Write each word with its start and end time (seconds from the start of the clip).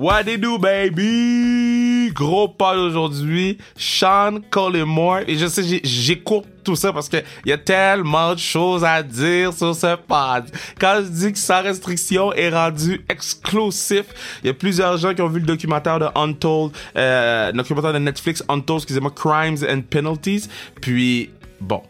What 0.00 0.24
they 0.24 0.38
do, 0.38 0.56
baby? 0.56 2.10
Gros 2.14 2.48
pas 2.48 2.74
aujourd'hui. 2.74 3.58
Sean 3.76 4.40
Collymore. 4.48 5.18
Et 5.26 5.36
je 5.36 5.46
sais, 5.46 5.62
j'écoute 5.84 6.46
tout 6.64 6.74
ça 6.74 6.90
parce 6.90 7.10
que 7.10 7.18
y 7.44 7.52
a 7.52 7.58
tellement 7.58 8.32
de 8.32 8.38
choses 8.38 8.82
à 8.82 9.02
dire 9.02 9.52
sur 9.52 9.74
ce 9.74 9.96
pod. 9.96 10.44
Quand 10.80 11.02
je 11.04 11.08
dis 11.10 11.32
que 11.34 11.38
sa 11.38 11.60
restriction 11.60 12.32
est 12.32 12.48
rendu 12.48 13.04
exclusif, 13.10 14.06
il 14.42 14.46
y 14.46 14.50
a 14.50 14.54
plusieurs 14.54 14.96
gens 14.96 15.12
qui 15.12 15.20
ont 15.20 15.28
vu 15.28 15.40
le 15.40 15.44
documentaire 15.44 15.98
de 15.98 16.06
Untold, 16.14 16.72
euh, 16.96 17.52
le 17.52 17.58
documentaire 17.58 17.92
de 17.92 17.98
Netflix 17.98 18.42
Untold, 18.48 18.78
excusez-moi, 18.78 19.12
Crimes 19.14 19.58
and 19.68 19.82
Penalties. 19.90 20.48
Puis, 20.80 21.28
bon, 21.60 21.82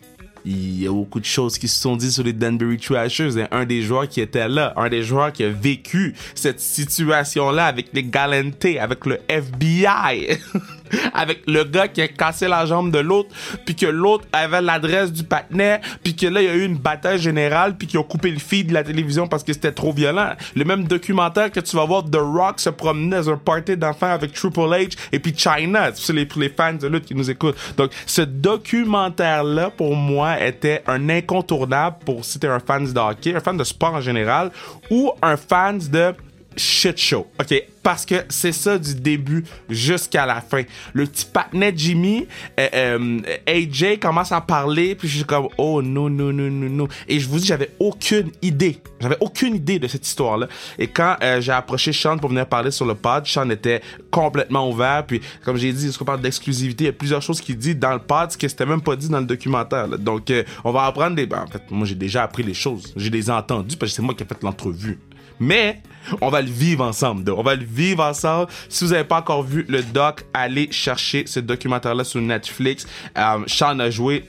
il 0.45 0.83
y 0.83 0.87
a 0.87 0.91
beaucoup 0.91 1.21
de 1.21 1.25
choses 1.25 1.59
qui 1.59 1.69
se 1.69 1.81
sont 1.81 1.97
dites 1.97 2.13
sur 2.13 2.25
les 2.25 2.33
Danbury 2.33 2.79
Trashers 2.79 3.47
un 3.51 3.65
des 3.65 3.83
joueurs 3.83 4.09
qui 4.09 4.21
était 4.21 4.49
là, 4.49 4.73
un 4.77 4.89
des 4.89 5.03
joueurs 5.03 5.33
qui 5.33 5.45
a 5.45 5.51
vécu 5.51 6.15
cette 6.35 6.61
situation-là 6.61 7.67
avec 7.67 7.89
les 7.93 8.05
Galante, 8.05 8.65
avec 8.81 9.07
le 9.07 9.19
FBI. 9.29 10.39
avec 11.15 11.43
le 11.47 11.65
gars 11.65 11.89
qui 11.89 12.03
a 12.03 12.09
cassé 12.09 12.49
la 12.49 12.67
jambe 12.67 12.91
de 12.91 12.99
l'autre, 12.99 13.31
puis 13.65 13.75
que 13.75 13.87
l'autre 13.87 14.27
avait 14.33 14.61
l'adresse 14.61 15.13
du 15.13 15.25
patinet, 15.25 15.81
puis 16.03 16.15
que 16.15 16.27
là, 16.27 16.43
il 16.43 16.47
y 16.47 16.51
a 16.51 16.55
eu 16.55 16.65
une 16.65 16.79
bataille 16.79 17.19
générale, 17.19 17.77
puis 17.77 17.87
qu'ils 17.87 17.99
ont 17.99 18.05
coupé 18.05 18.31
le 18.31 18.39
feed 18.39 18.69
de 18.69 18.75
la 18.75 18.85
télévision 18.85 19.27
parce 19.29 19.45
que 19.45 19.53
c'était 19.53 19.73
trop 19.73 19.93
violent. 19.93 20.31
Le 20.55 20.65
même 20.65 20.85
documentaire 20.85 21.51
que 21.51 21.61
tu 21.61 21.77
vas 21.77 21.85
voir 21.85 22.05
The 22.05 22.17
Rock 22.17 22.61
se 22.61 22.71
promener 22.71 23.17
dans 23.17 23.31
un 23.31 23.37
party 23.37 23.77
d'enfants 23.77 24.11
avec 24.11 24.33
Triple 24.33 24.61
H 24.61 24.97
et 25.13 25.19
puis 25.19 25.35
China. 25.37 25.91
C'est 25.95 26.13
les, 26.13 26.29
les 26.37 26.49
fans 26.49 26.75
de 26.75 26.87
lutte 26.87 27.07
qui 27.07 27.15
nous 27.15 27.31
écoutent. 27.31 27.57
Donc, 27.77 27.91
ce 28.07 28.23
documentaire-là, 28.23 29.71
pour 29.71 29.97
moi, 29.97 30.41
était 30.45 30.83
un 30.87 31.09
incontournable 31.09 31.97
pour 32.05 32.25
si 32.25 32.39
t'es 32.39 32.49
un 32.49 32.61
fan 32.61 32.85
de 32.85 32.99
hockey, 32.99 33.35
un 33.35 33.41
fan 33.41 33.57
de 33.57 33.65
sport 33.65 33.95
en 33.95 34.01
général, 34.01 34.51
ou 34.91 35.13
un 35.23 35.37
fan 35.37 35.79
de 35.79 36.15
shit 36.57 36.99
show. 36.99 37.27
OK, 37.41 37.55
parce 37.83 38.05
que 38.05 38.17
c'est 38.29 38.53
ça 38.53 38.79
du 38.79 38.95
début 38.95 39.45
jusqu'à 39.69 40.27
la 40.27 40.41
fin. 40.41 40.63
Le 40.93 41.07
petit 41.07 41.25
patinet 41.25 41.73
Jimmy, 41.75 42.27
euh, 42.59 42.69
euh, 42.75 43.21
AJ 43.47 43.99
commence 44.01 44.33
à 44.33 44.41
parler, 44.41 44.95
puis 44.95 45.09
je 45.09 45.17
suis 45.17 45.25
comme 45.25 45.49
oh 45.57 45.81
non 45.83 46.11
non 46.11 46.33
non 46.33 46.51
non 46.51 46.69
non. 46.69 46.89
Et 47.09 47.21
je 47.21 47.29
vous 47.29 47.39
dis 47.39 47.47
j'avais 47.47 47.71
aucune 47.79 48.31
idée, 48.43 48.81
j'avais 49.01 49.17
aucune 49.21 49.55
idée 49.55 49.79
de 49.79 49.89
cette 49.89 50.07
histoire 50.07 50.39
là. 50.39 50.49
Et 50.79 50.89
quand 50.89 51.17
euh, 51.23 51.41
j'ai 51.41 51.53
approché 51.53 51.93
Sean 51.93 52.19
pour 52.19 52.31
venir 52.31 52.47
parler 52.47 52.71
sur 52.71 52.87
le 52.87 52.95
pod, 52.95 53.27
Sean 53.27 53.49
était 53.51 53.81
complètement 54.11 54.69
ouvert. 54.69 55.05
Puis 55.07 55.21
comme 55.45 55.57
j'ai 55.57 55.73
dit, 55.73 55.91
qu'on 55.97 56.05
parle 56.05 56.21
d'exclusivité, 56.21 56.85
il 56.85 56.89
y 56.89 56.91
a 56.91 56.95
plusieurs 56.95 57.23
choses 57.23 57.41
qu'il 57.41 57.57
dit 57.57 57.75
dans 57.75 57.93
le 57.93 58.01
pod 58.01 58.37
que 58.37 58.49
c'était 58.49 58.67
même 58.67 58.83
pas 58.83 58.97
dit 58.97 59.09
dans 59.09 59.21
le 59.21 59.27
documentaire. 59.27 59.89
Donc 59.89 60.33
on 60.65 60.73
va 60.73 60.85
apprendre 60.85 61.17
des. 61.17 61.27
Ben, 61.27 61.45
en 61.45 61.47
fait, 61.47 61.63
moi 61.71 61.87
j'ai 61.87 61.95
déjà 61.95 62.25
appris 62.25 62.43
les 62.43 62.55
choses, 62.55 62.93
j'ai 62.97 63.11
les 63.11 63.31
entendu 63.31 63.77
parce 63.77 63.93
que 63.93 63.97
c'est 63.97 64.03
moi 64.03 64.15
qui 64.15 64.23
ai 64.23 64.27
fait 64.27 64.43
l'entrevue. 64.43 64.99
Mais 65.39 65.81
on 66.21 66.29
va 66.29 66.43
le 66.43 66.51
vivre 66.51 66.85
ensemble. 66.85 67.31
On 67.31 67.43
va 67.43 67.55
le 67.55 67.65
vivre 67.65 68.03
ensemble. 68.03 68.49
Si 68.69 68.85
vous 68.85 68.91
n'avez 68.91 69.05
pas 69.05 69.19
encore 69.19 69.43
vu 69.43 69.65
le 69.69 69.83
doc, 69.83 70.25
allez 70.35 70.71
chercher 70.71 71.25
ce 71.27 71.41
documentaire-là 71.41 72.05
sur 72.05 72.21
Netflix. 72.21 72.87
Euh, 73.17 73.39
Sean 73.47 73.79
a 73.79 73.91
joué 73.91 74.25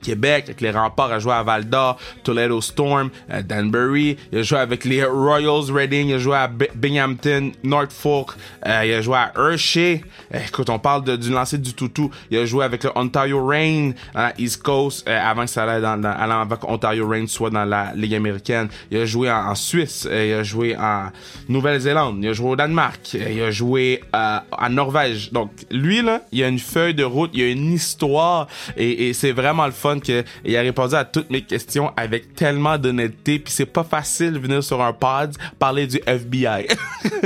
Québec, 0.00 0.44
avec 0.46 0.60
les 0.60 0.70
remparts, 0.70 1.12
a 1.12 1.18
joué 1.18 1.32
à 1.32 1.42
Val 1.42 1.68
d'Or, 1.68 1.98
Toledo 2.24 2.60
Storm, 2.60 3.10
euh, 3.30 3.42
Danbury, 3.42 4.16
il 4.32 4.38
a 4.38 4.42
joué 4.42 4.58
avec 4.58 4.84
les 4.84 5.04
Royals 5.04 5.70
Reading, 5.72 6.08
il 6.08 6.14
a 6.14 6.18
joué 6.18 6.36
à 6.36 6.48
Binghamton, 6.48 7.52
Norfolk, 7.62 8.30
euh, 8.66 8.82
il 8.84 8.92
a 8.94 9.00
joué 9.00 9.16
à 9.16 9.32
Hershey. 9.36 10.02
Euh, 10.34 10.38
écoute, 10.46 10.70
on 10.70 10.78
parle 10.78 11.18
du 11.18 11.30
lancer 11.30 11.58
du 11.58 11.74
toutou. 11.74 12.10
Il 12.30 12.38
a 12.38 12.46
joué 12.46 12.64
avec 12.64 12.84
le 12.84 12.90
Ontario 12.94 13.44
Reign 13.44 13.94
à 14.14 14.32
East 14.38 14.62
Coast, 14.62 15.08
avant 15.08 15.42
que 15.42 15.50
ça 15.50 15.64
allait 15.64 15.80
dans, 15.80 16.00
dans 16.00 16.10
avant 16.10 16.56
Ontario 16.68 17.08
Reign 17.08 17.26
soit 17.26 17.50
dans 17.50 17.64
la 17.64 17.92
Ligue 17.94 18.14
américaine. 18.14 18.68
Il 18.90 18.98
a 18.98 19.06
joué 19.06 19.30
en, 19.30 19.54
Suisse, 19.54 20.08
il 20.10 20.32
a 20.32 20.42
joué 20.42 20.76
en 20.76 21.10
Nouvelle-Zélande, 21.48 22.18
il 22.22 22.28
a 22.28 22.32
joué 22.32 22.50
au 22.50 22.56
Danemark, 22.56 23.14
il 23.14 23.42
a 23.42 23.50
joué 23.50 24.02
en 24.12 24.70
Norvège. 24.70 25.30
Donc, 25.32 25.50
lui, 25.70 26.02
là, 26.02 26.22
il 26.32 26.42
a 26.42 26.48
une 26.48 26.58
feuille 26.58 26.94
de 26.94 27.04
route, 27.04 27.30
il 27.34 27.42
a 27.42 27.48
une 27.48 27.72
histoire 27.72 28.48
et, 28.76 29.08
et 29.08 29.12
c'est 29.12 29.32
vraiment 29.32 29.66
le 29.66 29.72
fun 29.82 29.98
qu'il 30.00 30.24
a 30.56 30.60
répondu 30.60 30.94
à 30.94 31.04
toutes 31.04 31.30
mes 31.30 31.42
questions 31.42 31.92
avec 31.96 32.34
tellement 32.34 32.78
d'honnêteté. 32.78 33.38
Puis 33.38 33.52
c'est 33.52 33.66
pas 33.66 33.84
facile 33.84 34.32
de 34.32 34.38
venir 34.38 34.62
sur 34.62 34.80
un 34.80 34.92
pod 34.92 35.36
parler 35.58 35.86
du 35.86 36.00
FBI. 36.06 36.68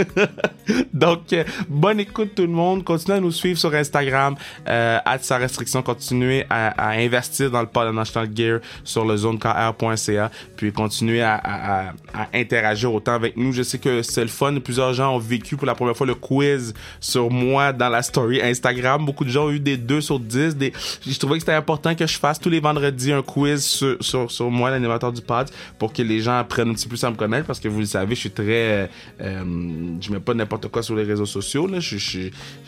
Donc, 0.93 1.33
euh, 1.33 1.45
bonne 1.69 2.01
écoute 2.01 2.35
tout 2.35 2.43
le 2.43 2.49
monde. 2.49 2.85
Continuez 2.85 3.19
à 3.19 3.21
nous 3.21 3.31
suivre 3.31 3.59
sur 3.59 3.75
Instagram. 3.75 4.35
Euh, 4.67 4.99
à 5.05 5.19
sa 5.19 5.37
restriction, 5.37 5.83
continuez 5.83 6.45
à, 6.51 6.91
investir 6.91 7.51
dans 7.51 7.61
le 7.61 7.67
pod 7.67 7.93
National 7.95 8.31
Gear 8.35 8.61
sur 8.83 9.05
le 9.05 9.17
zonekr.ca. 9.17 10.31
Puis 10.57 10.73
continuez 10.73 11.23
à, 11.23 11.93
interagir 12.33 12.93
autant 12.93 13.13
avec 13.13 13.37
nous. 13.37 13.53
Je 13.53 13.63
sais 13.63 13.79
que 13.79 14.03
c'est 14.03 14.23
le 14.23 14.29
fun. 14.29 14.59
Plusieurs 14.61 14.95
gens 14.95 15.15
ont 15.15 15.19
vécu 15.19 15.57
pour 15.57 15.67
la 15.67 15.75
première 15.75 15.97
fois 15.97 16.07
le 16.07 16.15
quiz 16.15 16.75
sur 17.01 17.31
moi 17.31 17.73
dans 17.73 17.89
la 17.89 18.03
story 18.03 18.41
Instagram. 18.41 19.05
Beaucoup 19.05 19.25
de 19.25 19.31
gens 19.31 19.47
ont 19.47 19.51
eu 19.51 19.61
des 19.61 19.77
2 19.77 20.01
sur 20.01 20.19
10. 20.19 20.57
Des... 20.57 20.73
Je 21.07 21.19
trouvais 21.19 21.35
que 21.35 21.41
c'était 21.41 21.53
important 21.53 21.95
que 21.95 22.07
je 22.07 22.19
fasse 22.19 22.36
tous 22.41 22.51
les 22.51 22.61
vendredis 22.61 23.13
un 23.13 23.23
quiz 23.23 23.65
sur, 24.01 24.31
sur, 24.31 24.51
moi, 24.51 24.71
l'animateur 24.71 25.13
du 25.13 25.23
pod, 25.23 25.49
pour 25.79 25.93
que 25.93 26.03
les 26.03 26.21
gens 26.21 26.39
apprennent 26.39 26.71
un 26.71 26.75
petit 26.75 26.87
peu 26.87 26.91
plus 26.91 27.05
à 27.05 27.11
me 27.11 27.17
connaître, 27.17 27.47
parce 27.47 27.61
que 27.61 27.69
vous 27.69 27.81
le 27.81 27.87
savez, 27.87 28.15
je 28.15 28.21
suis 28.21 28.31
très... 28.31 28.45
Euh, 28.47 28.87
euh 29.21 29.45
je 30.01 30.13
mets 30.13 30.21
pas 30.21 30.35
n'importe 30.35 30.69
quoi 30.69 30.83
sur 30.83 30.95
les 30.95 31.05
réseaux 31.05 31.27
sociaux. 31.27 31.67
Là. 31.67 31.79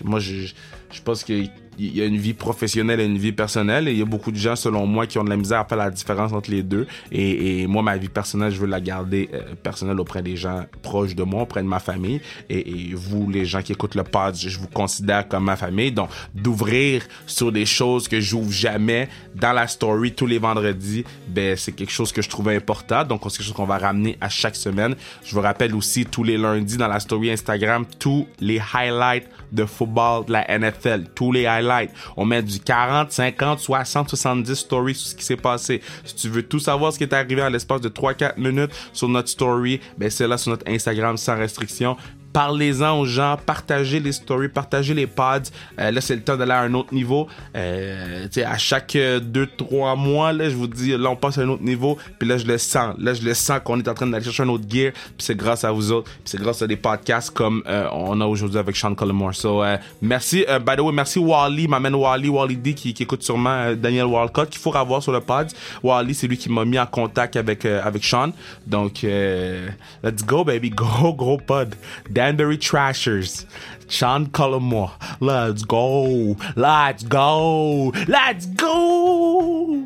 Moi, 0.05 0.21
je, 0.21 0.53
je 0.91 1.03
pense 1.03 1.25
que 1.25 1.33
il 1.79 1.97
y 1.97 2.03
a 2.03 2.07
une 2.07 2.17
vie 2.17 2.35
professionnelle 2.35 3.01
et 3.01 3.05
une 3.05 3.19
vie 3.19 3.33
personnelle 3.33 3.89
et 3.89 3.93
il 3.93 3.99
y 3.99 4.03
a 4.03 4.07
beaucoup 4.07 4.33
de 4.33 4.37
gens 4.37 4.57
selon 4.57 4.87
moi 4.87 5.07
qui 5.07 5.19
ont 5.19 5.25
de 5.25 5.31
la 5.31 5.37
misère 5.37 5.61
à 5.61 5.65
faire 5.65 5.79
la 5.79 5.91
différence 5.91 6.33
entre 6.33 6.51
les 6.51 6.63
deux 6.63 6.87
et, 7.13 7.63
et 7.63 7.67
moi 7.67 7.83
ma 7.83 7.97
vie 7.97 8.09
personnelle 8.09 8.53
je 8.53 8.61
veux 8.61 8.67
la 8.67 8.81
garder 8.81 9.29
euh, 9.33 9.55
personnelle 9.63 10.01
auprès 10.01 10.23
des 10.23 10.37
gens 10.37 10.65
proches 10.83 11.15
de 11.15 11.23
moi 11.23 11.43
auprès 11.43 11.63
de 11.63 11.69
ma 11.69 11.79
famille 11.79 12.21
et, 12.49 12.91
et, 12.91 12.95
vous 12.95 13.31
les 13.31 13.45
gens 13.45 13.63
qui 13.63 13.73
écoutent 13.73 13.95
le 13.95 14.05
pod 14.05 14.35
je 14.37 14.59
vous 14.59 14.69
considère 14.69 15.29
comme 15.29 15.45
ma 15.45 15.57
famille. 15.57 15.93
Donc 15.93 16.11
d'ouvrir 16.35 17.03
sur 17.27 17.53
des 17.53 17.67
choses 17.67 18.09
que 18.09 18.21
j'ouvre 18.21 18.51
jamais 18.51 19.09
dans 19.35 19.53
la 19.53 19.67
story 19.67 20.13
tous 20.13 20.27
les 20.27 20.39
vendredis 20.39 21.05
ben 21.29 21.57
c'est 21.57 21.73
quelque 21.73 21.93
chose 21.93 22.13
que 22.13 22.23
je 22.23 22.29
trouvais 22.29 22.57
important. 22.57 23.05
Donc 23.05 23.21
c'est 23.25 23.39
quelque 23.39 23.47
chose 23.47 23.55
qu'on 23.55 23.65
va 23.65 23.79
ramener 23.79 24.17
à 24.21 24.29
chaque 24.29 24.57
semaine. 24.57 24.95
Je 25.25 25.35
vous 25.35 25.41
rappelle 25.41 25.75
aussi 25.75 26.05
tous 26.07 26.25
les 26.25 26.37
lundis 26.37 26.77
dans 26.77 26.89
la 26.89 27.01
story 27.01 27.31
Instagram 27.31 27.85
tous 27.99 28.27
les 28.41 28.61
highlights 28.75 29.29
de 29.53 29.65
football 29.65 30.27
de 30.27 30.33
la 30.33 30.59
NFL 30.59 31.05
tous 31.15 31.33
les 31.33 31.47
highlights 31.47 31.68
on 32.17 32.25
met 32.25 32.43
du 32.43 32.61
40, 32.61 33.13
50, 33.13 33.61
60, 33.61 34.09
70 34.09 34.55
stories 34.55 34.95
sur 34.95 35.11
ce 35.11 35.15
qui 35.15 35.25
s'est 35.25 35.37
passé. 35.37 35.81
Si 36.05 36.15
tu 36.15 36.29
veux 36.29 36.43
tout 36.43 36.61
savoir 36.61 36.93
ce 36.93 36.99
qui 36.99 37.05
est 37.05 37.13
arrivé 37.13 37.43
en 37.43 37.49
l'espace 37.49 37.81
de 37.81 37.89
3-4 37.89 38.39
minutes 38.39 38.71
sur 38.93 39.09
notre 39.09 39.29
story, 39.29 39.81
ben 39.97 40.11
c'est 40.11 40.27
là 40.27 40.39
sur 40.39 40.51
notre 40.51 40.69
Instagram 40.71 41.17
sans 41.17 41.37
restriction 41.37 41.97
parlez-en 42.33 43.01
aux 43.01 43.07
gens, 43.07 43.37
partagez 43.45 44.01
les 44.01 44.13
stories, 44.13 44.49
partagez 44.49 44.95
les 44.95 45.07
pods. 45.07 45.51
Euh, 45.79 45.91
là, 45.91 46.01
c'est 46.01 46.15
le 46.15 46.23
temps 46.23 46.37
d'aller 46.37 46.53
à 46.53 46.61
un 46.61 46.75
autre 46.75 46.95
niveau. 46.95 47.29
Euh, 47.57 48.27
à 48.45 48.59
chaque 48.59 48.95
2-3 48.95 49.97
mois, 49.97 50.33
là, 50.33 50.49
je 50.49 50.55
vous 50.55 50.67
dis, 50.67 50.97
là, 50.97 51.11
on 51.11 51.17
passe 51.17 51.39
à 51.39 51.43
un 51.43 51.49
autre 51.49 51.63
niveau. 51.63 51.99
Puis 52.19 52.29
là, 52.29 52.39
je 52.39 52.47
le 52.47 52.59
sens. 52.59 52.95
Là, 52.99 53.15
je 53.15 53.23
le 53.23 53.35
sens 53.35 53.61
qu'on 53.65 53.79
est 53.79 53.89
en 53.89 53.95
train 53.95 54.07
d'aller 54.07 54.25
chercher 54.25 54.43
un 54.43 54.49
autre 54.49 54.65
gear. 54.69 54.93
Puis 54.93 55.15
c'est 55.19 55.37
grâce 55.37 55.65
à 55.65 55.73
vous 55.73 55.93
autres. 55.93 56.11
Puis 56.11 56.23
c'est 56.27 56.41
grâce 56.41 56.63
à 56.63 56.67
des 56.67 56.77
podcasts 56.77 57.31
comme 57.31 57.63
euh, 57.67 57.89
on 57.93 58.21
a 58.21 58.27
aujourd'hui 58.27 58.59
avec 58.59 58.77
Sean 58.77 58.95
Cullimore. 58.95 59.35
So, 59.35 59.63
euh, 59.63 59.77
merci. 60.03 60.45
Euh, 60.49 60.59
by 60.59 60.77
the 60.77 60.81
way, 60.81 60.93
merci 60.93 61.19
Wally, 61.19 61.69
m'amène 61.69 61.95
Wally, 61.95 62.29
Wally 62.29 62.57
D 62.57 62.75
qui, 62.75 62.95
qui 62.95 63.03
écoute 63.03 63.23
sûrement 63.23 63.75
Daniel 63.75 64.07
Walcott, 64.07 64.51
qu'il 64.51 64.61
faut 64.61 64.75
avoir 64.77 65.03
sur 65.03 65.13
le 65.13 65.21
pod. 65.21 65.49
Wally, 65.83 66.15
c'est 66.15 66.27
lui 66.27 66.37
qui 66.37 66.51
m'a 66.51 66.65
mis 66.65 66.79
en 66.79 66.87
contact 66.87 67.37
avec, 67.37 67.65
avec 67.65 68.05
Sean. 68.05 68.31
Donc, 68.67 69.03
let's 69.03 70.25
go, 70.25 70.45
baby. 70.45 70.71
Gros, 70.79 71.13
gros 71.15 71.39
pod. 71.39 71.75
Danbury 72.19 72.59
Trashers. 72.59 73.47
Sean 73.87 74.27
Cullimore. 74.27 74.91
Let's 75.21 75.63
go. 75.63 76.37
Let's 76.57 77.05
go. 77.05 77.93
Let's 78.09 78.47
go. 78.47 79.85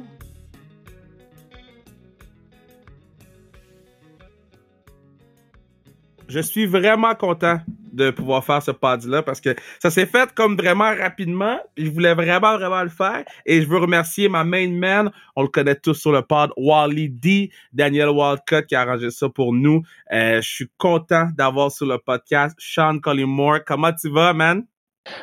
Je 6.27 6.41
suis 6.41 6.65
vraiment 6.65 7.15
content 7.17 7.61
de 7.93 8.11
pouvoir 8.11 8.45
faire 8.45 8.63
ce 8.63 8.71
pod-là 8.71 9.23
parce 9.23 9.41
que 9.41 9.55
ça 9.81 9.91
s'est 9.91 10.07
fait 10.07 10.33
comme 10.35 10.57
vraiment 10.57 10.95
rapidement. 10.97 11.59
je 11.77 11.91
voulais 11.91 12.15
vraiment, 12.15 12.57
vraiment 12.57 12.83
le 12.83 12.89
faire. 12.89 13.25
Et 13.47 13.63
je 13.63 13.69
veux 13.69 13.79
remercier 13.79 14.29
ma 14.29 14.45
main 14.45 14.69
man. 14.71 15.11
On 15.37 15.43
le 15.43 15.49
connaît 15.49 15.75
tous 15.75 15.95
sur 15.95 16.13
le 16.13 16.23
pod, 16.23 16.51
Wally 16.57 17.09
D, 17.09 17.51
Daniel 17.73 18.09
Wildcott 18.09 18.67
qui 18.67 18.75
a 18.75 18.81
arrangé 18.81 19.11
ça 19.11 19.29
pour 19.29 19.53
nous. 19.53 19.83
Euh, 20.13 20.41
je 20.41 20.49
suis 20.49 20.71
content 20.79 21.29
d'avoir 21.37 21.71
sur 21.71 21.87
le 21.87 21.99
podcast 21.99 22.57
Sean 22.59 22.99
Collymore. 22.99 23.61
Comment 23.67 23.93
tu 23.93 24.11
vas, 24.11 24.33
man? 24.33 24.65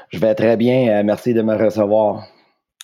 Je 0.09 0.19
vais 0.19 0.35
très 0.35 0.57
bien. 0.57 0.99
Euh, 0.99 1.03
merci 1.03 1.33
de 1.33 1.41
me 1.41 1.55
recevoir. 1.55 2.27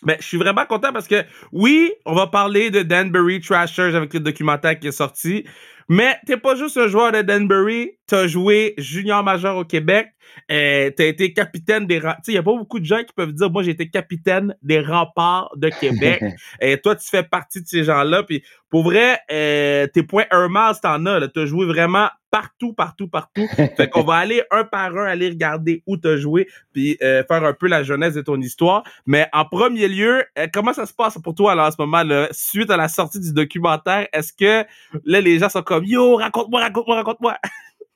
Ben, 0.04 0.18
je 0.20 0.26
suis 0.26 0.38
vraiment 0.38 0.66
content 0.66 0.94
parce 0.94 1.08
que 1.08 1.24
oui, 1.52 1.92
on 2.06 2.14
va 2.14 2.28
parler 2.28 2.70
de 2.70 2.84
Danbury 2.84 3.42
Trashers 3.42 3.96
avec 3.96 4.14
le 4.14 4.20
documentaire 4.20 4.78
qui 4.78 4.88
est 4.88 4.92
sorti. 4.92 5.46
Mais 5.88 6.18
t'es 6.26 6.38
pas 6.38 6.56
juste 6.56 6.78
un 6.78 6.88
joueur 6.88 7.12
de 7.12 7.22
Danbury, 7.22 7.92
t'as 8.08 8.28
joué 8.28 8.74
junior 8.78 9.24
majeur 9.24 9.58
au 9.58 9.66
Québec, 9.66 10.08
euh, 10.52 10.90
t'as 10.96 11.06
été 11.06 11.32
capitaine 11.34 11.86
des... 11.86 12.00
Tu 12.00 12.08
sais, 12.24 12.34
y 12.34 12.38
a 12.38 12.44
pas 12.44 12.56
beaucoup 12.56 12.80
de 12.80 12.86
gens 12.86 13.04
qui 13.04 13.14
peuvent 13.16 13.34
dire, 13.34 13.52
moi, 13.52 13.62
j'ai 13.62 13.72
été 13.72 13.90
capitaine 13.90 14.56
des 14.64 14.80
remparts 14.80 15.52
de 15.56 15.70
Québec. 15.70 16.24
Et 16.62 16.80
toi, 16.80 16.96
tu 16.96 17.08
fais 17.08 17.24
partie 17.24 17.62
de 17.62 17.68
ces 17.68 17.84
gens-là. 17.84 18.24
Puis 18.24 18.44
pour 18.70 18.84
vrai, 18.84 19.20
euh, 19.32 19.88
tes 19.88 20.04
points 20.04 20.26
Hermas, 20.32 20.80
t'en 20.82 21.06
as. 21.06 21.28
T'as 21.30 21.46
joué 21.46 21.66
vraiment 21.66 22.10
partout, 22.30 22.74
partout, 22.74 23.08
partout. 23.08 23.48
fait 23.56 23.90
qu'on 23.90 24.04
va 24.04 24.16
aller 24.16 24.44
un 24.52 24.66
par 24.66 24.98
un, 24.98 25.06
aller 25.06 25.30
regarder 25.30 25.82
où 25.88 25.96
t'as 25.96 26.18
joué, 26.18 26.50
puis 26.74 26.98
euh, 27.02 27.24
faire 27.24 27.46
un 27.46 27.54
peu 27.54 27.68
la 27.68 27.84
jeunesse 27.84 28.16
de 28.16 28.22
ton 28.22 28.42
histoire. 28.42 28.84
Mais 29.06 29.30
en 29.32 29.46
premier 29.46 29.88
lieu, 29.88 30.26
euh, 30.38 30.48
comment 30.52 30.74
ça 30.74 30.86
se 30.86 30.94
passe 30.94 31.18
pour 31.24 31.34
toi 31.34 31.56
là, 31.56 31.68
en 31.68 31.72
ce 31.72 31.78
moment, 31.80 32.04
là, 32.04 32.28
suite 32.32 32.70
à 32.70 32.76
la 32.76 32.90
sortie 32.90 33.22
du 33.22 33.32
documentaire? 33.32 34.08
Est-ce 34.12 34.34
que 34.34 34.68
là, 35.06 35.22
les 35.22 35.40
gens 35.40 35.48
sont 35.48 35.62
comme 35.62 35.75
Yo, 35.83 36.16
raconte-moi, 36.16 36.62
raconte-moi, 36.62 36.95
raconte-moi? 36.95 37.36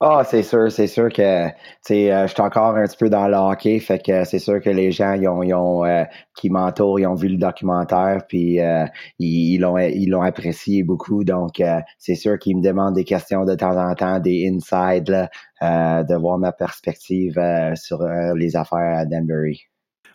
Ah, 0.02 0.24
c'est 0.24 0.44
sûr, 0.44 0.72
c'est 0.72 0.88
sûr 0.88 1.10
que 1.10 1.50
tu 1.50 1.54
sais, 1.82 2.14
euh, 2.14 2.26
je 2.26 2.32
suis 2.32 2.42
encore 2.42 2.78
un 2.78 2.86
petit 2.86 2.96
peu 2.96 3.10
dans 3.10 3.28
le 3.28 3.36
hockey, 3.36 3.80
fait 3.80 4.00
que 4.02 4.24
c'est 4.24 4.40
sûr 4.40 4.62
que 4.62 4.70
les 4.70 4.94
gens 4.94 5.12
ils 5.12 5.28
ont, 5.28 5.44
ils 5.44 5.54
ont 5.54 5.84
euh, 5.84 6.06
qui 6.38 6.50
m'entourent, 6.50 7.02
ils 7.02 7.06
ont 7.06 7.16
vu 7.16 7.28
le 7.28 7.36
documentaire, 7.36 8.22
puis 8.26 8.62
euh, 8.62 8.86
ils 9.18 9.58
l'ont 9.58 9.78
ils 9.78 10.08
l'ont 10.08 10.22
apprécié 10.22 10.84
beaucoup. 10.84 11.26
Donc 11.26 11.62
c'est 11.98 12.16
sûr 12.16 12.40
qu'ils 12.40 12.56
me 12.58 12.64
demandent 12.64 12.96
des 12.96 13.04
questions 13.04 13.44
de 13.44 13.56
temps 13.56 13.76
en 13.76 13.94
temps, 13.94 14.20
des 14.20 14.50
insides, 14.50 15.10
là, 15.10 16.04
de 16.04 16.16
voir 16.16 16.38
ma 16.38 16.54
perspective 16.54 17.38
sur 17.76 18.00
les 18.36 18.56
affaires 18.56 19.00
à 19.00 19.06
Danbury. 19.06 19.64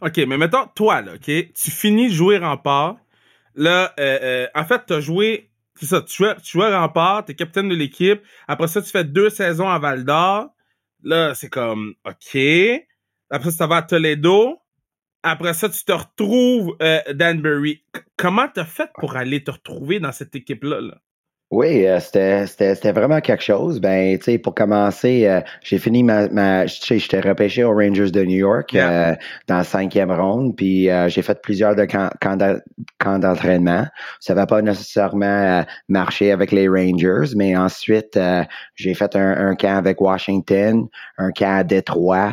OK, 0.00 0.16
mais 0.26 0.38
mettons, 0.38 0.66
toi, 0.74 1.02
là, 1.02 1.12
OK, 1.16 1.26
tu 1.26 1.70
finis 1.70 2.08
de 2.08 2.14
jouer 2.14 2.38
rempart. 2.38 2.96
Là, 3.54 3.92
en 4.54 4.64
fait, 4.64 4.80
tu 4.86 4.94
as 4.94 5.00
joué 5.00 5.50
c'est 5.76 5.86
ça, 5.86 6.02
tu 6.02 6.24
joues, 6.24 6.34
tu 6.42 6.62
à 6.62 6.80
Rempart, 6.80 7.24
t'es 7.24 7.34
capitaine 7.34 7.68
de 7.68 7.74
l'équipe. 7.74 8.22
Après 8.46 8.68
ça, 8.68 8.80
tu 8.80 8.90
fais 8.90 9.04
deux 9.04 9.30
saisons 9.30 9.68
à 9.68 9.78
Val 9.78 10.04
d'Or. 10.04 10.50
Là, 11.02 11.34
c'est 11.34 11.50
comme, 11.50 11.94
OK. 12.04 12.38
Après 13.30 13.50
ça, 13.50 13.64
tu 13.64 13.68
vas 13.68 13.76
à 13.76 13.82
Toledo. 13.82 14.60
Après 15.22 15.54
ça, 15.54 15.68
tu 15.68 15.84
te 15.84 15.92
retrouves 15.92 16.76
euh, 16.82 17.00
Danbury. 17.12 17.84
comment 18.16 18.46
t'as 18.48 18.64
fait 18.64 18.90
pour 18.98 19.16
aller 19.16 19.42
te 19.42 19.50
retrouver 19.50 19.98
dans 19.98 20.12
cette 20.12 20.34
équipe-là? 20.36 20.80
Là? 20.80 21.00
Oui, 21.54 21.86
euh, 21.86 22.00
c'était 22.00 22.90
vraiment 22.90 23.20
quelque 23.20 23.44
chose. 23.44 23.80
Ben, 23.80 24.18
tu 24.18 24.24
sais, 24.24 24.38
pour 24.38 24.56
commencer, 24.56 25.24
euh, 25.28 25.40
j'ai 25.62 25.78
fini 25.78 26.02
ma, 26.02 26.28
ma 26.28 26.64
tu 26.64 26.84
sais, 26.84 26.98
j'étais 26.98 27.20
repêché 27.20 27.62
aux 27.62 27.72
Rangers 27.72 28.10
de 28.10 28.24
New 28.24 28.38
York 28.38 28.74
euh, 28.74 29.14
dans 29.46 29.58
la 29.58 29.64
cinquième 29.64 30.10
ronde, 30.10 30.56
puis 30.56 30.88
j'ai 31.06 31.22
fait 31.22 31.40
plusieurs 31.40 31.76
de 31.76 31.84
camps, 31.84 32.10
camps 32.20 33.18
d'entraînement. 33.20 33.86
Ça 34.18 34.34
va 34.34 34.46
pas 34.46 34.62
nécessairement 34.62 35.64
marcher 35.88 36.32
avec 36.32 36.50
les 36.50 36.66
Rangers, 36.66 37.36
mais 37.36 37.56
ensuite, 37.56 38.18
j'ai 38.74 38.94
fait 38.94 39.14
un, 39.14 39.50
un, 39.50 39.54
camp 39.54 39.76
avec 39.76 40.00
Washington, 40.00 40.88
un 41.18 41.30
camp 41.30 41.58
à 41.58 41.62
Détroit. 41.62 42.32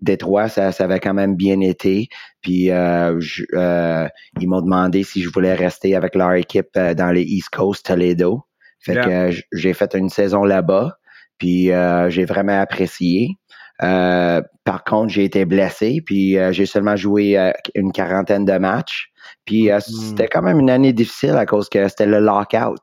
Détroit, 0.00 0.48
ça, 0.48 0.72
ça 0.72 0.84
avait 0.84 0.98
quand 0.98 1.14
même 1.14 1.36
bien 1.36 1.60
été. 1.60 2.08
Puis 2.44 2.70
euh, 2.70 3.18
euh, 3.54 4.06
ils 4.38 4.48
m'ont 4.48 4.60
demandé 4.60 5.02
si 5.02 5.22
je 5.22 5.30
voulais 5.30 5.54
rester 5.54 5.96
avec 5.96 6.14
leur 6.14 6.34
équipe 6.34 6.68
euh, 6.76 6.92
dans 6.92 7.10
les 7.10 7.22
East 7.22 7.48
Coast 7.48 7.86
Toledo. 7.86 8.44
Fait 8.80 8.96
que 8.96 9.30
j'ai 9.52 9.72
fait 9.72 9.94
une 9.94 10.10
saison 10.10 10.44
là-bas. 10.44 10.98
Puis 11.38 11.70
j'ai 12.08 12.24
vraiment 12.26 12.60
apprécié. 12.60 13.30
par 13.78 14.84
contre, 14.86 15.08
j'ai 15.08 15.24
été 15.24 15.46
blessé, 15.46 16.02
puis 16.04 16.36
j'ai 16.50 16.66
seulement 16.66 16.94
joué 16.94 17.52
une 17.74 17.92
quarantaine 17.92 18.44
de 18.44 18.58
matchs. 18.58 19.10
Puis 19.46 19.70
hmm. 19.72 19.80
c'était 19.80 20.28
quand 20.28 20.42
même 20.42 20.60
une 20.60 20.68
année 20.68 20.92
difficile 20.92 21.36
à 21.36 21.46
cause 21.46 21.70
que 21.70 21.88
c'était 21.88 22.04
le 22.04 22.20
lockout. 22.20 22.82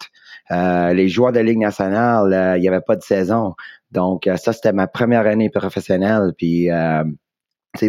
les 0.49 1.07
joueurs 1.07 1.33
de 1.33 1.39
Ligue 1.39 1.59
nationale, 1.59 2.57
il 2.57 2.61
n'y 2.61 2.67
avait 2.67 2.81
pas 2.81 2.95
de 2.95 3.03
saison. 3.03 3.53
Donc, 3.91 4.27
ça, 4.37 4.53
c'était 4.53 4.73
ma 4.73 4.87
première 4.87 5.27
année 5.27 5.51
professionnelle. 5.51 6.31
Puis, 6.35 6.67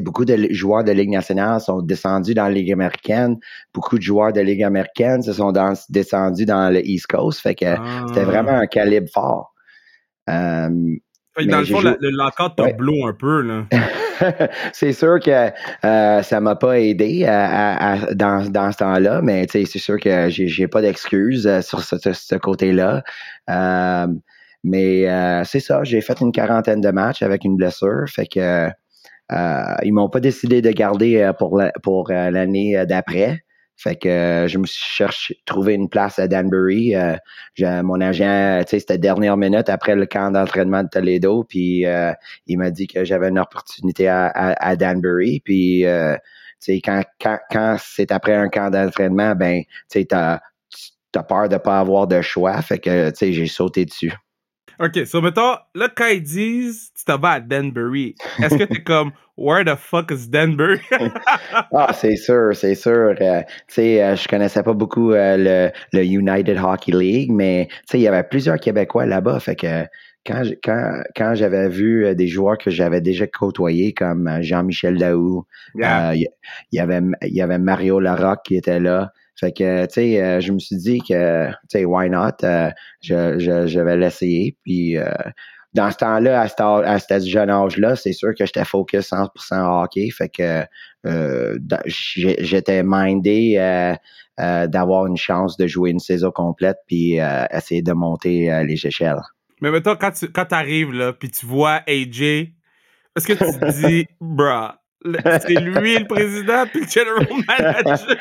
beaucoup 0.00 0.24
de 0.24 0.48
joueurs 0.50 0.84
de 0.84 0.92
Ligue 0.92 1.10
nationale 1.10 1.60
sont 1.60 1.82
descendus 1.82 2.34
dans 2.34 2.44
la 2.44 2.50
Ligue 2.50 2.72
américaine. 2.72 3.36
Beaucoup 3.74 3.98
de 3.98 4.02
joueurs 4.02 4.32
de 4.32 4.40
Ligue 4.40 4.62
américaine 4.62 5.22
se 5.22 5.32
sont 5.32 5.52
descendus 5.88 6.46
dans 6.46 6.72
le 6.72 6.86
East 6.86 7.06
Coast. 7.06 7.40
Fait 7.40 7.54
que 7.54 7.66
c'était 8.08 8.20
ah. 8.20 8.24
vraiment 8.24 8.52
un 8.52 8.66
calibre 8.66 9.08
fort. 9.12 9.52
Euh, 10.30 10.68
dans 11.46 11.58
le 11.60 11.64
fond, 11.64 11.80
le 11.80 12.10
lockout 12.10 12.56
t'a 12.56 12.64
un 12.64 13.12
peu, 13.18 13.42
là. 13.42 13.64
c'est 14.72 14.92
sûr 14.92 15.18
que 15.18 15.50
euh, 15.84 16.22
ça 16.22 16.40
m'a 16.40 16.54
pas 16.54 16.78
aidé 16.78 17.24
dans, 17.24 18.48
dans 18.50 18.72
ce 18.72 18.76
temps-là, 18.76 19.20
mais 19.22 19.46
c'est 19.50 19.64
sûr 19.64 19.98
que 19.98 20.28
j'ai 20.28 20.68
pas 20.68 20.82
d'excuses 20.82 21.46
euh, 21.46 21.60
sur 21.60 21.82
ce, 21.82 21.96
ce 22.12 22.34
côté-là. 22.36 23.02
Euh, 23.50 24.06
mais 24.64 25.08
euh, 25.08 25.42
c'est 25.44 25.60
ça, 25.60 25.82
j'ai 25.82 26.00
fait 26.00 26.20
une 26.20 26.32
quarantaine 26.32 26.80
de 26.80 26.90
matchs 26.90 27.22
avec 27.22 27.44
une 27.44 27.56
blessure. 27.56 28.04
Fait 28.08 28.26
que 28.26 28.40
euh, 28.40 28.70
ils 29.82 29.92
m'ont 29.92 30.08
pas 30.08 30.20
décidé 30.20 30.62
de 30.62 30.70
garder 30.70 31.20
euh, 31.20 31.32
pour 31.32 31.62
pour 31.82 32.10
euh, 32.10 32.30
l'année 32.30 32.84
d'après. 32.86 33.44
Fait 33.76 33.96
que 33.96 34.46
je 34.48 34.58
me 34.58 34.66
suis 34.66 34.84
cherché 34.84 35.38
trouvé 35.44 35.74
une 35.74 35.88
place 35.88 36.18
à 36.18 36.28
Danbury. 36.28 36.94
mon 37.58 38.00
agent, 38.00 38.60
tu 38.64 38.70
sais, 38.70 38.78
c'était 38.78 38.98
dernière 38.98 39.36
minute 39.36 39.68
après 39.68 39.96
le 39.96 40.06
camp 40.06 40.30
d'entraînement 40.30 40.84
de 40.84 40.88
Toledo, 40.88 41.42
puis 41.42 41.84
il 42.46 42.58
m'a 42.58 42.70
dit 42.70 42.86
que 42.86 43.04
j'avais 43.04 43.30
une 43.30 43.40
opportunité 43.40 44.06
à, 44.08 44.76
Danbury. 44.76 45.40
Puis, 45.44 45.84
tu 45.84 46.18
sais, 46.60 46.80
quand, 46.80 47.02
quand, 47.20 47.38
quand 47.50 47.76
c'est 47.80 48.12
après 48.12 48.34
un 48.34 48.48
camp 48.48 48.70
d'entraînement, 48.70 49.34
ben, 49.34 49.62
tu 49.62 49.68
sais, 49.88 50.04
t'as 50.04 50.38
as 51.14 51.22
peur 51.24 51.48
de 51.48 51.56
pas 51.56 51.80
avoir 51.80 52.06
de 52.06 52.20
choix. 52.22 52.62
Fait 52.62 52.78
que, 52.78 53.10
tu 53.10 53.16
sais, 53.16 53.32
j'ai 53.32 53.46
sauté 53.46 53.84
dessus. 53.84 54.12
OK, 54.82 55.06
so 55.06 55.20
mettons, 55.20 55.58
là, 55.76 55.88
quand 55.94 56.08
ils 56.08 56.22
disent 56.22 56.90
tu 56.98 57.04
t'en 57.04 57.16
vas 57.16 57.30
à 57.30 57.40
Danbury, 57.40 58.16
est-ce 58.42 58.56
que 58.56 58.64
t'es 58.64 58.82
comme 58.84 59.12
Where 59.36 59.64
the 59.64 59.76
fuck 59.76 60.10
is 60.10 60.28
Danbury? 60.28 60.80
ah, 61.72 61.92
c'est 61.92 62.16
sûr, 62.16 62.50
c'est 62.54 62.74
sûr. 62.74 63.14
Euh, 63.20 63.42
tu 63.68 63.74
sais, 63.74 64.02
euh, 64.02 64.16
je 64.16 64.26
connaissais 64.26 64.62
pas 64.64 64.72
beaucoup 64.72 65.12
euh, 65.12 65.36
le, 65.36 65.98
le, 65.98 66.04
United 66.04 66.58
Hockey 66.58 66.90
League, 66.90 67.30
mais 67.30 67.68
tu 67.70 67.76
sais, 67.90 67.98
il 68.00 68.02
y 68.02 68.08
avait 68.08 68.24
plusieurs 68.24 68.58
Québécois 68.58 69.06
là-bas. 69.06 69.38
Fait 69.38 69.54
que 69.54 69.84
quand, 70.26 70.42
quand, 70.64 71.02
quand 71.16 71.34
j'avais 71.36 71.68
vu 71.68 72.12
des 72.16 72.26
joueurs 72.26 72.58
que 72.58 72.70
j'avais 72.70 73.00
déjà 73.00 73.28
côtoyés, 73.28 73.94
comme 73.94 74.38
Jean-Michel 74.40 74.98
Daou, 74.98 75.46
il 75.76 76.26
y, 76.72 76.80
avait, 76.80 77.00
y 77.22 77.40
avait 77.40 77.58
Mario 77.58 78.00
Larocque 78.00 78.42
qui 78.44 78.56
était 78.56 78.80
là. 78.80 79.12
Fait 79.38 79.52
que, 79.52 79.86
tu 79.86 79.94
sais, 79.94 80.22
euh, 80.22 80.40
je 80.40 80.52
me 80.52 80.58
suis 80.58 80.76
dit 80.76 81.00
que, 81.00 81.48
tu 81.48 81.54
sais, 81.70 81.84
why 81.84 82.10
not? 82.10 82.44
Euh, 82.44 82.70
je, 83.00 83.38
je, 83.38 83.66
je, 83.66 83.80
vais 83.80 83.96
l'essayer. 83.96 84.56
Puis, 84.62 84.96
euh, 84.96 85.10
dans 85.74 85.90
ce 85.90 85.96
temps-là, 85.96 86.42
à, 86.42 86.44
à 86.44 86.98
ce 86.98 87.26
jeune 87.26 87.50
âge-là, 87.50 87.96
c'est 87.96 88.12
sûr 88.12 88.34
que 88.38 88.44
j'étais 88.44 88.64
focus 88.64 89.10
100% 89.10 89.84
hockey. 89.84 90.10
Fait 90.10 90.28
que 90.28 90.64
j'étais 91.86 92.82
mindé 92.84 93.86
d'avoir 94.38 95.06
une 95.06 95.16
chance 95.16 95.56
de 95.56 95.66
jouer 95.66 95.90
une 95.90 95.98
saison 95.98 96.30
complète 96.30 96.76
puis 96.86 97.18
essayer 97.50 97.82
de 97.82 97.92
monter 97.92 98.64
les 98.66 98.86
échelles. 98.86 99.22
Mais 99.62 99.70
maintenant, 99.70 99.96
quand 99.96 100.10
tu 100.10 100.30
quand 100.30 100.52
arrives 100.52 100.92
là, 100.92 101.12
puis 101.14 101.30
tu 101.30 101.46
vois 101.46 101.80
AJ, 101.86 102.20
est-ce 103.16 103.26
que 103.26 103.32
tu 103.32 103.58
te 103.58 103.86
dis, 103.86 104.06
bruh, 104.20 104.72
c'est 105.40 105.60
lui 105.60 105.98
le 105.98 106.06
président 106.06 106.64
puis 106.66 106.80
le 106.80 106.86
general 106.88 107.26
manager. 107.86 108.16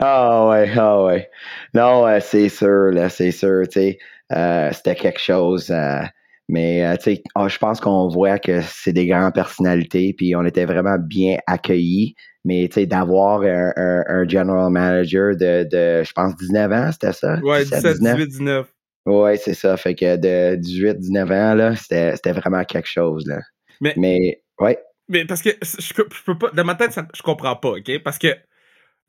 ah 0.00 0.48
ouais, 0.48 0.70
ah 0.76 1.04
ouais. 1.04 1.30
Non, 1.74 2.06
c'est 2.20 2.48
sûr, 2.48 2.90
là, 2.92 3.08
c'est 3.08 3.30
sûr, 3.32 3.62
tu 3.68 3.80
sais. 3.80 3.98
Euh, 4.32 4.70
c'était 4.72 4.94
quelque 4.94 5.20
chose. 5.20 5.70
Euh, 5.70 6.00
mais 6.48 6.84
euh, 6.84 6.96
tu 6.96 7.14
sais, 7.14 7.22
ah, 7.34 7.48
je 7.48 7.58
pense 7.58 7.80
qu'on 7.80 8.08
voit 8.08 8.38
que 8.38 8.60
c'est 8.62 8.92
des 8.92 9.06
grandes 9.06 9.34
personnalités, 9.34 10.14
puis 10.16 10.36
on 10.36 10.44
était 10.44 10.66
vraiment 10.66 10.98
bien 10.98 11.38
accueillis. 11.46 12.14
Mais 12.44 12.68
tu 12.68 12.74
sais, 12.74 12.86
d'avoir 12.86 13.42
un, 13.42 13.72
un, 13.76 14.28
general 14.28 14.70
manager 14.70 15.34
de, 15.34 15.64
de, 15.64 16.04
je 16.04 16.12
pense, 16.12 16.36
19 16.36 16.72
ans, 16.72 16.92
c'était 16.92 17.12
ça? 17.12 17.38
Ouais, 17.42 17.64
17, 17.64 18.00
18, 18.00 18.26
19. 18.26 18.66
Ouais, 19.06 19.36
c'est 19.38 19.54
ça. 19.54 19.76
Fait 19.78 19.94
que 19.94 20.16
de 20.16 20.56
18, 20.56 20.98
19 20.98 21.30
ans, 21.30 21.54
là, 21.54 21.74
c'était 21.76 22.32
vraiment 22.32 22.62
quelque 22.64 22.88
chose, 22.88 23.26
là. 23.26 23.40
Mais, 23.80 23.94
mais 23.96 24.42
ouais. 24.60 24.78
Mais 25.08 25.24
parce 25.24 25.42
que 25.42 25.50
je, 25.62 25.92
peux 25.92 26.38
pas. 26.38 26.50
Dans 26.50 26.64
ma 26.64 26.74
tête, 26.74 26.98
je 27.14 27.22
comprends 27.22 27.56
pas, 27.56 27.70
OK? 27.70 28.02
Parce 28.02 28.18
que 28.18 28.36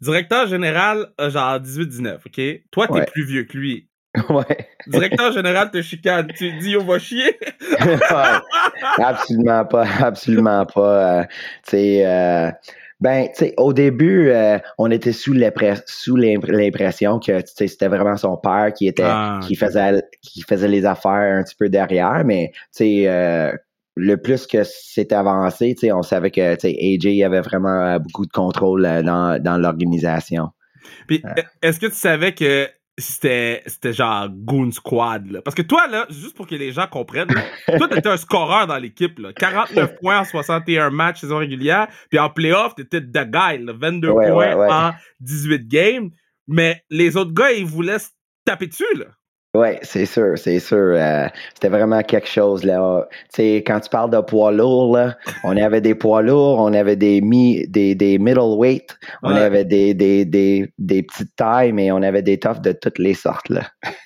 directeur 0.01 0.47
général 0.47 1.11
a 1.17 1.29
genre 1.29 1.59
18-19, 1.59 2.17
OK? 2.25 2.61
Toi, 2.71 2.87
t'es 2.87 3.05
plus 3.05 3.25
vieux 3.25 3.43
que 3.43 3.57
lui. 3.57 3.89
Ouais. 4.29 4.69
Directeur 4.87 5.33
général 5.33 5.71
te 5.71 5.81
chicane. 5.81 6.27
Tu 6.37 6.57
dis, 6.59 6.77
on 6.77 6.85
va 6.85 6.99
chier? 6.99 7.37
absolument 8.97 9.65
pas. 9.65 9.85
Absolument 9.99 10.65
pas. 10.65 11.19
Euh, 11.19 11.23
tu 11.23 11.71
sais. 11.71 12.05
Euh, 12.05 12.49
ben, 13.01 13.27
tu 13.27 13.33
sais, 13.35 13.53
au 13.57 13.73
début, 13.73 14.29
euh, 14.29 14.57
on 14.77 14.89
était 14.89 15.11
sous 15.11 15.33
l'impression 15.33 17.19
que 17.19 17.43
c'était 17.45 17.89
vraiment 17.89 18.15
son 18.15 18.37
père 18.37 18.71
qui 18.73 18.87
était 18.87 19.03
ah, 19.03 19.41
qui 19.43 19.55
faisait 19.55 20.01
qui 20.21 20.43
faisait 20.43 20.69
les 20.69 20.85
affaires 20.85 21.39
un 21.39 21.43
petit 21.43 21.55
peu 21.55 21.67
derrière, 21.67 22.23
mais 22.23 22.51
tu 22.53 23.03
sais, 23.03 23.51
le 23.95 24.17
plus 24.17 24.45
que 24.47 24.63
c'est 24.63 25.11
avancé, 25.13 25.75
on 25.93 26.03
savait 26.03 26.31
que 26.31 26.41
AJ 26.41 27.23
avait 27.23 27.41
vraiment 27.41 27.81
euh, 27.81 27.99
beaucoup 27.99 28.25
de 28.25 28.31
contrôle 28.31 28.85
euh, 28.85 29.01
dans, 29.01 29.41
dans 29.41 29.57
l'organisation. 29.57 30.49
Puis, 31.07 31.21
euh. 31.25 31.41
est-ce 31.61 31.79
que 31.79 31.87
tu 31.87 31.95
savais 31.95 32.33
que 32.33 32.67
c'était 32.97 33.61
c'était 33.65 33.91
genre 33.93 34.29
Goon 34.29 34.71
Squad. 34.71 35.29
Là? 35.29 35.41
Parce 35.41 35.55
que 35.55 35.61
toi, 35.61 35.87
là, 35.87 36.05
juste 36.09 36.35
pour 36.35 36.47
que 36.47 36.55
les 36.55 36.71
gens 36.71 36.87
comprennent, 36.87 37.27
toi, 37.77 37.87
t'étais 37.89 38.07
un 38.07 38.17
scoreur 38.17 38.67
dans 38.67 38.77
l'équipe. 38.77 39.19
là. 39.19 39.33
49 39.33 39.95
points 40.01 40.19
en 40.19 40.23
61 40.23 40.89
matchs 40.91 41.21
saison 41.21 41.37
régulière. 41.37 41.87
Puis 42.09 42.19
en 42.19 42.29
playoff, 42.29 42.75
t'étais 42.75 43.01
the 43.01 43.25
guy. 43.29 43.63
là. 43.63 43.73
22 43.73 44.09
Ouais, 44.09 44.29
points 44.29 44.35
ouais, 44.37 44.55
ouais. 44.55 44.71
en 44.71 44.91
18 45.21 45.67
games. 45.67 46.09
Mais 46.47 46.83
les 46.89 47.17
autres 47.17 47.33
gars, 47.33 47.51
ils 47.51 47.65
voulaient 47.65 47.99
se 47.99 48.09
taper 48.45 48.67
dessus. 48.67 48.83
Là. 48.95 49.05
Oui, 49.55 49.69
c'est 49.81 50.05
sûr, 50.05 50.37
c'est 50.37 50.59
sûr. 50.59 50.77
euh, 50.95 51.27
c'était 51.53 51.69
vraiment 51.69 52.01
quelque 52.03 52.27
chose 52.27 52.63
là. 52.63 53.07
Tu 53.33 53.41
sais, 53.41 53.63
quand 53.65 53.79
tu 53.79 53.89
parles 53.89 54.09
de 54.11 54.19
poids 54.21 54.51
lourds, 54.51 54.95
là, 54.97 55.15
on 55.43 55.55
avait 55.57 55.81
des 55.81 55.95
poids 55.95 56.21
lourds, 56.21 56.59
on 56.59 56.73
avait 56.73 56.95
des 56.95 57.21
mi, 57.21 57.67
des, 57.67 57.95
des 57.95 58.17
middleweight, 58.19 58.97
on 59.23 59.33
Ouais. 59.33 59.39
avait 59.41 59.65
des, 59.65 59.93
des, 59.93 60.25
des, 60.25 60.71
des 60.77 61.03
petites 61.03 61.35
tailles, 61.35 61.71
mais 61.71 61.91
on 61.91 62.01
avait 62.01 62.21
des 62.21 62.39
toughs 62.39 62.61
de 62.61 62.71
toutes 62.73 62.99
les 62.99 63.13
sortes 63.13 63.49
là. 63.49 63.63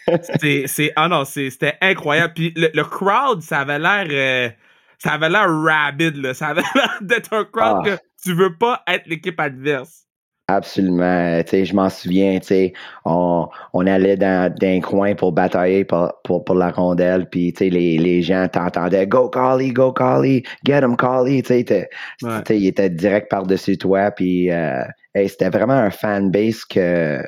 C'est, 0.40 0.64
c'est, 0.68 0.92
ah 0.96 1.08
non, 1.08 1.24
c'était 1.26 1.74
incroyable. 1.82 2.34
Puis 2.36 2.54
le, 2.56 2.70
le 2.74 2.84
crowd, 2.84 3.42
ça 3.42 3.60
avait 3.60 3.80
l'air, 3.80 4.06
euh, 4.10 4.50
ça 4.98 5.12
avait 5.14 5.30
l'air 5.30 5.48
rabid, 5.50 6.16
là. 6.18 6.34
Ça 6.34 6.48
avait 6.48 6.62
l'air 6.76 6.98
d'être 7.02 7.34
un 7.34 7.46
crowd 7.46 7.78
Ah. 7.80 7.82
que 7.86 7.98
tu 8.24 8.34
veux 8.34 8.58
pas 8.58 8.82
être 8.88 9.08
l'équipe 9.08 9.40
adverse. 9.40 10.06
Absolument. 10.50 11.42
Tu 11.44 11.50
sais, 11.50 11.66
je 11.66 11.76
m'en 11.76 11.90
souviens, 11.90 12.40
tu 12.40 12.48
sais, 12.48 12.74
on, 13.06 13.48
on 13.74 13.86
allait 13.88 14.18
dans, 14.18 14.52
dans 14.54 14.68
un 14.68 14.80
coin 14.82 15.14
pour 15.14 15.32
batailler 15.32 15.86
pour, 15.86 16.12
pour, 16.24 16.44
pour 16.44 16.56
la 16.56 16.72
rondelle, 16.72 17.30
puis 17.30 17.54
tu 17.54 17.66
sais, 17.66 17.70
les, 17.70 17.98
les 17.98 18.22
gens 18.22 18.48
t'entendaient 18.48 19.06
Go 19.06 19.30
Collie, 19.30 19.72
go 19.72 19.94
Collie, 19.94 20.44
get 20.66 20.80
him 20.82 20.96
Collie, 20.96 21.44
tu 21.44 21.50
sais, 21.50 21.64
t'es- 21.64 21.90
Ouais. 22.24 22.40
tu 22.44 22.54
sais, 22.54 22.58
il 22.60 22.68
était 22.68 22.90
direct 22.90 23.30
par-dessus 23.30 23.78
toi, 23.78 24.12
puis 24.12 24.52
euh, 24.52 24.84
hey, 25.14 25.30
c'était 25.30 25.50
vraiment 25.50 25.74
un 25.74 25.92
fanbase 25.92 26.66
que, 26.66 27.22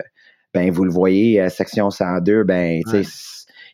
ben, 0.54 0.72
vous 0.72 0.84
le 0.84 0.92
voyez, 0.92 1.42
euh, 1.42 1.50
section 1.50 1.92
102, 1.92 2.44
ben, 2.44 2.82
tu 2.86 2.92
sais, 2.92 2.98
Ouais. 2.98 3.04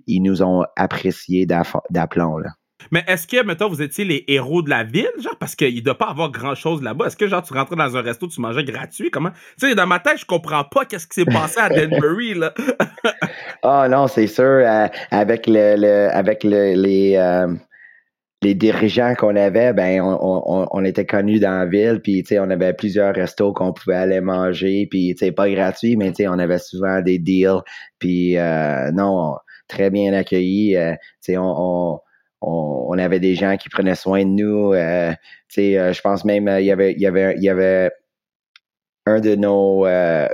ils 0.08 0.22
nous 0.22 0.44
ont 0.44 0.64
apprécié 0.76 1.46
d'aplomb, 1.90 2.38
là. 2.38 2.50
Mais 2.92 3.04
est-ce 3.08 3.28
que, 3.28 3.44
mettons, 3.44 3.68
vous 3.70 3.82
étiez 3.82 4.06
les 4.06 4.24
héros 4.28 4.62
de 4.62 4.70
la 4.70 4.84
ville, 4.84 5.10
genre, 5.20 5.36
parce 5.40 5.56
qu'il 5.56 5.76
ne 5.76 5.82
doit 5.82 5.98
pas 5.98 6.08
avoir 6.08 6.32
grand-chose 6.32 6.82
là-bas? 6.82 7.08
Est-ce 7.08 7.18
que, 7.18 7.28
genre, 7.28 7.42
tu 7.44 7.54
rentrais 7.54 7.76
dans 7.76 7.98
un 7.98 8.02
resto, 8.02 8.28
tu 8.28 8.40
mangeais 8.40 8.64
gratuit? 8.64 9.10
Comment? 9.12 9.32
Tu 9.60 9.68
sais, 9.70 9.76
dans 9.76 9.88
ma 9.88 10.00
tête, 10.00 10.20
je 10.20 10.26
comprends 10.26 10.64
pas 10.64 10.86
qu'est-ce 10.86 11.08
qui 11.08 11.16
s'est 11.22 11.26
passé 11.26 11.60
à 11.60 11.70
Denbury, 11.76 12.34
là. 12.36 12.54
Ah 13.64 13.88
non, 13.90 14.08
c'est 14.08 14.28
sûr, 14.28 14.44
euh, 14.46 14.88
avec 15.12 15.48
le, 15.48 15.76
le- 15.78 16.10
avec 16.14 16.44
le- 16.44 16.74
les 16.76 17.16
euh, 17.18 17.54
les 18.44 18.54
dirigeants 18.54 19.16
qu'on 19.16 19.36
avait, 19.36 19.74
ben 19.74 20.00
on, 20.02 20.18
on, 20.22 20.68
on 20.70 20.86
était 20.86 21.06
connus 21.06 21.40
dans 21.40 21.58
la 21.58 21.66
ville, 21.66 22.00
puis 22.04 22.22
tu 22.22 22.30
sais, 22.30 22.40
on 22.40 22.50
avait 22.52 22.74
plusieurs 22.74 23.16
restos 23.16 23.52
qu'on 23.52 23.74
pouvait 23.74 23.96
aller 23.96 24.22
manger, 24.22 24.88
puis 24.90 25.16
tu 25.18 25.26
sais, 25.26 25.32
pas 25.32 25.50
gratuit, 25.50 25.98
mais 25.98 26.10
tu 26.12 26.18
sais, 26.18 26.28
on 26.28 26.38
avait 26.38 26.60
souvent 26.60 27.02
des 27.02 27.18
deals, 27.18 27.62
puis 28.00 28.38
euh, 28.38 28.92
non, 28.92 29.36
très 29.68 29.90
bien 29.90 30.14
accueillis, 30.14 30.76
tu 30.76 30.98
sais, 31.22 31.38
on, 31.38 31.44
on 31.96 32.00
on, 32.48 32.86
on 32.90 32.98
avait 32.98 33.20
des 33.20 33.36
gens 33.36 33.58
qui 33.58 33.70
prenaient 33.70 33.96
soin 33.96 34.24
de 34.24 34.30
nous. 34.30 34.74
euh, 34.74 35.12
tu 35.50 35.62
sais, 35.62 35.78
euh, 35.78 35.94
je 35.94 36.02
pense 36.02 36.26
même 36.26 36.48
euh, 36.48 36.60
il 36.62 36.66
y 36.66 36.72
avait 36.72 36.94
il 36.94 37.02
y 37.02 37.06
avait 37.08 37.36
il 37.38 37.44
y 37.44 37.50
avait 37.50 37.92
un 39.06 39.20
de 39.20 39.36
nos 39.36 39.86
euh, 39.86 40.28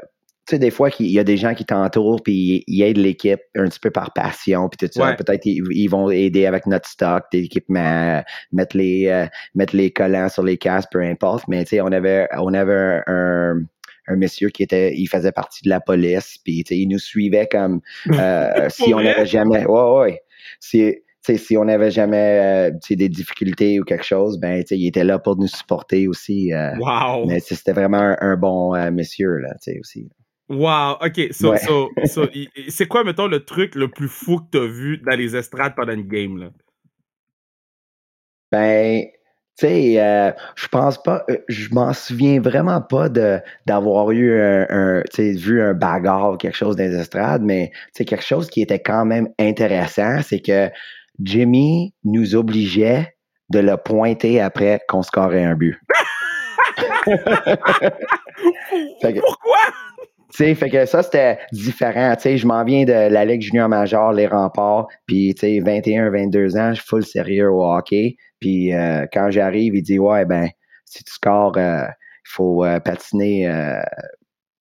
tu 0.45 0.55
sais, 0.55 0.59
des 0.59 0.71
fois, 0.71 0.89
il 0.99 1.09
y 1.09 1.19
a 1.19 1.23
des 1.23 1.37
gens 1.37 1.53
qui 1.53 1.63
t'entourent 1.63 2.21
puis 2.21 2.65
ils 2.67 2.81
aident 2.83 2.97
l'équipe 2.97 3.39
un 3.55 3.65
petit 3.69 3.79
peu 3.79 3.91
par 3.91 4.11
passion 4.11 4.67
puis 4.67 4.77
tout 4.85 4.91
ça. 4.93 5.05
Ouais. 5.11 5.15
Peut-être 5.15 5.45
ils, 5.45 5.63
ils 5.71 5.87
vont 5.87 6.09
aider 6.11 6.45
avec 6.45 6.65
notre 6.67 6.89
stock, 6.89 7.23
d'équipement, 7.31 8.21
mettre 8.51 8.75
les 8.75 9.07
euh, 9.07 9.25
mettre 9.55 9.73
les 9.75 9.91
collants 9.91 10.27
sur 10.27 10.43
les 10.43 10.57
casques, 10.57 10.89
peu 10.91 11.01
importe. 11.01 11.45
Mais 11.47 11.63
tu 11.63 11.69
sais, 11.77 11.81
on 11.81 11.87
avait 11.93 12.27
on 12.37 12.53
avait 12.53 13.01
un, 13.07 13.53
un 13.53 13.61
un 14.07 14.17
monsieur 14.17 14.49
qui 14.49 14.63
était, 14.63 14.93
il 14.97 15.07
faisait 15.07 15.31
partie 15.31 15.63
de 15.63 15.69
la 15.69 15.79
police, 15.79 16.37
puis 16.43 16.65
tu 16.65 16.75
sais, 16.75 16.77
il 16.81 16.87
nous 16.89 16.99
suivait 16.99 17.47
comme 17.49 17.79
euh, 18.11 18.67
si 18.69 18.93
on 18.93 18.99
n'avait 18.99 19.25
jamais, 19.25 19.65
ouais 19.65 19.97
ouais, 19.97 20.21
si 20.59 20.93
si 21.25 21.57
on 21.57 21.65
n'avait 21.65 21.91
jamais 21.91 22.71
euh, 22.71 22.77
des 22.89 23.09
difficultés 23.09 23.79
ou 23.79 23.83
quelque 23.83 24.03
chose, 24.05 24.39
ben 24.39 24.63
il 24.69 24.87
était 24.87 25.03
là 25.03 25.19
pour 25.19 25.37
nous 25.37 25.47
supporter 25.47 26.07
aussi. 26.07 26.53
euh, 26.53 26.71
Wow. 26.79 27.25
mais 27.27 27.39
c'était 27.39 27.71
vraiment 27.73 27.97
un, 27.99 28.17
un 28.19 28.35
bon 28.35 28.75
euh, 28.75 28.91
monsieur 28.91 29.37
là, 29.37 29.53
aussi. 29.79 30.09
Wow. 30.49 30.97
OK. 31.01 31.31
So, 31.31 31.51
Ouais. 31.51 31.57
so, 31.57 31.89
so, 32.05 32.25
c'est 32.67 32.87
quoi, 32.87 33.03
mettons, 33.05 33.27
le 33.27 33.45
truc 33.45 33.75
le 33.75 33.87
plus 33.89 34.09
fou 34.09 34.39
que 34.39 34.49
t'as 34.51 34.65
vu 34.67 34.97
dans 34.97 35.15
les 35.17 35.35
estrades 35.35 35.73
pendant 35.75 35.93
une 35.93 36.07
game, 36.07 36.37
là? 36.37 36.49
Ben, 38.51 39.05
tu 39.57 39.67
sais, 39.67 40.01
euh, 40.01 40.31
je 40.55 40.67
pense 40.67 41.01
pas, 41.01 41.25
je 41.47 41.69
m'en 41.73 41.93
souviens 41.93 42.39
vraiment 42.39 42.81
pas 42.81 43.09
de 43.09 43.39
d'avoir 43.65 44.11
eu 44.11 44.39
un, 44.39 44.65
un, 44.69 45.01
tu 45.11 45.15
sais, 45.15 45.31
vu 45.33 45.61
un 45.61 45.73
bagarre 45.73 46.33
ou 46.33 46.37
quelque 46.37 46.55
chose 46.57 46.75
dans 46.75 46.83
les 46.83 46.95
estrades, 46.95 47.41
mais 47.43 47.71
tu 47.73 47.79
sais, 47.93 48.05
quelque 48.05 48.23
chose 48.25 48.49
qui 48.49 48.61
était 48.61 48.79
quand 48.79 49.05
même 49.05 49.29
intéressant, 49.39 50.21
c'est 50.21 50.39
que 50.39 50.69
Jimmy 51.21 51.93
nous 52.03 52.35
obligeait 52.35 53.15
de 53.49 53.59
le 53.59 53.77
pointer 53.77 54.41
après 54.41 54.81
qu'on 54.87 55.01
scorait 55.03 55.43
un 55.43 55.55
but. 55.55 55.77
Que- 59.01 59.19
Pourquoi? 59.19 59.57
Tu 60.31 60.37
sais, 60.45 60.55
fait 60.55 60.69
que 60.69 60.85
ça, 60.87 61.03
c'était 61.03 61.37
différent. 61.51 62.15
Tu 62.15 62.21
sais, 62.23 62.37
je 62.37 62.47
m'en 62.47 62.63
viens 62.63 62.85
de 62.85 62.91
la 62.91 63.23
Ligue 63.25 63.41
junior 63.41 63.69
majeure, 63.69 64.13
les 64.13 64.25
remparts, 64.25 64.87
puis 65.05 65.35
tu 65.35 65.41
sais, 65.41 65.59
21, 65.59 66.09
22 66.09 66.57
ans, 66.57 66.69
je 66.73 66.79
suis 66.79 66.87
full 66.87 67.05
sérieux 67.05 67.51
au 67.51 67.63
hockey. 67.63 68.15
Puis 68.39 68.73
euh, 68.73 69.05
quand 69.13 69.29
j'arrive, 69.29 69.75
il 69.75 69.83
dit, 69.83 69.99
ouais, 69.99 70.25
ben, 70.25 70.47
si 70.85 71.03
tu 71.03 71.13
scores, 71.13 71.57
euh, 71.57 71.83
il 71.85 72.29
faut 72.29 72.65
euh, 72.65 72.79
patiner 72.79 73.47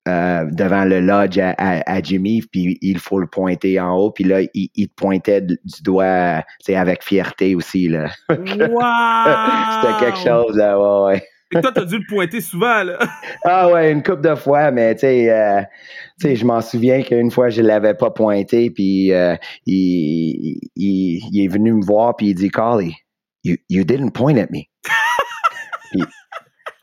euh, 0.09 0.45
devant 0.51 0.85
le 0.85 1.01
lodge 1.01 1.39
à, 1.39 1.51
à- 1.59 1.91
à 1.91 2.03
Jimmy, 2.03 2.43
puis 2.51 2.79
il 2.83 2.99
faut 2.99 3.19
le 3.21 3.27
pointer 3.27 3.79
en 3.81 3.97
haut. 3.97 4.11
Puis 4.11 4.25
là, 4.25 4.41
il, 4.55 4.69
il 4.75 4.89
te 4.89 4.95
pointait 4.95 5.41
du 5.43 5.57
doigt, 5.85 6.43
sais, 6.61 6.75
avec 6.75 7.03
fierté 7.05 7.55
aussi, 7.55 7.89
là. 7.89 8.11
Wow! 8.29 8.37
C'était 9.83 10.05
quelque 10.05 10.19
chose, 10.19 10.57
là, 10.57 10.79
ouais, 10.79 11.13
ouais. 11.15 11.23
Et 11.55 11.61
toi, 11.61 11.71
t'as 11.75 11.85
dû 11.85 11.99
le 11.99 12.05
pointer 12.09 12.41
souvent, 12.41 12.83
là. 12.83 12.99
Ah 13.45 13.71
ouais, 13.71 13.93
une 13.93 14.03
couple 14.03 14.23
de 14.23 14.35
fois, 14.35 14.71
mais 14.71 14.95
tu 14.95 15.01
sais, 15.01 15.31
euh, 15.31 15.61
tu 16.21 16.29
sais, 16.29 16.37
je 16.37 16.45
m'en 16.47 16.61
souviens 16.63 17.03
qu'une 17.03 17.31
fois, 17.31 17.51
je 17.51 17.61
l'avais 17.63 17.95
pas 17.95 18.11
pointé, 18.11 18.71
puis 18.71 19.13
euh, 19.13 19.37
il, 19.67 20.59
il, 20.77 21.21
il 21.31 21.45
est 21.45 21.49
venu 21.49 21.73
me 21.75 21.85
voir, 21.85 22.17
puis 22.17 22.29
il 22.29 22.35
dit, 22.35 22.51
Carly, 22.51 22.95
you, 23.45 23.57
you 23.69 23.85
didn't 23.85 24.13
point 24.13 24.37
at 24.39 24.51
me. 24.51 24.63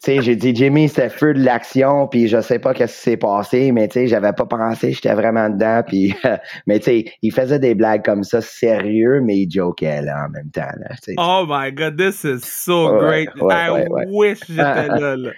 Sais, 0.09 0.23
j'ai 0.23 0.35
dit, 0.35 0.55
Jimmy, 0.55 0.89
c'était 0.89 1.07
feu 1.09 1.35
de 1.35 1.43
l'action, 1.43 2.07
puis 2.07 2.27
je 2.27 2.41
sais 2.41 2.57
pas 2.57 2.73
qu'est-ce 2.73 2.95
qui 2.95 3.01
s'est 3.11 3.17
passé, 3.17 3.71
mais 3.71 3.87
tu 3.87 3.93
sais, 3.93 4.07
j'avais 4.07 4.33
pas 4.33 4.47
pensé, 4.47 4.91
j'étais 4.91 5.13
vraiment 5.13 5.51
dedans, 5.51 5.83
puis, 5.85 6.15
mais 6.65 6.79
tu 6.79 6.85
sais, 6.85 7.05
il 7.21 7.31
faisait 7.31 7.59
des 7.59 7.75
blagues 7.75 8.03
comme 8.03 8.23
ça, 8.23 8.41
sérieux, 8.41 9.21
mais 9.21 9.37
il 9.37 9.51
jokait, 9.51 10.01
là, 10.01 10.25
en 10.25 10.29
même 10.31 10.49
temps, 10.49 10.61
là. 10.79 10.95
Oh 11.19 11.45
my 11.47 11.71
god, 11.71 11.95
this 11.95 12.23
is 12.23 12.39
so 12.43 12.91
Ouais, 12.91 13.25
great. 13.25 13.35
ouais, 13.39 13.53
I 13.53 13.69
ouais, 13.69 14.05
wish 14.07 14.39
j'étais 14.47 14.57
là, 14.87 15.15
là. 15.15 15.31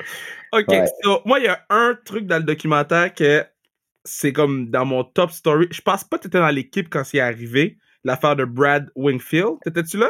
OK, 0.53 0.73
so, 1.03 1.19
moi, 1.25 1.39
il 1.39 1.45
y 1.45 1.49
a 1.49 1.59
un 1.69 1.97
truc 2.05 2.25
dans 2.25 2.37
le 2.37 2.43
documentaire 2.43 3.13
que 3.13 3.43
c'est 4.05 4.31
comme 4.31 4.69
dans 4.69 4.85
mon 4.85 5.03
top 5.03 5.31
story. 5.31 5.67
Je 5.71 5.81
pense 5.81 6.05
pas 6.05 6.17
que 6.17 6.23
t'étais 6.23 6.39
dans 6.39 6.47
l'équipe 6.47 6.87
quand 6.89 7.03
c'est 7.03 7.19
arrivé, 7.19 7.77
l'affaire 8.05 8.37
de 8.37 8.45
Brad 8.45 8.89
Wingfield. 8.95 9.57
T'étais-tu 9.65 9.97
là? 9.97 10.07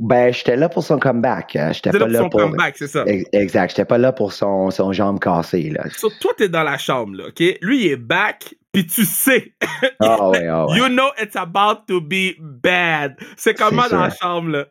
Ben, 0.00 0.32
j'étais 0.32 0.56
là 0.56 0.68
pour 0.68 0.82
son 0.82 0.98
comeback, 0.98 1.54
euh, 1.54 1.72
j'étais 1.72 1.90
pas 1.90 1.98
là 1.98 2.06
là 2.08 2.18
pour 2.18 2.24
son 2.24 2.30
pour... 2.30 2.40
comeback, 2.40 2.76
c'est 2.76 2.88
ça. 2.88 3.04
Ex- 3.06 3.28
Exact, 3.32 3.70
j'étais 3.70 3.84
pas 3.84 3.98
là 3.98 4.12
pour 4.12 4.32
son, 4.32 4.70
son 4.70 4.92
jambe 4.92 5.20
cassée, 5.20 5.70
là. 5.70 5.84
So, 5.96 6.08
toi, 6.20 6.32
t'es 6.36 6.48
dans 6.48 6.64
la 6.64 6.78
chambre, 6.78 7.16
là, 7.18 7.28
OK? 7.28 7.40
Lui, 7.62 7.84
il 7.84 7.92
est 7.92 7.96
back, 7.96 8.54
puis 8.72 8.86
tu 8.86 9.04
sais. 9.04 9.52
Ah 10.00 10.30
ouais, 10.30 10.50
ouais. 10.50 10.66
You 10.76 10.88
know 10.88 11.10
it's 11.22 11.36
about 11.36 11.86
to 11.86 12.00
be 12.00 12.34
bad. 12.40 13.14
C'est 13.36 13.54
comment 13.54 13.88
dans 13.88 14.00
la 14.02 14.10
chambre, 14.10 14.48
là? 14.50 14.66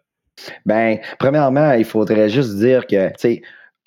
Ben, 0.65 0.97
premièrement, 1.19 1.71
il 1.73 1.85
faudrait 1.85 2.27
juste 2.29 2.57
dire 2.57 2.85
que, 2.85 3.07
tu 3.09 3.13
sais, 3.19 3.41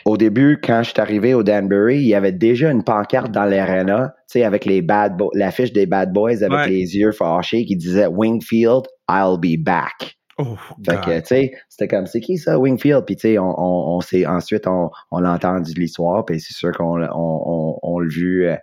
au 0.07 0.17
début, 0.17 0.59
quand 0.63 0.83
je 0.85 0.91
suis 0.93 1.01
arrivé 1.01 1.35
au 1.35 1.43
Danbury, 1.43 1.97
il 1.97 2.07
y 2.07 2.15
avait 2.15 2.33
déjà 2.33 2.71
une 2.71 2.83
pancarte 2.85 3.31
dans 3.33 3.45
l'arena, 3.45 4.15
tu 4.31 4.39
sais, 4.39 4.45
avec 4.45 4.65
les 4.65 4.81
bad 4.81 5.21
l'affiche 5.35 5.73
des 5.73 5.85
bad 5.87 6.13
boys 6.13 6.43
avec 6.43 6.53
Ouais. 6.53 6.69
les 6.69 6.97
yeux 6.97 7.13
fâchés 7.13 7.65
qui 7.67 7.77
disait 7.77 8.07
Wingfield, 8.07 8.85
I'll 9.11 9.37
be 9.39 9.63
back. 9.63 10.16
Oh, 10.39 10.57
Fait 10.85 11.01
que, 11.01 11.19
tu 11.21 11.27
sais, 11.27 11.53
c'était 11.71 11.89
comme, 11.89 12.05
c'est 12.07 12.21
qui 12.21 12.37
ça, 12.37 12.59
Wingfield? 12.59 13.05
Puis, 13.07 13.17
tu 13.17 13.23
sais, 13.23 13.39
on, 13.39 13.59
on, 13.59 13.97
on 13.97 14.01
s'est, 14.03 14.27
ensuite, 14.27 14.67
on, 14.67 14.91
on 15.11 15.25
a 15.25 15.31
entendu 15.31 15.73
l'histoire, 15.73 16.27
puis 16.27 16.41
c'est 16.41 16.53
sûr 16.53 16.73
qu'on 16.73 16.97
l'a- 16.97 17.17
on, 17.17 17.43
on, 17.47 17.79
on 17.83 17.99
le 18.01 18.09
vu, 18.11 18.47
euh, 18.47 18.57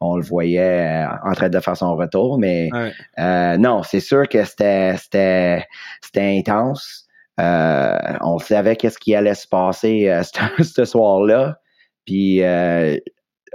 on 0.00 0.16
le 0.16 0.22
voyait 0.22 1.04
euh, 1.04 1.08
en 1.24 1.32
train 1.34 1.50
de 1.50 1.60
faire 1.60 1.76
son 1.76 1.96
retour, 1.96 2.38
mais 2.38 2.70
Ouais. 2.72 2.92
euh, 3.18 3.58
non, 3.58 3.82
c'est 3.82 4.00
sûr 4.00 4.26
que 4.28 4.42
c'était, 4.44 4.96
c'était, 4.96 5.66
c'était 6.02 6.38
intense. 6.38 7.06
Euh, 7.40 7.96
on 8.22 8.38
savait 8.38 8.76
qu'est-ce 8.76 8.98
qui 8.98 9.14
allait 9.14 9.34
se 9.34 9.46
passer 9.46 10.08
euh, 10.08 10.22
ce, 10.58 10.62
ce 10.64 10.84
soir-là. 10.86 11.58
Puis, 12.06 12.42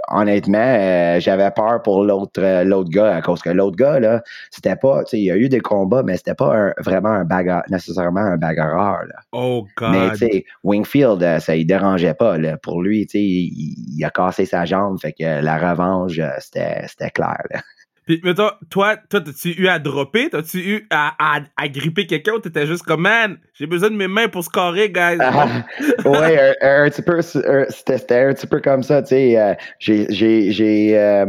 honnêtement, 0.08 0.58
euh, 0.58 1.20
j'avais 1.20 1.50
peur 1.50 1.82
pour 1.82 2.04
l'autre, 2.04 2.40
euh, 2.42 2.64
l'autre 2.64 2.90
gars, 2.90 3.16
à 3.16 3.22
cause 3.22 3.42
que 3.42 3.50
l'autre 3.50 3.76
gars, 3.76 4.00
là, 4.00 4.22
c'était 4.50 4.76
pas, 4.76 5.04
tu 5.04 5.10
sais, 5.10 5.18
il 5.18 5.24
y 5.24 5.30
a 5.30 5.36
eu 5.36 5.48
des 5.48 5.60
combats, 5.60 6.02
mais 6.02 6.16
c'était 6.16 6.34
pas 6.34 6.54
un- 6.56 6.74
vraiment 6.78 7.10
un 7.10 7.24
bagarre, 7.24 7.62
nécessairement 7.70 8.20
un 8.20 8.36
bagarreur, 8.36 9.04
là. 9.06 9.14
Oh, 9.32 9.66
Mais, 9.84 10.06
God. 10.08 10.12
tu 10.12 10.18
sais, 10.26 10.44
Wingfield, 10.64 11.22
euh, 11.22 11.38
ça 11.40 11.56
il 11.56 11.66
dérangeait 11.66 12.14
pas, 12.14 12.38
là. 12.38 12.56
Pour 12.58 12.82
lui, 12.82 13.06
tu 13.06 13.18
sais, 13.18 13.22
il, 13.24 13.74
il 13.96 14.04
a 14.04 14.10
cassé 14.10 14.46
sa 14.46 14.64
jambe, 14.64 14.98
fait 15.00 15.12
que 15.12 15.24
la 15.42 15.58
revanche, 15.58 16.20
c'était, 16.40 16.86
c'était 16.88 17.10
clair, 17.10 17.42
là. 17.50 17.60
Puis, 18.06 18.20
mettons, 18.22 18.50
toi, 18.70 18.96
toi, 19.08 19.20
t'as-tu 19.20 19.50
eu 19.60 19.68
à 19.68 19.78
dropper? 19.78 20.28
T'as-tu 20.30 20.58
eu 20.58 20.86
à, 20.90 21.14
à, 21.18 21.40
à 21.56 21.68
gripper 21.68 22.06
quelqu'un 22.06 22.32
ou 22.32 22.38
t'étais 22.38 22.66
juste 22.66 22.82
comme, 22.82 23.02
man, 23.02 23.38
j'ai 23.54 23.66
besoin 23.66 23.90
de 23.90 23.96
mes 23.96 24.08
mains 24.08 24.28
pour 24.28 24.44
scorer, 24.44 24.90
guys? 24.90 25.16
Ah, 25.20 25.64
ouais, 26.04 26.54
un, 26.60 26.84
un, 26.84 26.90
petit 26.90 27.02
peu, 27.02 27.22
c'était 27.22 28.18
un 28.18 28.34
petit 28.34 28.46
peu 28.46 28.60
comme 28.60 28.82
ça, 28.82 29.02
tu 29.02 29.08
sais. 29.08 29.38
Euh, 29.38 29.54
j'ai, 29.78 30.06
j'ai, 30.10 30.52
j'ai, 30.52 30.98
euh, 30.98 31.26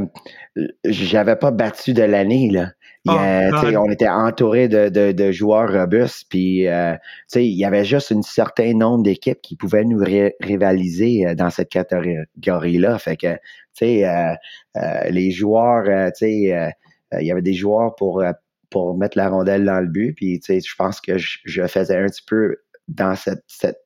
j'avais 0.84 1.36
pas 1.38 1.51
battu 1.51 1.94
de 1.94 2.03
l'année, 2.03 2.50
là. 2.51 2.72
Oh, 3.07 3.77
on 3.77 3.91
était 3.91 4.09
entouré 4.09 4.67
de, 4.67 4.89
de, 4.89 5.12
de, 5.12 5.31
joueurs 5.31 5.71
robustes, 5.71 6.25
puis 6.27 6.67
euh, 6.67 6.95
il 7.35 7.55
y 7.55 7.63
avait 7.63 7.85
juste 7.85 8.12
un 8.12 8.24
certain 8.24 8.74
nombre 8.74 9.03
d'équipes 9.03 9.41
qui 9.43 9.55
pouvaient 9.55 9.85
nous 9.85 10.03
rivaliser 10.41 11.27
euh, 11.27 11.35
dans 11.35 11.51
cette 11.51 11.69
catégorie-là. 11.69 12.97
Fait 12.97 13.15
que, 13.15 13.33
tu 13.33 13.39
sais, 13.74 14.07
euh, 14.07 14.33
euh, 14.77 15.09
les 15.09 15.29
joueurs, 15.29 16.12
tu 16.13 16.25
sais, 16.25 16.74
il 17.19 17.25
y 17.25 17.31
avait 17.31 17.43
des 17.43 17.53
joueurs 17.53 17.93
pour, 17.95 18.24
pour 18.71 18.97
mettre 18.97 19.17
la 19.17 19.29
rondelle 19.29 19.65
dans 19.65 19.79
le 19.79 19.88
but, 19.88 20.13
puis 20.15 20.39
tu 20.39 20.53
sais, 20.53 20.59
je 20.59 20.75
pense 20.75 21.00
que 21.00 21.19
je, 21.19 21.38
je, 21.45 21.67
faisais 21.67 21.97
un 21.97 22.07
petit 22.07 22.25
peu 22.25 22.57
dans 22.88 23.15
cette, 23.15 23.43
cette 23.47 23.79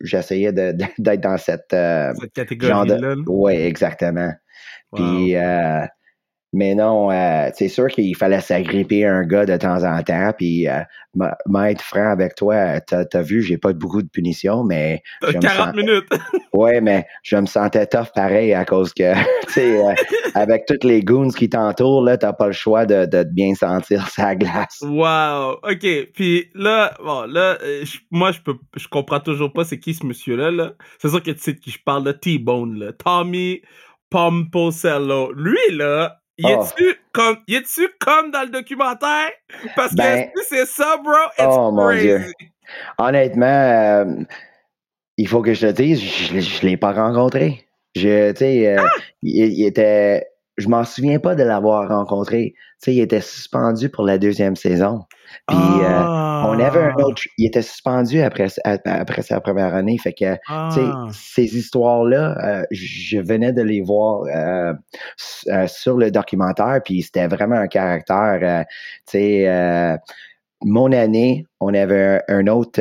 j'essayais 0.00 0.52
d'être 0.52 1.20
dans 1.20 1.38
cette, 1.38 1.70
cette 1.70 2.32
catégorie-là. 2.32 3.14
Oui, 3.26 3.54
exactement. 3.54 4.32
Puis, 4.94 5.34
mais 6.52 6.74
non, 6.74 7.10
euh, 7.10 7.50
c'est 7.54 7.68
sûr 7.68 7.88
qu'il 7.88 8.16
fallait 8.16 8.40
s'agripper 8.40 9.04
un 9.04 9.24
gars 9.24 9.44
de 9.44 9.56
temps 9.56 9.84
en 9.84 10.02
temps. 10.02 10.32
Puis, 10.36 10.66
euh, 10.66 10.80
m'être 11.46 11.82
franc 11.82 12.10
avec 12.10 12.34
toi, 12.34 12.80
t'as 12.80 13.04
as 13.12 13.22
vu, 13.22 13.42
j'ai 13.42 13.58
pas 13.58 13.72
beaucoup 13.72 14.02
de 14.02 14.08
punitions, 14.08 14.64
mais. 14.64 15.02
40 15.40 15.76
minutes! 15.76 16.08
ouais, 16.52 16.80
mais 16.80 17.06
je 17.22 17.36
me 17.36 17.46
sentais 17.46 17.86
tough 17.86 18.12
pareil 18.14 18.54
à 18.54 18.64
cause 18.64 18.92
que, 18.94 19.14
tu 19.46 19.52
sais, 19.52 19.84
euh, 19.84 19.94
avec 20.34 20.64
toutes 20.66 20.84
les 20.84 21.02
goons 21.02 21.30
qui 21.30 21.48
t'entourent, 21.48 22.02
là, 22.02 22.16
t'as 22.16 22.32
pas 22.32 22.46
le 22.46 22.52
choix 22.52 22.86
de, 22.86 23.06
de, 23.06 23.24
bien 23.24 23.54
sentir 23.54 24.08
sa 24.08 24.34
glace. 24.34 24.78
Wow! 24.82 25.58
OK. 25.62 25.86
Puis 26.14 26.50
là, 26.54 26.94
bon, 27.04 27.22
là, 27.22 27.58
euh, 27.62 27.84
moi, 28.10 28.32
je 28.32 28.40
peux, 28.40 28.56
je 28.76 28.88
comprends 28.88 29.20
toujours 29.20 29.52
pas 29.52 29.64
c'est 29.64 29.78
qui 29.78 29.94
ce 29.94 30.06
monsieur-là, 30.06 30.50
là. 30.50 30.72
C'est 30.98 31.08
sûr 31.08 31.22
que 31.22 31.30
tu 31.30 31.40
sais 31.40 31.52
de 31.52 31.58
qui 31.58 31.70
je 31.70 31.78
parle, 31.84 32.04
de 32.04 32.12
T-Bone, 32.12 32.78
là. 32.78 32.92
Tommy 32.92 33.60
Pomposello. 34.10 35.32
Lui, 35.32 35.58
là, 35.72 36.18
y 36.38 36.46
ah. 36.46 36.60
est-tu 36.62 36.96
comme, 37.12 37.38
comme 37.98 38.30
dans 38.30 38.42
le 38.42 38.50
documentaire? 38.50 39.30
Parce 39.74 39.90
que 39.90 39.96
ben, 39.96 40.30
c'est 40.48 40.66
ça, 40.66 40.96
bro? 41.02 41.12
It's 41.38 41.46
oh, 41.48 41.72
Mon 41.72 41.92
Dieu. 41.92 42.20
Honnêtement, 42.98 43.46
euh, 43.46 44.04
il 45.16 45.26
faut 45.26 45.42
que 45.42 45.52
je 45.52 45.66
te 45.66 45.72
dise, 45.72 46.00
je, 46.00 46.34
ne 46.34 46.68
l'ai 46.68 46.76
pas 46.76 46.92
rencontré. 46.92 47.66
Je, 47.96 48.30
tu 48.32 48.38
sais, 48.38 48.68
euh, 48.68 48.76
ah! 48.78 48.90
il, 49.22 49.64
était, 49.64 50.26
je 50.56 50.68
m'en 50.68 50.84
souviens 50.84 51.18
pas 51.18 51.34
de 51.34 51.42
l'avoir 51.42 51.88
rencontré. 51.88 52.54
Tu 52.54 52.62
sais, 52.78 52.94
il 52.94 53.00
était 53.00 53.20
suspendu 53.20 53.88
pour 53.88 54.04
la 54.04 54.18
deuxième 54.18 54.54
saison. 54.54 55.00
Puis 55.46 55.58
euh, 55.58 56.02
on 56.44 56.58
avait 56.58 56.80
un 56.80 56.94
autre. 56.94 57.22
Il 57.38 57.46
était 57.46 57.62
suspendu 57.62 58.20
après, 58.20 58.48
après 58.64 59.22
sa 59.22 59.40
première 59.40 59.74
année. 59.74 59.98
Fait 59.98 60.12
que, 60.12 60.34
tu 60.34 60.74
sais, 60.74 60.86
ah. 60.86 61.06
ces 61.12 61.56
histoires-là, 61.56 62.36
euh, 62.44 62.62
je 62.70 63.18
venais 63.18 63.52
de 63.52 63.62
les 63.62 63.80
voir 63.80 64.22
euh, 64.34 64.74
sur 65.66 65.96
le 65.96 66.10
documentaire. 66.10 66.80
Puis 66.84 67.02
c'était 67.02 67.28
vraiment 67.28 67.56
un 67.56 67.68
caractère. 67.68 68.64
tu 69.06 69.18
sais, 69.18 69.98
mon 70.62 70.92
année, 70.92 71.46
on 71.60 71.72
avait 71.72 72.20
un, 72.28 72.46
autre 72.48 72.80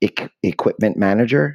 equipment 0.00 0.94
manager. 0.96 1.50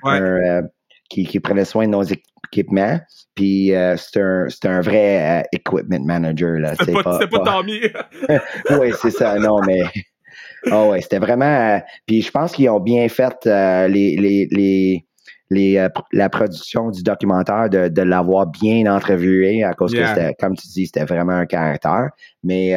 qui, 1.10 1.26
qui, 1.26 1.42
prenait 1.42 1.66
soin 1.66 1.88
de 1.88 1.92
nos 1.92 2.04
équipements. 2.04 3.00
Puis 3.36 3.74
euh, 3.74 3.96
c'est 3.98 4.20
un, 4.20 4.48
un, 4.66 4.82
vrai 4.82 5.40
euh, 5.40 5.44
equipment 5.54 6.06
manager. 6.06 6.60
Là. 6.60 6.74
C'est 6.84 6.94
pas, 6.94 7.20
pas, 7.20 7.28
pas... 7.28 7.62
oui, 8.80 8.94
c'est 9.02 9.12
ça. 9.12 9.38
Non, 9.40 9.62
mais. 9.66 9.82
Oh, 10.70 10.90
ouais, 10.92 11.02
c'était 11.02 11.20
vraiment. 11.20 11.46
Euh, 11.46 11.80
puis 12.06 12.22
je 12.22 12.30
pense 12.32 12.52
qu'ils 12.52 12.70
ont 12.70 12.80
bien 12.80 13.08
fait 13.10 13.46
les, 13.46 14.16
les, 14.18 14.48
les, 14.52 15.06
les 15.50 15.88
la 16.12 16.30
production 16.30 16.92
du 16.92 17.04
documentaire 17.04 17.70
de, 17.70 17.88
de 17.88 18.02
l'avoir 18.02 18.48
bien 18.48 18.86
entrevué 18.94 19.64
à 19.64 19.74
cause 19.74 19.94
que 19.94 20.06
c'était, 20.06 20.34
comme 20.36 20.56
tu 20.56 20.68
dis, 20.68 20.86
c'était 20.86 21.06
vraiment 21.06 21.34
un 21.34 21.46
caractère. 21.46 22.10
Mais 22.44 22.74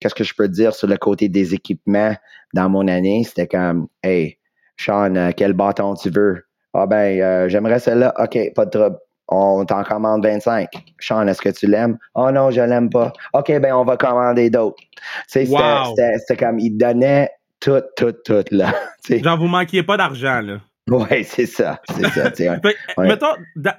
qu'est-ce 0.00 0.14
que 0.14 0.24
je 0.24 0.34
peux 0.34 0.46
te 0.46 0.52
dire 0.52 0.74
sur 0.74 0.86
le 0.86 0.96
côté 0.96 1.28
des 1.28 1.54
équipements 1.54 2.14
dans 2.52 2.68
mon 2.68 2.86
année? 2.88 3.24
C'était 3.24 3.46
comme, 3.46 3.88
hey, 4.02 4.38
Sean, 4.76 5.32
quel 5.36 5.52
bâton 5.52 5.94
tu 5.94 6.10
veux? 6.10 6.44
Ah 6.74 6.86
ben, 6.86 7.20
euh, 7.20 7.48
j'aimerais 7.48 7.78
celle-là. 7.78 8.12
OK, 8.18 8.38
pas 8.54 8.64
de 8.64 8.70
trouble. 8.70 8.98
On 9.28 9.64
t'en 9.64 9.82
commande 9.84 10.24
25. 10.24 10.68
Sean, 11.00 11.26
est-ce 11.26 11.40
que 11.40 11.48
tu 11.48 11.66
l'aimes? 11.66 11.98
Oh 12.14 12.30
non, 12.30 12.50
je 12.50 12.60
l'aime 12.60 12.90
pas. 12.90 13.12
OK, 13.32 13.48
ben 13.60 13.72
on 13.72 13.84
va 13.84 13.96
commander 13.96 14.50
d'autres. 14.50 14.82
C'était 15.26 16.36
comme, 16.38 16.58
il 16.58 16.76
donnait 16.76 17.30
tout, 17.60 17.82
tout, 17.96 18.12
tout, 18.24 18.44
là. 18.50 18.74
Genre, 19.08 19.38
vous 19.38 19.46
manquiez 19.46 19.82
pas 19.82 19.96
d'argent, 19.96 20.40
là. 20.40 20.58
Oui, 20.90 21.24
c'est 21.24 21.46
ça. 21.46 21.80
C'est 21.96 22.08
ça. 22.08 22.30
Mettons, 22.98 23.34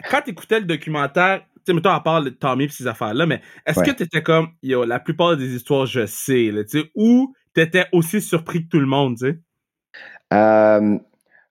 quand 0.10 0.22
tu 0.24 0.32
écoutais 0.32 0.60
le 0.60 0.66
documentaire, 0.66 1.42
tu 1.58 1.72
sais, 1.72 1.74
mettons, 1.74 1.92
à 1.92 2.00
part 2.00 2.22
le 2.22 2.32
Tommy 2.32 2.66
et 2.66 2.70
ces 2.70 2.88
affaires-là, 2.88 3.26
mais 3.26 3.42
est-ce 3.66 3.82
que 3.82 3.92
tu 3.92 4.04
étais 4.04 4.22
comme, 4.22 4.50
yo, 4.62 4.86
la 4.86 5.00
plupart 5.00 5.38
des 5.38 5.56
histoires, 5.56 5.86
je 5.86 6.06
sais, 6.06 6.52
là, 6.52 6.64
tu 6.64 6.80
sais, 6.80 6.92
ou 6.96 7.34
tu 7.54 7.62
étais 7.62 7.86
aussi 7.92 8.22
surpris 8.22 8.64
que 8.64 8.70
tout 8.70 8.80
le 8.80 8.86
monde, 8.86 9.18
tu 9.18 9.28
sais? 9.28 9.40
Euh, 10.34 10.98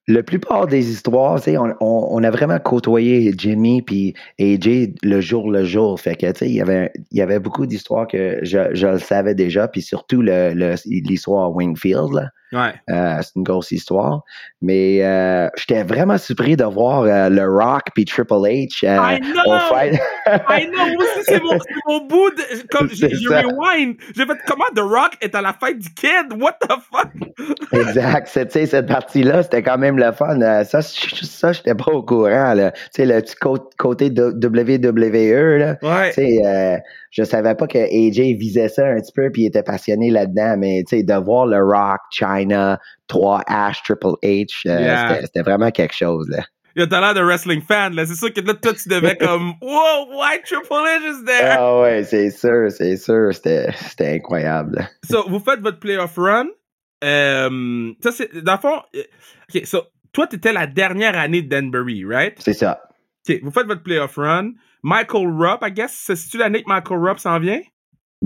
la 0.07 0.21
plupart 0.21 0.67
des 0.67 0.91
histoires, 0.91 1.41
on, 1.47 1.73
on, 1.79 2.07
on, 2.11 2.23
a 2.23 2.29
vraiment 2.29 2.59
côtoyé 2.59 3.33
Jimmy 3.35 3.81
puis 3.81 4.13
AJ 4.39 4.93
le 5.01 5.19
jour 5.19 5.51
le 5.51 5.63
jour. 5.65 5.99
Fait 5.99 6.15
que, 6.15 6.45
il 6.45 6.53
y 6.53 6.61
avait, 6.61 6.91
il 7.11 7.17
y 7.17 7.21
avait 7.21 7.39
beaucoup 7.39 7.65
d'histoires 7.65 8.07
que 8.07 8.39
je, 8.43 8.73
je 8.73 8.87
le 8.87 8.99
savais 8.99 9.33
déjà, 9.33 9.67
puis 9.67 9.81
surtout 9.81 10.21
l'histoire 10.21 11.49
le, 11.49 11.55
Wingfield, 11.55 12.13
là. 12.13 12.29
Ouais. 12.51 12.73
Euh, 12.89 13.17
c'est 13.21 13.35
une 13.35 13.43
grosse 13.43 13.71
histoire. 13.71 14.23
Mais 14.61 15.03
euh, 15.03 15.47
j'étais 15.57 15.83
vraiment 15.83 16.17
surpris 16.17 16.55
de 16.55 16.63
voir 16.63 17.03
euh, 17.03 17.29
le 17.29 17.47
Rock 17.47 17.83
puis 17.93 18.05
Triple 18.05 18.33
H 18.33 18.83
euh, 18.83 19.15
I 19.15 19.19
know! 19.19 19.53
au 19.53 19.59
fight. 19.69 19.93
I 20.27 20.67
know! 20.67 20.85
Moi 20.87 21.03
aussi, 21.03 21.23
c'est 21.25 21.43
mon, 21.43 21.57
mon, 21.87 22.07
bout 22.07 22.29
de. 22.31 22.67
Comme 22.69 22.89
j'ai 22.93 23.07
rewind. 23.07 23.95
J'ai 24.15 24.25
fait 24.25 24.37
comment 24.47 24.65
The 24.75 24.79
Rock 24.79 25.17
est 25.21 25.35
à 25.35 25.41
la 25.41 25.53
fête 25.53 25.79
du 25.79 25.89
kid? 25.93 26.33
What 26.39 26.57
the 26.61 26.73
fuck? 26.91 27.11
exact. 27.71 28.27
C'est, 28.27 28.65
cette 28.65 28.87
partie-là, 28.87 29.43
c'était 29.43 29.61
quand 29.61 29.77
même 29.77 29.97
le 29.97 30.11
fun. 30.13 30.41
Euh, 30.41 30.63
ça, 30.63 30.81
ça 30.81 31.51
j'étais 31.51 31.75
pas 31.75 31.91
au 31.91 32.03
courant. 32.03 32.53
Là. 32.53 32.71
sais, 32.91 33.05
le 33.05 33.21
petit 33.21 33.35
côté 33.77 34.09
WWE. 34.09 35.57
Là. 35.57 35.77
Ouais. 35.81 36.11
sais, 36.11 36.81
je 37.11 37.23
savais 37.23 37.55
pas 37.55 37.65
que 37.67 37.77
AJ 37.77 38.37
visait 38.37 38.67
ça 38.67 38.85
un 38.85 38.99
petit 38.99 39.13
peu 39.13 39.29
puis 39.31 39.43
il 39.43 39.45
était 39.45 39.63
passionné 39.63 40.11
là-dedans, 40.11 40.55
mais 40.57 40.83
tu 40.85 40.97
sais, 40.97 41.03
de 41.03 41.13
voir 41.13 41.45
le 41.45 41.63
Rock, 41.63 42.01
China, 42.11 42.34
3H, 42.43 43.83
Triple 43.83 44.17
H, 44.23 44.67
euh, 44.67 45.21
c'était 45.21 45.41
vraiment 45.41 45.71
quelque 45.71 45.95
chose, 45.95 46.27
là. 46.29 46.43
Il 46.77 46.85
t'as 46.89 46.99
l'air 46.99 47.13
de 47.13 47.21
wrestling 47.21 47.61
fan, 47.61 47.95
là. 47.95 48.05
C'est 48.05 48.15
sûr 48.15 48.33
que 48.33 48.41
là, 48.41 48.53
toi, 48.53 48.73
tu 48.73 48.89
devais 48.89 49.15
comme, 49.19 49.53
wow, 49.61 50.09
why 50.11 50.41
Triple 50.43 50.73
H 50.73 51.09
is 51.09 51.25
there? 51.25 51.55
Ah 51.57 51.79
ouais, 51.79 52.03
c'est 52.03 52.29
sûr, 52.31 52.69
c'est 52.69 52.97
sûr. 52.97 53.33
C'était 53.33 53.71
incroyable. 53.99 54.89
So, 55.09 55.23
vous 55.29 55.39
faites 55.39 55.61
votre 55.61 55.79
playoff 55.79 56.17
run. 56.17 56.47
Euh, 57.03 57.93
ça, 58.03 58.11
c'est, 58.11 58.43
dans 58.43 58.53
le 58.55 58.59
fond, 58.59 58.81
euh, 58.95 59.03
OK, 59.53 59.65
so, 59.65 59.83
toi, 60.11 60.27
t'étais 60.27 60.51
la 60.51 60.67
dernière 60.67 61.17
année 61.17 61.41
de 61.41 61.49
Danbury, 61.49 62.03
right? 62.05 62.35
C'est 62.39 62.53
ça. 62.53 62.81
OK, 63.27 63.39
vous 63.41 63.51
faites 63.51 63.67
votre 63.67 63.83
playoff 63.83 64.15
run. 64.17 64.51
Michael 64.83 65.27
Rupp, 65.27 65.63
I 65.63 65.71
guess, 65.71 65.93
c'est-tu 65.93 66.37
l'année 66.37 66.61
que 66.61 66.69
Michael 66.69 66.97
Rupp 66.99 67.19
s'en 67.19 67.39
vient? 67.39 67.61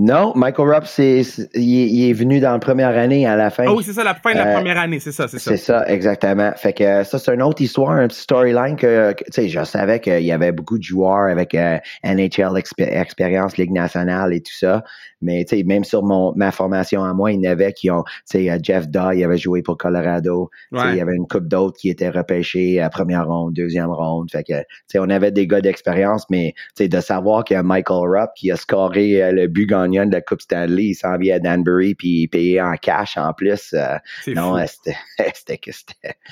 Non, 0.02 0.32
Michael 0.34 0.66
Rupp, 0.66 0.84
c'est, 0.86 1.20
il, 1.52 2.08
est 2.08 2.14
venu 2.14 2.40
dans 2.40 2.52
la 2.52 2.58
première 2.58 2.96
année 2.96 3.26
à 3.26 3.36
la 3.36 3.50
fin. 3.50 3.64
Ah 3.66 3.74
oui, 3.74 3.84
c'est 3.84 3.92
ça, 3.92 4.02
la 4.02 4.14
fin 4.14 4.32
de 4.32 4.38
la 4.38 4.46
euh, 4.46 4.54
première 4.54 4.78
année, 4.78 4.98
c'est 4.98 5.12
ça, 5.12 5.28
c'est 5.28 5.38
ça. 5.38 5.50
C'est 5.50 5.58
ça, 5.58 5.86
exactement. 5.88 6.52
Fait 6.56 6.72
que 6.72 7.04
ça, 7.04 7.18
c'est 7.18 7.34
une 7.34 7.42
autre 7.42 7.60
histoire, 7.60 7.90
un 7.90 8.08
petit 8.08 8.22
storyline 8.22 8.76
que, 8.76 9.12
tu 9.12 9.24
sais, 9.28 9.48
je 9.50 9.62
savais 9.62 10.00
qu'il 10.00 10.22
y 10.22 10.32
avait 10.32 10.52
beaucoup 10.52 10.78
de 10.78 10.82
joueurs 10.82 11.30
avec 11.30 11.54
euh, 11.54 11.76
NHL 12.02 12.56
expérience, 12.56 13.58
Ligue 13.58 13.72
nationale 13.72 14.32
et 14.32 14.40
tout 14.40 14.54
ça. 14.54 14.84
Mais, 15.20 15.44
tu 15.44 15.58
sais, 15.58 15.64
même 15.64 15.84
sur 15.84 16.02
mon, 16.02 16.32
ma 16.34 16.50
formation 16.50 17.04
à 17.04 17.12
moi, 17.12 17.30
il 17.30 17.44
y 17.44 17.46
en 17.46 17.52
avait 17.52 17.74
qui 17.74 17.90
ont, 17.90 18.04
tu 18.04 18.38
sais, 18.38 18.58
Jeff 18.62 18.88
Daw, 18.88 19.12
il 19.12 19.22
avait 19.22 19.36
joué 19.36 19.60
pour 19.60 19.76
Colorado. 19.76 20.48
Il 20.72 20.96
y 20.96 21.00
avait 21.02 21.14
une 21.14 21.28
coupe 21.28 21.46
d'autres 21.46 21.76
qui 21.78 21.90
étaient 21.90 22.08
repêchés 22.08 22.80
à 22.80 22.88
première 22.88 23.26
ronde, 23.26 23.52
deuxième 23.52 23.90
ronde. 23.90 24.30
Fait 24.30 24.44
que, 24.44 24.60
tu 24.60 24.66
sais, 24.86 24.98
on 24.98 25.10
avait 25.10 25.30
des 25.30 25.46
gars 25.46 25.60
d'expérience, 25.60 26.24
mais, 26.30 26.54
tu 26.74 26.84
sais, 26.84 26.88
de 26.88 27.00
savoir 27.00 27.44
qu'il 27.44 27.56
y 27.56 27.58
a 27.58 27.62
Michael 27.62 28.08
Rupp 28.08 28.30
qui 28.34 28.50
a 28.50 28.56
scoré 28.56 29.22
euh, 29.22 29.32
le 29.32 29.46
but 29.46 29.66
gagnant 29.66 29.89
de 29.90 30.12
la 30.12 30.20
Coupe 30.20 30.40
Stanley, 30.40 30.86
il 30.86 30.94
s'en 30.94 31.16
vient 31.18 31.36
à 31.36 31.38
Danbury 31.38 31.94
puis 31.94 32.28
payé 32.28 32.60
en 32.60 32.74
cash 32.74 33.16
en 33.16 33.32
plus. 33.32 33.74
Euh, 33.74 33.96
non, 34.28 34.56
c'était 34.66 34.96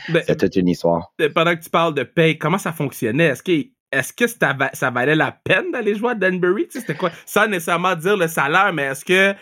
ben, 0.08 0.20
c'était 0.20 0.36
toute 0.36 0.56
une 0.56 0.68
histoire. 0.68 1.12
Ben, 1.18 1.32
pendant 1.32 1.54
que 1.54 1.62
tu 1.62 1.70
parles 1.70 1.94
de 1.94 2.02
paye, 2.02 2.38
comment 2.38 2.58
ça 2.58 2.72
fonctionnait? 2.72 3.26
Est-ce 3.26 3.42
que 3.42 3.68
est-ce 3.90 4.12
que 4.12 4.26
ça, 4.26 4.54
ça, 4.74 4.90
valait 4.90 5.14
la 5.14 5.32
peine 5.32 5.70
d'aller 5.72 5.94
jouer 5.94 6.10
à 6.10 6.14
Danbury? 6.14 6.66
C'était 6.68 6.94
quoi? 6.94 7.10
Sans 7.24 7.46
nécessairement 7.46 7.94
dire 7.96 8.16
le 8.16 8.28
salaire, 8.28 8.72
mais 8.72 8.82
est-ce 8.82 9.04
que, 9.04 9.32
tu 9.32 9.38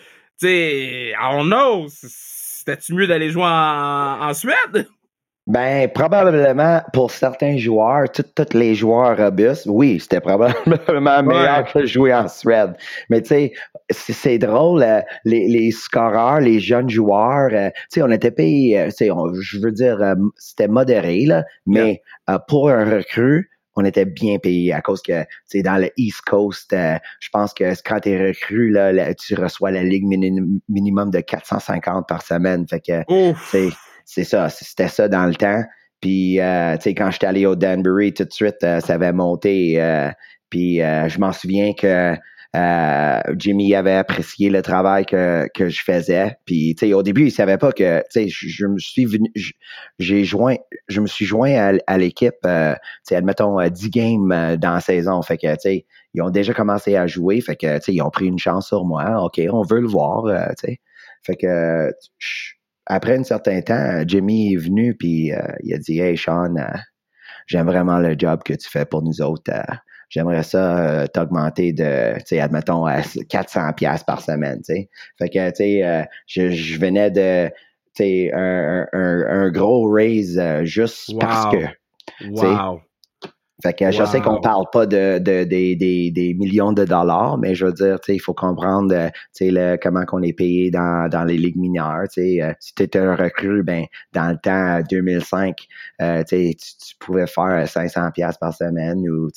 sais, 0.47 1.13
don't 1.21 1.47
know, 1.47 1.87
c'était-tu 1.89 2.95
mieux 2.95 3.07
d'aller 3.09 3.31
jouer 3.31 3.45
en, 3.45 4.33
Suède? 4.35 4.89
Ben, 5.47 5.89
probablement 5.89 6.83
pour 6.93 7.13
certains 7.13 7.57
joueurs, 7.57 8.11
tous 8.11 8.53
les 8.53 8.75
joueurs 8.75 9.17
robustes, 9.17 9.67
oui, 9.69 10.01
c'était 10.01 10.21
probablement 10.67 11.23
meilleur 11.23 11.73
que 11.73 11.87
jouer 11.87 12.13
en 12.13 12.27
Shred. 12.27 12.75
Mais 13.11 13.23
tu 13.23 13.29
sais, 13.29 13.53
c'est 13.91 14.39
drôle, 14.39 14.83
euh, 14.83 15.01
les, 15.25 15.47
les 15.47 15.71
scoreurs, 15.71 16.41
les 16.41 16.59
jeunes 16.59 16.91
joueurs, 16.91 17.51
euh, 17.53 17.71
tu 17.71 18.01
sais, 18.01 18.03
on 18.03 18.11
était 18.11 18.33
payé, 18.33 18.81
euh, 18.81 18.91
je 18.91 19.59
veux 19.61 19.71
dire, 19.71 19.99
c'était 20.37 20.67
modéré, 20.67 21.27
là, 21.27 21.45
mais 21.65 22.03
pour 22.49 22.71
un 22.71 22.85
recrue, 22.85 23.49
on 23.77 23.85
était 23.85 24.07
bien 24.07 24.39
payé 24.39 24.73
à 24.73 24.81
cause 24.81 25.01
que, 25.01 25.23
tu 25.23 25.29
sais, 25.47 25.63
dans 25.63 25.77
le 25.77 25.91
East 25.97 26.23
Coast, 26.23 26.75
je 26.75 27.29
pense 27.31 27.55
que 27.55 27.73
quand 27.85 28.01
tu 28.01 28.09
es 28.09 28.29
recrue, 28.29 28.71
là, 28.71 29.15
tu 29.15 29.35
reçois 29.37 29.71
la 29.71 29.85
ligue 29.85 30.07
minimum 30.69 31.11
de 31.11 31.21
450 31.21 32.09
par 32.09 32.23
semaine. 32.23 32.67
Fait 32.67 32.81
que, 32.81 33.03
c'est 34.07 34.25
ça, 34.25 34.49
c'était 34.49 34.89
ça 34.89 35.09
dans 35.09 35.27
le 35.27 35.35
temps. 35.35 35.63
Puis, 36.01 36.41
euh, 36.41 36.77
tu 36.77 36.83
sais, 36.83 36.95
quand 36.95 37.11
j'étais 37.11 37.27
allé 37.27 37.45
au 37.45 37.57
Danbury, 37.57 38.15
tout 38.15 38.25
de 38.25 38.33
suite, 38.33 38.63
euh, 38.63 38.81
ça 38.81 38.95
avait 38.95 39.13
monté. 39.13 39.83
Euh, 39.83 40.11
puis, 40.49 40.77
je 40.77 41.19
m'en 41.19 41.33
souviens 41.33 41.73
que 41.75 42.15
Jimmy 43.37 43.75
avait 43.75 43.95
apprécié 43.95 44.49
le 44.49 44.63
travail 44.63 45.05
que, 45.05 45.49
que 45.53 45.69
je 45.69 45.83
faisais. 45.83 46.37
Puis, 46.47 46.77
tu 46.77 46.87
sais, 46.87 46.93
au 46.95 47.03
début, 47.03 47.27
il 47.27 47.33
savait 47.33 47.59
pas 47.59 47.73
que, 47.73 47.99
tu 47.99 48.05
sais, 48.11 48.29
je, 48.29 48.67
me 48.67 48.79
suis 48.79 49.05
venu, 49.07 49.31
j'ai 49.99 50.25
joint, 50.25 50.57
je 50.89 51.01
me 51.01 51.09
suis 51.09 51.27
joint 51.27 51.79
à, 51.87 51.99
l'équipe, 51.99 52.37
tu 52.43 52.49
sais, 53.03 53.17
admettons, 53.17 53.61
10 53.69 53.91
games 53.91 54.57
dans 54.57 54.75
la 54.75 54.81
saison. 54.81 55.21
Fait 55.23 55.37
que, 55.37 55.53
tu 55.55 55.61
sais, 55.61 55.87
ils 56.15 56.23
ont 56.23 56.31
déjà 56.31 56.55
commencé 56.55 56.95
à 56.95 57.09
jouer. 57.09 57.41
Fait 57.41 57.57
que, 57.57 57.79
tu 57.79 57.83
sais, 57.83 57.93
ils 57.95 58.03
ont 58.03 58.11
pris 58.11 58.27
une 58.27 58.39
chance 58.39 58.69
sur 58.69 58.85
moi. 58.85 59.25
OK, 59.25 59.41
on 59.51 59.63
veut 59.63 59.81
le 59.81 59.89
voir, 59.89 60.25
tu 60.51 60.69
sais. 60.69 60.81
Fait 61.25 61.35
que, 61.35 61.91
après 62.87 63.19
un 63.19 63.25
certain 63.25 63.61
temps, 63.61 64.03
Jimmy 64.07 64.55
est 64.55 64.57
venu 64.57 64.95
puis 64.95 65.33
euh, 65.33 65.39
il 65.63 65.75
a 65.75 65.79
dit 65.79 65.99
Hey 66.01 66.17
Sean, 66.17 66.57
euh, 66.57 66.65
j'aime 67.47 67.67
vraiment 67.67 67.99
le 67.99 68.15
job 68.19 68.43
que 68.45 68.55
tu 68.55 68.69
fais 68.69 68.85
pour 68.85 69.03
nous 69.03 69.21
autres. 69.21 69.53
Euh, 69.53 69.75
j'aimerais 70.09 70.45
ça 70.45 71.07
t'augmenter 71.13 71.73
de, 71.73 72.15
tu 72.19 72.27
sais, 72.27 72.41
admettons, 72.41 72.85
à 72.85 73.03
400 73.03 73.73
pièces 73.73 74.05
par 74.05 74.21
semaine, 74.23 74.59
tu 74.59 74.75
sais. 74.75 74.89
Fait 75.19 75.29
que, 75.29 75.49
tu 75.51 75.57
sais, 75.57 76.09
je, 76.29 76.51
je, 76.51 76.79
venais 76.79 77.11
de, 77.11 77.49
tu 77.95 78.05
sais, 78.05 78.31
un, 78.33 78.87
un, 78.93 79.27
un, 79.29 79.51
gros 79.51 79.91
raise 79.91 80.41
juste 80.63 81.13
parce 81.19 81.55
que. 81.55 81.67
Wow. 82.31 82.81
Fait 83.63 83.73
que 83.73 83.91
je 83.91 84.05
sais 84.05 84.21
qu'on 84.21 84.41
parle 84.41 84.67
pas 84.71 84.85
de, 84.85 85.19
de, 85.19 85.45
des 85.45 86.35
millions 86.39 86.73
de 86.73 86.85
dollars, 86.85 87.39
mais 87.39 87.55
je 87.55 87.65
veux 87.65 87.73
dire, 87.73 87.99
il 88.09 88.21
faut 88.21 88.35
comprendre 88.35 88.95
euh, 88.95 89.09
le, 89.41 89.77
comment 89.77 90.05
qu'on 90.05 90.23
est 90.23 90.35
payé 90.35 90.71
dans, 90.71 91.09
dans 91.09 91.25
les 91.25 91.39
ligues 91.39 91.57
mineures. 91.57 92.05
Euh, 92.19 92.53
si 92.61 92.75
tu 92.75 92.83
étais 92.83 92.99
un 92.99 93.17
recrue, 93.17 93.63
ben, 93.63 93.87
dans 94.13 94.29
le 94.29 94.37
temps 94.37 94.83
2005, 94.91 95.57
euh, 96.03 96.23
tu, 96.29 96.55
tu, 96.55 96.97
pouvais 97.01 97.27
faire 97.27 97.67
500 97.67 98.11
pièces 98.13 98.37
par 98.37 98.53
semaine. 98.53 98.99
Ou, 99.09 99.31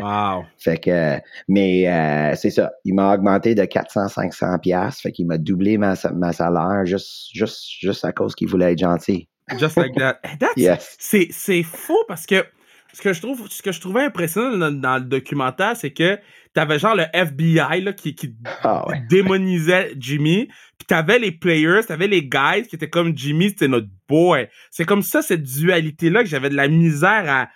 wow. 0.00 0.44
Fait 0.56 0.78
que, 0.78 1.18
mais 1.46 2.34
c'est 2.34 2.50
ça, 2.50 2.72
il 2.84 2.94
m'a 2.94 3.12
augmenté 3.12 3.54
de 3.54 3.62
400-500 3.62 4.58
pièces, 4.60 5.00
fait 5.00 5.12
qu'il 5.12 5.26
m'a 5.26 5.36
doublé 5.36 5.76
ma, 5.76 5.94
ma 6.14 6.32
salaire 6.32 6.86
juste, 6.86 7.28
juste, 7.34 7.62
juste 7.80 8.04
à 8.06 8.12
cause 8.12 8.34
qu'il 8.34 8.48
voulait 8.48 8.72
être 8.72 8.78
gentil. 8.78 9.28
Just 9.58 9.76
like 9.76 9.94
that. 9.96 10.18
yes. 10.56 10.96
C'est 10.98 11.62
faux 11.62 12.04
parce 12.08 12.26
que 12.26 12.44
ce 12.92 13.02
que 13.02 13.12
je 13.12 13.20
trouve, 13.20 13.48
ce 13.50 13.62
que 13.62 13.72
je 13.72 13.80
trouvais 13.80 14.04
impressionnant 14.04 14.70
dans, 14.70 14.96
le 14.96 15.04
documentaire, 15.04 15.76
c'est 15.76 15.92
que 15.92 16.18
t'avais 16.54 16.78
genre 16.78 16.94
le 16.94 17.04
FBI 17.12 17.82
là, 17.82 17.92
qui, 17.92 18.14
qui 18.14 18.34
ah, 18.62 18.86
démonisait 19.10 19.94
Jimmy, 19.98 20.48
puis 20.78 20.86
t'avais 20.86 21.18
les 21.18 21.32
players, 21.32 21.82
t'avais 21.86 22.08
les 22.08 22.22
guys 22.22 22.66
qui 22.68 22.76
étaient 22.76 22.90
comme 22.90 23.16
Jimmy, 23.16 23.50
c'était 23.50 23.68
notre 23.68 23.88
boy. 24.08 24.48
C'est 24.70 24.84
comme 24.84 25.02
ça 25.02 25.22
cette 25.22 25.42
dualité 25.42 26.10
là 26.10 26.22
que 26.22 26.28
j'avais 26.28 26.50
de 26.50 26.56
la 26.56 26.68
misère 26.68 27.24
à, 27.28 27.48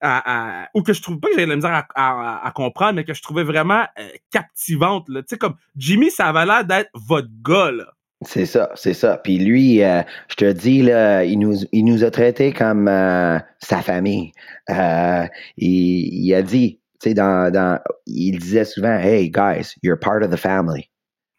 à, 0.00 0.68
ou 0.74 0.82
que 0.82 0.92
je 0.92 1.02
trouve 1.02 1.18
pas 1.18 1.28
que 1.28 1.34
j'avais 1.34 1.46
de 1.46 1.50
la 1.50 1.56
misère 1.56 1.84
à, 1.94 2.46
à, 2.46 2.50
comprendre, 2.52 2.94
mais 2.94 3.04
que 3.04 3.14
je 3.14 3.22
trouvais 3.22 3.44
vraiment 3.44 3.86
euh, 3.98 4.08
captivante. 4.30 5.06
Tu 5.06 5.22
sais, 5.26 5.38
comme 5.38 5.56
Jimmy, 5.76 6.10
ça 6.10 6.28
avait 6.28 6.46
l'air 6.46 6.64
d'être 6.64 6.90
votre 6.94 7.30
gars, 7.42 7.70
là. 7.70 7.92
C'est 8.26 8.46
ça, 8.46 8.70
c'est 8.74 8.94
ça. 8.94 9.18
Puis 9.22 9.38
lui, 9.38 9.82
euh, 9.82 10.02
je 10.28 10.36
te 10.36 10.52
dis, 10.52 10.82
là, 10.82 11.24
il 11.24 11.38
nous, 11.38 11.56
il 11.72 11.84
nous 11.84 12.04
a 12.04 12.10
traités 12.10 12.52
comme 12.52 12.88
euh, 12.88 13.38
sa 13.58 13.82
famille. 13.82 14.32
Euh, 14.70 15.24
il, 15.56 16.24
il, 16.24 16.34
a 16.34 16.42
dit, 16.42 16.80
tu 17.00 17.10
sais, 17.10 17.14
dans, 17.14 17.52
dans, 17.52 17.78
il 18.06 18.38
disait 18.38 18.64
souvent, 18.64 18.98
Hey, 18.98 19.30
guys, 19.30 19.74
you're 19.82 19.98
part 19.98 20.22
of 20.22 20.30
the 20.30 20.38
family. 20.38 20.90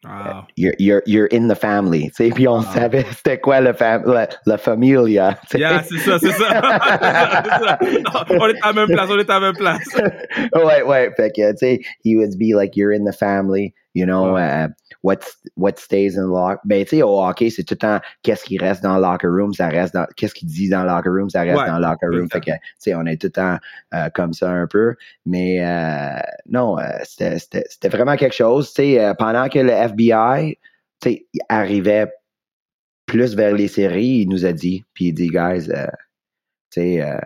Wow. 0.04 0.46
You're, 0.54 0.74
you're, 0.78 1.02
you're 1.06 1.28
in 1.32 1.48
the 1.48 1.56
family. 1.56 2.10
Tu 2.10 2.26
sais, 2.26 2.30
puis 2.30 2.46
on 2.46 2.62
savait 2.62 3.04
c'était 3.10 3.40
quoi 3.40 3.60
le 3.60 3.72
fam 3.72 4.04
la, 4.06 4.28
la 4.46 4.56
familia. 4.56 5.36
Yeah, 5.52 5.82
c'est 5.82 5.98
ça, 5.98 6.18
c'est 6.20 6.30
ça. 6.30 6.48
ça. 6.62 7.78
on 8.30 8.48
est 8.48 8.62
à 8.62 8.68
la 8.68 8.72
même 8.72 8.86
place, 8.86 9.08
on 9.10 9.18
est 9.18 9.28
à 9.28 9.40
la 9.40 9.40
même 9.40 9.56
place. 9.56 9.88
ouais, 10.54 10.82
ouais. 10.82 11.10
Fait 11.16 11.30
que, 11.30 11.50
tu 11.52 11.58
sais, 11.58 11.80
he 12.04 12.14
would 12.14 12.38
be 12.38 12.54
like, 12.54 12.76
you're 12.76 12.92
in 12.92 13.04
the 13.04 13.12
family, 13.12 13.74
you 13.96 14.04
know. 14.04 14.34
Ouais. 14.34 14.64
Uh, 14.64 14.68
what, 15.06 15.24
what 15.54 15.78
stays 15.78 16.16
in 16.16 16.24
the 16.24 16.28
locker. 16.28 16.60
Ben, 16.64 16.84
tu 16.84 16.96
sais, 16.96 17.02
au 17.02 17.20
hockey, 17.20 17.48
c'est 17.48 17.62
tout 17.62 17.74
le 17.74 17.78
temps 17.78 18.00
qu'est-ce 18.22 18.44
qui 18.44 18.58
reste 18.58 18.82
dans 18.82 18.96
le 18.96 19.02
locker 19.02 19.28
room, 19.28 19.54
ça 19.54 19.68
reste 19.68 19.94
dans, 19.94 20.06
qu'est-ce 20.16 20.34
qu'il 20.34 20.48
dit 20.48 20.68
dans 20.68 20.82
le 20.82 20.88
locker 20.88 21.10
room, 21.10 21.30
ça 21.30 21.42
reste 21.42 21.64
dans 21.64 21.78
le 21.78 21.86
locker 21.86 22.06
room. 22.08 22.28
Fait 22.30 22.40
que, 22.40 22.50
tu 22.50 22.58
sais, 22.78 22.94
on 22.94 23.06
est 23.06 23.20
tout 23.20 23.28
le 23.28 23.32
temps 23.32 23.56
euh, 23.94 24.10
comme 24.10 24.32
ça 24.32 24.50
un 24.50 24.66
peu. 24.66 24.94
Mais 25.24 25.64
euh, 25.64 26.18
non, 26.48 26.78
euh, 26.78 26.90
c'était 27.04 27.88
vraiment 27.88 28.16
quelque 28.16 28.34
chose. 28.34 28.72
Tu 28.74 28.82
sais, 28.82 29.12
pendant 29.18 29.48
que 29.48 29.60
le 29.60 29.70
FBI, 29.70 30.58
arrivait 31.48 32.10
plus 33.06 33.36
vers 33.36 33.54
les 33.54 33.68
séries, 33.68 34.22
il 34.22 34.28
nous 34.28 34.44
a 34.44 34.52
dit, 34.52 34.84
puis 34.92 35.06
il 35.06 35.12
dit, 35.12 35.28
guys, 35.28 35.68
tu 35.68 36.80
sais, 36.80 37.18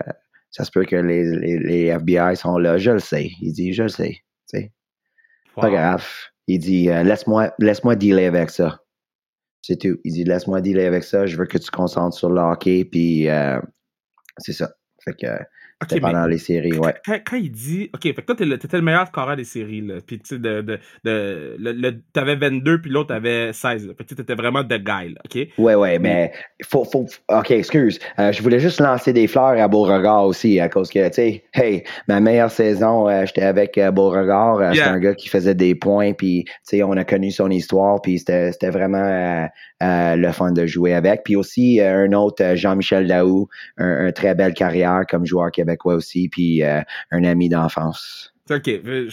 ça 0.50 0.64
se 0.64 0.70
peut 0.70 0.84
que 0.84 0.96
les, 0.96 1.24
les, 1.24 1.58
les, 1.58 1.86
FBI 1.86 2.36
sont 2.36 2.58
là, 2.58 2.76
je 2.76 2.90
le 2.90 2.98
sais. 2.98 3.30
Il 3.40 3.52
dit, 3.52 3.72
je 3.72 3.84
le 3.84 3.88
sais, 3.88 4.18
tu 4.50 4.58
sais. 4.58 4.72
Pas 5.56 5.70
grave. 5.70 6.04
Il 6.50 6.58
dit 6.58 6.90
euh, 6.90 7.04
laisse-moi 7.04 7.54
laisse-moi 7.60 7.94
dealer 7.94 8.26
avec 8.26 8.50
ça. 8.50 8.80
C'est 9.62 9.76
tout. 9.76 10.00
Il 10.04 10.12
dit 10.12 10.24
laisse-moi 10.24 10.60
dealer 10.60 10.84
avec 10.84 11.04
ça. 11.04 11.24
Je 11.24 11.36
veux 11.36 11.46
que 11.46 11.58
tu 11.58 11.66
te 11.66 11.70
concentres 11.70 12.16
sur 12.16 12.28
le 12.28 12.40
hockey. 12.40 12.84
Puis 12.84 13.28
euh, 13.28 13.60
c'est 14.38 14.52
ça. 14.52 14.72
Fait 15.04 15.14
que 15.14 15.28
Okay, 15.82 15.98
pendant 15.98 16.26
les 16.26 16.36
séries, 16.36 16.76
ouais. 16.76 16.94
Quand, 17.06 17.36
il 17.36 17.50
dit. 17.50 17.88
Ok, 17.94 18.02
fait 18.02 18.12
que 18.12 18.20
toi, 18.20 18.36
t'étais 18.36 18.76
le 18.76 18.82
meilleur 18.82 19.06
scoreur 19.06 19.34
des 19.34 19.44
séries, 19.44 19.80
là. 19.80 19.94
Puis, 20.06 20.18
tu 20.18 20.34
sais, 20.34 20.38
de, 20.38 20.60
de, 20.60 20.78
de, 21.04 21.56
le, 21.58 21.92
t'avais 22.12 22.36
22, 22.36 22.82
puis 22.82 22.90
l'autre 22.90 23.14
avait 23.14 23.54
16. 23.54 23.86
Là. 23.86 23.94
Fait 23.96 24.04
que 24.04 24.14
t'étais 24.14 24.34
vraiment 24.34 24.62
de 24.62 24.76
guy, 24.76 25.14
là. 25.14 25.20
OK? 25.24 25.48
Ouais, 25.56 25.74
ouais, 25.74 25.98
mais. 25.98 26.32
Faut, 26.66 26.84
faut, 26.84 27.06
ok, 27.30 27.50
excuse. 27.52 27.98
Euh, 28.18 28.30
je 28.30 28.42
voulais 28.42 28.60
juste 28.60 28.78
lancer 28.78 29.14
des 29.14 29.26
fleurs 29.26 29.58
à 29.58 29.68
Beauregard 29.68 30.26
aussi, 30.26 30.60
à 30.60 30.68
cause 30.68 30.90
que, 30.90 31.08
tu 31.08 31.14
sais, 31.14 31.44
hey, 31.54 31.84
ma 32.08 32.20
meilleure 32.20 32.50
saison, 32.50 33.08
euh, 33.08 33.24
j'étais 33.24 33.42
avec 33.42 33.78
euh, 33.78 33.90
Beauregard. 33.90 34.74
C'est 34.74 34.82
un 34.82 34.98
gars 34.98 35.14
qui 35.14 35.30
faisait 35.30 35.54
des 35.54 35.74
points, 35.74 36.12
puis, 36.12 36.44
tu 36.44 36.52
sais, 36.64 36.82
on 36.82 36.92
a 36.92 37.04
connu 37.04 37.30
son 37.30 37.50
histoire, 37.50 38.02
puis 38.02 38.18
c'était 38.18 38.70
vraiment 38.70 39.48
le 39.80 40.32
fun 40.32 40.52
de 40.52 40.66
jouer 40.66 40.92
avec. 40.92 41.22
Puis 41.24 41.36
aussi, 41.36 41.80
un 41.80 42.12
autre, 42.12 42.54
Jean-Michel 42.54 43.06
Daou, 43.06 43.48
un, 43.78 44.08
un, 44.08 44.12
très 44.12 44.34
belle 44.34 44.52
carrière 44.52 45.04
comme 45.08 45.24
joueur 45.24 45.50
québécois 45.50 45.69
québécois 45.70 45.94
aussi, 45.94 46.28
puis 46.28 46.62
euh, 46.62 46.80
un 47.10 47.24
ami 47.24 47.48
d'enfance. 47.48 48.32
OK. 48.50 48.66
Je 48.84 49.08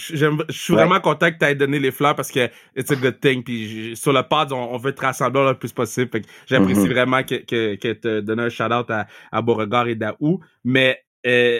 suis 0.49 0.73
vraiment 0.73 0.99
content 0.99 1.31
que 1.31 1.37
tu 1.37 1.45
aies 1.45 1.55
donné 1.55 1.79
les 1.79 1.91
fleurs 1.91 2.15
parce 2.15 2.31
que 2.31 2.49
it's 2.75 2.91
a 2.91 2.95
good 2.95 3.19
thing. 3.19 3.43
Puis 3.43 3.95
sur 3.95 4.11
le 4.11 4.23
pod, 4.23 4.51
on, 4.51 4.77
veut 4.77 4.93
te 4.93 5.01
rassembler 5.01 5.45
le 5.45 5.53
plus 5.53 5.71
possible. 5.71 6.09
J'apprécie 6.47 6.81
mm-hmm. 6.81 6.89
vraiment 6.89 7.23
que, 7.23 7.35
que, 7.35 7.75
que 7.75 7.93
tu 7.93 8.23
donnes 8.23 8.39
un 8.39 8.49
shout-out 8.49 8.89
à, 8.89 9.05
à, 9.31 9.41
Beauregard 9.41 9.87
et 9.87 9.95
Daou. 9.95 10.39
Mais 10.63 11.03
euh, 11.27 11.59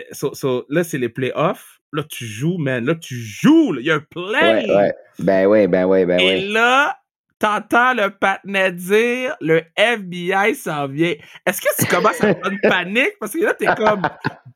là, 0.70 0.84
c'est 0.84 0.98
les 0.98 1.10
playoffs. 1.10 1.80
Là, 1.94 2.04
tu 2.04 2.26
joues, 2.26 2.58
man. 2.58 2.84
Là, 2.84 2.96
tu 2.96 3.16
joues. 3.16 3.76
Il 3.80 3.86
y 3.86 3.92
a 3.92 3.96
un 3.96 4.00
play. 4.00 4.66
Ouais, 4.68 4.76
ouais. 4.76 4.94
Ben 5.20 5.46
oui, 5.46 5.68
ben 5.68 5.86
oui, 5.86 6.06
ben 6.06 6.18
oui. 6.20 6.26
Et 6.26 6.48
là, 6.48 6.98
t'entends 7.40 7.94
le 7.94 8.10
patinet 8.10 8.72
dire 8.72 9.36
le 9.40 9.62
FBI 9.76 10.56
s'en 10.56 10.88
vient. 10.88 11.14
Est-ce 11.46 11.62
que 11.62 11.68
tu 11.80 11.86
commences 11.86 12.22
à 12.22 12.30
avoir 12.30 12.52
une 12.52 12.60
panique? 12.70 13.14
Parce 13.20 13.34
que 13.34 13.44
là, 13.44 13.54
t'es 13.54 13.68
comme 13.78 14.02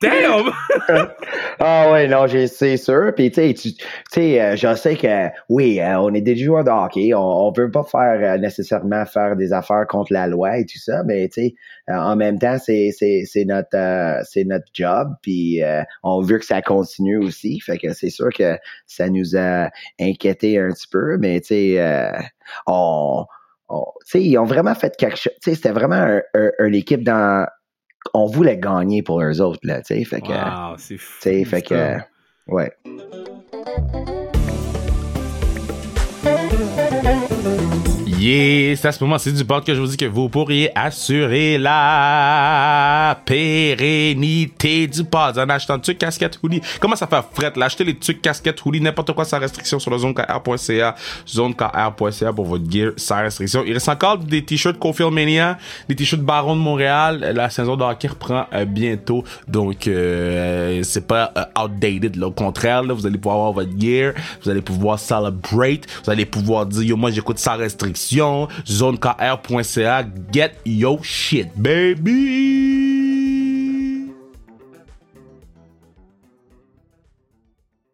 Damn! 0.01 0.51
ah 1.59 1.91
ouais, 1.91 2.07
non, 2.07 2.25
c'est 2.27 2.77
sûr. 2.77 3.13
Puis 3.15 3.29
tu 3.29 3.55
sais, 4.11 4.41
euh, 4.41 4.55
je 4.55 4.75
sais 4.75 4.95
que 4.95 5.27
oui, 5.47 5.79
euh, 5.79 5.99
on 5.99 6.11
est 6.15 6.21
des 6.21 6.35
joueurs 6.35 6.63
de 6.63 6.71
hockey. 6.71 7.13
On, 7.13 7.19
on 7.19 7.51
veut 7.51 7.69
pas 7.69 7.83
faire 7.83 8.19
euh, 8.19 8.37
nécessairement 8.39 9.05
faire 9.05 9.35
des 9.35 9.53
affaires 9.53 9.85
contre 9.87 10.11
la 10.11 10.25
loi 10.25 10.57
et 10.57 10.65
tout 10.65 10.79
ça, 10.79 11.03
mais 11.03 11.29
tu 11.29 11.41
sais, 11.41 11.55
en 11.87 12.15
même 12.15 12.39
temps, 12.39 12.57
c'est 12.57 12.91
notre 13.45 14.23
c'est 14.23 14.43
notre 14.43 14.65
job. 14.73 15.09
Puis 15.21 15.61
on 16.03 16.21
veut 16.21 16.39
que 16.39 16.45
ça 16.45 16.63
continue 16.63 17.17
aussi. 17.17 17.59
Fait 17.59 17.77
que 17.77 17.93
c'est 17.93 18.09
sûr 18.09 18.29
que 18.35 18.57
ça 18.87 19.07
nous 19.09 19.35
a 19.37 19.69
inquiété 19.99 20.57
un 20.57 20.69
petit 20.69 20.87
peu, 20.87 21.17
mais 21.19 21.41
tu 21.41 21.47
sais, 21.47 22.11
on, 22.65 23.25
ils 24.15 24.37
ont 24.39 24.45
vraiment 24.45 24.73
fait 24.73 24.95
quelque 24.97 25.17
chose. 25.17 25.33
C'était 25.41 25.71
vraiment 25.71 26.19
une 26.59 26.75
équipe 26.75 27.03
dans 27.03 27.45
on 28.13 28.25
voulait 28.25 28.57
gagner 28.57 29.03
pour 29.03 29.21
eux 29.21 29.41
autres, 29.41 29.61
là, 29.63 29.81
tu 29.81 29.95
sais, 29.95 30.03
fait 30.03 30.21
que... 30.21 30.31
Wow, 30.31 30.75
c'est 30.77 30.97
fou, 30.97 31.21
fait 31.21 31.61
que, 31.61 31.97
ouais. 32.47 32.71
Yeah, 38.21 38.75
c'est 38.75 38.87
à 38.87 38.91
ce 38.91 39.03
moment-ci 39.03 39.33
du 39.33 39.43
bord 39.43 39.63
que 39.63 39.73
je 39.73 39.81
vous 39.81 39.87
dis 39.87 39.97
que 39.97 40.05
vous 40.05 40.29
pourriez 40.29 40.69
assurer 40.77 41.57
la 41.57 43.17
pérennité 43.25 44.85
du 44.85 45.03
pod 45.03 45.39
en 45.39 45.49
achetant 45.49 45.79
trucs 45.79 45.97
casquette 45.97 46.37
hoodie. 46.43 46.61
Comment 46.79 46.95
ça 46.95 47.07
fait 47.07 47.23
fret 47.33 47.51
là? 47.55 47.65
Achetez 47.65 47.83
les 47.83 47.97
trucs 47.97 48.21
casquette 48.21 48.63
hoodie, 48.63 48.79
n'importe 48.79 49.13
quoi 49.13 49.25
sans 49.25 49.39
restriction 49.39 49.79
sur 49.79 49.89
le 49.89 49.97
zonekr.ca, 49.97 50.95
zonekr.ca 51.27 52.33
pour 52.33 52.45
votre 52.45 52.71
gear 52.71 52.91
sans 52.95 53.23
restriction. 53.23 53.63
Il 53.65 53.73
reste 53.73 53.89
encore 53.89 54.19
des 54.19 54.45
t-shirts 54.45 54.77
Cofield 54.77 55.11
Mania, 55.11 55.57
des 55.89 55.95
t-shirts 55.95 56.21
Baron 56.21 56.55
de 56.55 56.61
Montréal. 56.61 57.31
La 57.33 57.49
saison 57.49 57.75
de 57.75 57.83
reprend 57.83 58.45
euh, 58.53 58.65
bientôt, 58.65 59.23
donc 59.47 59.87
euh, 59.87 60.83
c'est 60.83 61.07
pas 61.07 61.33
euh, 61.35 61.63
outdated. 61.63 62.17
Là. 62.17 62.27
Au 62.27 62.31
contraire, 62.31 62.83
là, 62.83 62.93
vous 62.93 63.07
allez 63.07 63.17
pouvoir 63.17 63.37
avoir 63.37 63.53
votre 63.53 63.79
gear, 63.79 64.13
vous 64.43 64.51
allez 64.51 64.61
pouvoir 64.61 64.99
celebrate, 64.99 65.87
vous 66.05 66.11
allez 66.11 66.27
pouvoir 66.27 66.67
dire 66.67 66.83
yo 66.83 66.97
moi 66.97 67.09
j'écoute 67.09 67.39
sans 67.39 67.57
restriction, 67.57 68.10
zonekr.ca, 68.65 70.03
get 70.31 70.51
your 70.65 71.03
shit, 71.03 71.47
baby! 71.55 72.91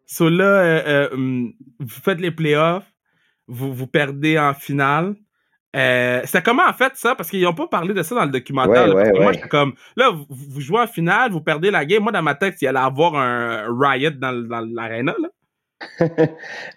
So 0.06 0.28
là, 0.28 0.44
euh, 0.44 0.82
euh, 0.86 1.08
hum, 1.12 1.52
vous 1.78 2.00
faites 2.02 2.20
les 2.20 2.32
playoffs, 2.32 2.90
vous, 3.46 3.72
vous 3.72 3.86
perdez 3.86 4.38
en 4.38 4.52
finale. 4.52 5.14
Euh, 5.76 6.22
c'est 6.24 6.42
comment 6.42 6.66
en 6.66 6.72
fait 6.72 6.96
ça? 6.96 7.14
Parce 7.14 7.30
qu'ils 7.30 7.42
n'ont 7.42 7.54
pas 7.54 7.68
parlé 7.68 7.94
de 7.94 8.02
ça 8.02 8.14
dans 8.14 8.24
le 8.24 8.30
documentaire. 8.30 8.88
Ouais, 8.88 8.88
là, 8.88 8.94
parce 8.94 9.08
ouais, 9.08 9.12
que 9.12 9.22
Moi, 9.22 9.32
j'étais 9.34 9.48
comme, 9.48 9.74
là, 9.96 10.10
vous, 10.10 10.26
vous 10.28 10.60
jouez 10.60 10.80
en 10.80 10.86
finale, 10.86 11.30
vous 11.30 11.40
perdez 11.42 11.70
la 11.70 11.84
game. 11.84 12.02
Moi, 12.02 12.10
dans 12.10 12.22
ma 12.22 12.34
tête, 12.34 12.56
il 12.60 12.66
allait 12.66 12.78
avoir 12.80 13.14
un 13.14 13.66
riot 13.78 14.10
dans, 14.10 14.32
dans 14.32 14.60
l'aréna. 14.60 15.14
là. 15.20 15.28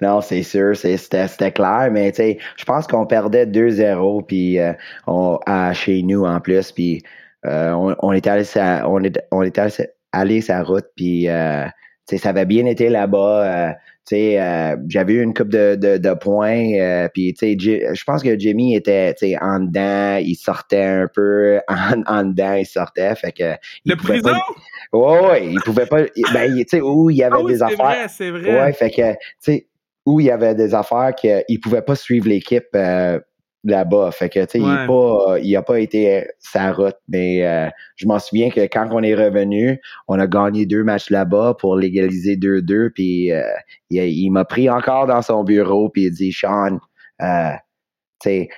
Non, 0.02 0.22
c'est 0.22 0.44
sûr, 0.44 0.76
c'était 0.76 1.52
clair, 1.52 1.90
mais 1.92 2.14
je 2.58 2.66
pense 2.66 2.88
qu'on 2.88 3.06
perdait 3.06 3.46
2-0 3.46 4.24
puis 4.26 4.60
euh, 4.60 4.74
on- 5.08 5.40
à, 5.46 5.74
chez 5.74 6.02
nous 6.04 6.24
en 6.26 6.40
plus, 6.40 6.72
puis 6.72 7.02
euh, 7.46 7.72
on, 7.72 7.96
on 8.00 8.12
était 8.14 8.30
allé 8.30 8.44
sa, 8.44 8.88
on 8.88 9.02
est, 9.04 9.20
on 9.32 9.42
était 9.42 9.62
allé 10.12 10.42
sa- 10.42 10.64
route, 10.64 10.86
puis 10.96 11.28
euh, 11.30 11.66
ça 12.06 12.30
avait 12.30 12.46
bien 12.46 12.66
été 12.66 12.90
là-bas. 12.90 13.76
j'avais 14.10 15.14
eu 15.14 15.22
une 15.24 15.34
coupe 15.34 15.50
de, 15.50 15.76
de, 15.76 15.98
de 15.98 16.14
points, 16.14 17.08
puis 17.14 17.34
je 17.40 18.04
pense 18.04 18.22
que 18.22 18.38
Jimmy 18.38 18.76
était 18.76 19.16
en 19.42 19.60
dedans, 19.62 20.18
il 20.22 20.36
sortait 20.36 20.84
un 20.84 21.08
peu, 21.12 21.60
en, 21.68 22.04
en 22.06 22.24
dedans, 22.26 22.54
il 22.54 22.66
sortait, 22.66 23.16
fait 23.16 23.32
que. 23.32 23.54
Le 23.86 23.96
prison? 23.96 24.30
pas- 24.30 24.46
Ouais, 24.94 25.20
ouais, 25.28 25.48
il 25.48 25.62
pouvait 25.62 25.86
pas. 25.86 26.02
Ben, 26.34 26.54
tu 26.54 26.66
sais, 26.68 26.82
où 26.82 27.10
il 27.10 27.18
y 27.18 27.24
avait 27.24 27.38
Ah 27.40 27.44
oui, 27.44 27.52
des 27.54 27.58
c'est 27.60 27.64
affaires. 27.64 27.86
vrai, 27.86 28.08
c'est 28.10 28.30
vrai. 28.32 28.60
Ouais, 28.60 28.74
fait 28.74 28.90
que, 28.90 29.12
tu 29.14 29.18
sais, 29.40 29.68
où 30.06 30.20
il 30.20 30.26
y 30.26 30.32
avait 30.32 30.56
des 30.56 30.74
affaires 30.76 31.14
qu'il 31.16 31.60
pouvait 31.62 31.82
pas 31.82 31.96
suivre 31.96 32.28
l'équipe 32.28 32.66
euh, 32.76 33.20
là-bas. 33.64 34.12
Fait 34.12 34.28
que, 34.30 34.40
tu 34.42 34.46
sais, 34.54 34.60
il 34.60 34.64
Ouais. 34.66 34.88
pas, 34.88 35.38
il 35.42 35.56
a 35.56 35.62
pas 35.62 35.80
été 35.80 36.28
sa 36.40 36.74
route. 36.74 36.98
Mais 37.08 37.46
euh, 37.46 37.70
je 37.96 38.06
m'en 38.08 38.20
souviens 38.20 38.50
que 38.50 38.62
quand 38.62 38.90
on 38.92 39.02
est 39.04 39.16
revenu, 39.16 39.80
on 40.08 40.20
a 40.20 40.28
gagné 40.28 40.66
deux 40.66 40.84
matchs 40.84 41.10
là-bas 41.10 41.56
pour 41.60 41.76
légaliser 41.78 42.36
2-2. 42.36 42.90
Puis 42.90 43.32
euh, 43.32 43.44
il, 43.90 44.02
il 44.04 44.30
m'a 44.32 44.44
pris 44.44 44.70
encore 44.70 45.06
dans 45.08 45.22
son 45.22 45.44
bureau, 45.44 45.90
puis 45.90 46.04
il 46.06 46.12
dit, 46.12 46.34
Sean, 46.34 46.80
euh, 47.22 47.52
sais, 48.24 48.50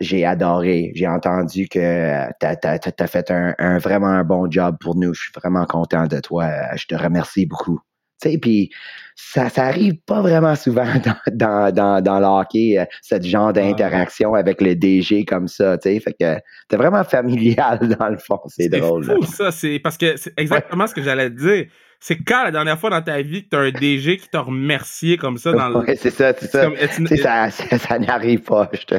j'ai- 0.00 0.24
adoré. 0.24 0.92
J'ai 0.94 1.06
entendu 1.08 1.68
que 1.68 2.26
tu 2.40 2.46
as, 2.46 3.06
fait 3.06 3.30
un, 3.30 3.54
un- 3.58 3.78
vraiment 3.78 4.08
un 4.08 4.24
bon 4.24 4.50
job 4.50 4.76
pour 4.80 4.96
nous. 4.96 5.14
Je 5.14 5.22
suis 5.22 5.32
vraiment 5.34 5.64
content 5.66 6.06
de 6.06 6.18
toi. 6.20 6.44
Euh, 6.44 6.76
Je 6.76 6.86
te 6.86 6.94
remercie 6.94 7.46
beaucoup. 7.46 7.80
Tu 8.22 8.32
sais, 8.32 8.38
puis 8.38 8.70
ça, 9.16 9.48
ça 9.48 9.64
arrive 9.64 9.94
pas 10.06 10.20
vraiment 10.20 10.54
souvent 10.54 10.84
dans, 11.04 11.16
dans, 11.32 11.72
dans, 11.74 12.00
dans 12.02 12.20
le 12.20 12.26
hockey, 12.26 12.78
euh, 12.78 12.84
ce 13.02 13.18
genre 13.22 13.52
d'interaction 13.54 14.34
avec 14.34 14.60
le 14.60 14.74
DG 14.74 15.24
comme 15.24 15.48
ça, 15.48 15.78
tu 15.78 15.88
sais. 15.90 16.00
Fait 16.00 16.12
que 16.12 16.36
t'es 16.68 16.76
vraiment 16.76 17.02
familial 17.04 17.78
dans 17.98 18.08
le 18.10 18.18
fond, 18.18 18.38
c'est 18.48 18.68
drôle. 18.68 19.06
là. 19.06 19.14
fou, 19.14 19.22
ça. 19.24 19.50
C'est 19.50 19.78
parce 19.78 19.96
que 19.96 20.16
c'est 20.18 20.34
exactement 20.38 20.86
ce 20.86 20.94
que 20.94 21.02
j'allais 21.02 21.30
te 21.30 21.36
dire. 21.36 21.66
C'est 22.02 22.16
quand 22.24 22.44
la 22.44 22.50
dernière 22.50 22.78
fois 22.78 22.88
dans 22.90 23.02
ta 23.02 23.20
vie 23.20 23.44
que 23.44 23.50
t'as 23.50 23.60
un 23.60 23.70
DG 23.70 24.16
qui 24.16 24.28
t'a 24.28 24.40
remercié 24.40 25.18
comme 25.18 25.36
ça 25.36 25.52
dans 25.52 25.68
le. 25.68 25.76
Ouais, 25.76 25.96
c'est 25.96 26.10
ça, 26.10 26.32
c'est 26.36 26.46
ça. 26.50 26.64
comme- 26.64 26.76
ça, 27.18 27.50
ça, 27.50 27.78
ça 27.78 27.98
n'arrive 27.98 28.40
pas. 28.40 28.70
Je 28.72 28.84
te, 28.86 28.94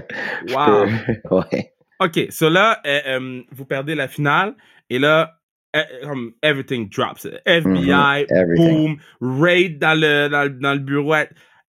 je 0.48 0.54
Wow. 0.54 0.86
peux- 0.86 1.36
ouais. 1.52 1.74
OK, 2.00 2.28
so 2.32 2.50
là, 2.50 2.80
euh, 2.86 3.00
euh, 3.08 3.42
vous 3.52 3.66
perdez 3.66 3.96
la 3.96 4.08
finale 4.08 4.54
et 4.90 5.00
là, 5.00 5.34
euh, 5.76 5.82
comme 6.04 6.32
everything 6.44 6.90
drops. 6.90 7.28
FBI, 7.46 8.26
Mhm, 8.30 8.38
everything. 8.38 8.98
boom, 9.20 9.42
raid 9.42 9.80
dans 9.80 10.00
le, 10.00 10.28
dans, 10.30 10.44
le- 10.44 10.50
dans 10.60 10.74
le 10.74 10.80
bureau. 10.80 11.16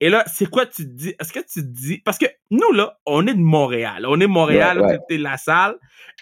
Et 0.02 0.08
là, 0.08 0.24
c'est 0.26 0.46
quoi 0.48 0.64
tu 0.66 0.84
te 0.84 0.88
dis? 0.90 1.14
Est-ce 1.20 1.32
que 1.32 1.40
tu 1.40 1.60
te 1.60 1.66
dis... 1.66 1.98
Parce 1.98 2.16
que 2.16 2.24
nous, 2.50 2.72
là, 2.72 2.96
on 3.06 3.26
est 3.26 3.34
de 3.34 3.38
Montréal. 3.40 4.06
On 4.08 4.16
est 4.18 4.24
de 4.26 4.30
Montréal, 4.32 4.80
Ouais, 4.80 4.86
ouais. 4.92 4.98
t'es 5.08 5.18
la 5.18 5.36
salle. 5.36 5.74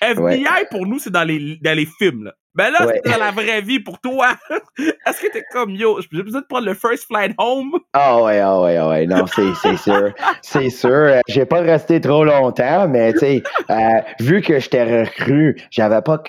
FBI, 0.03 0.67
pour 0.71 0.85
nous, 0.87 0.99
c'est 0.99 1.11
dans 1.13 1.23
les, 1.25 1.57
dans 1.63 1.77
les 1.77 1.87
films, 1.99 2.25
là. 2.25 2.35
Ben 2.59 2.71
là, 2.73 2.87
Ouais. 2.87 3.01
c'est 3.05 3.11
dans 3.13 3.19
la 3.19 3.31
vraie 3.31 3.61
vie 3.63 3.79
pour 3.79 4.01
toi. 4.01 4.31
Est-ce 5.07 5.21
que 5.23 5.33
t'es 5.33 5.45
comme, 5.53 5.71
yo, 5.71 6.01
j'ai 6.01 6.23
besoin 6.23 6.41
de 6.41 6.47
prendre 6.47 6.67
le 6.67 6.75
first 6.75 7.05
flight 7.07 7.33
home? 7.39 7.71
Ah 7.93 8.21
ouais, 8.23 8.41
ah 8.41 8.61
ouais, 8.61 8.77
ah 8.77 8.89
ouais. 8.89 9.07
Non, 9.07 9.25
c'est, 9.27 9.55
sûr. 9.77 10.13
C'est 10.43 10.69
sûr. 10.71 10.91
Euh, 10.91 11.21
J'ai 11.29 11.47
pas 11.47 11.61
resté 11.61 12.01
trop 12.01 12.25
longtemps, 12.25 12.89
mais 12.89 13.13
tu 13.13 13.19
sais, 13.21 13.43
euh, 13.71 13.75
vu 14.19 14.41
que 14.43 14.59
j'étais 14.59 15.03
recru, 15.03 15.57
j'avais 15.71 16.03
pas 16.03 16.21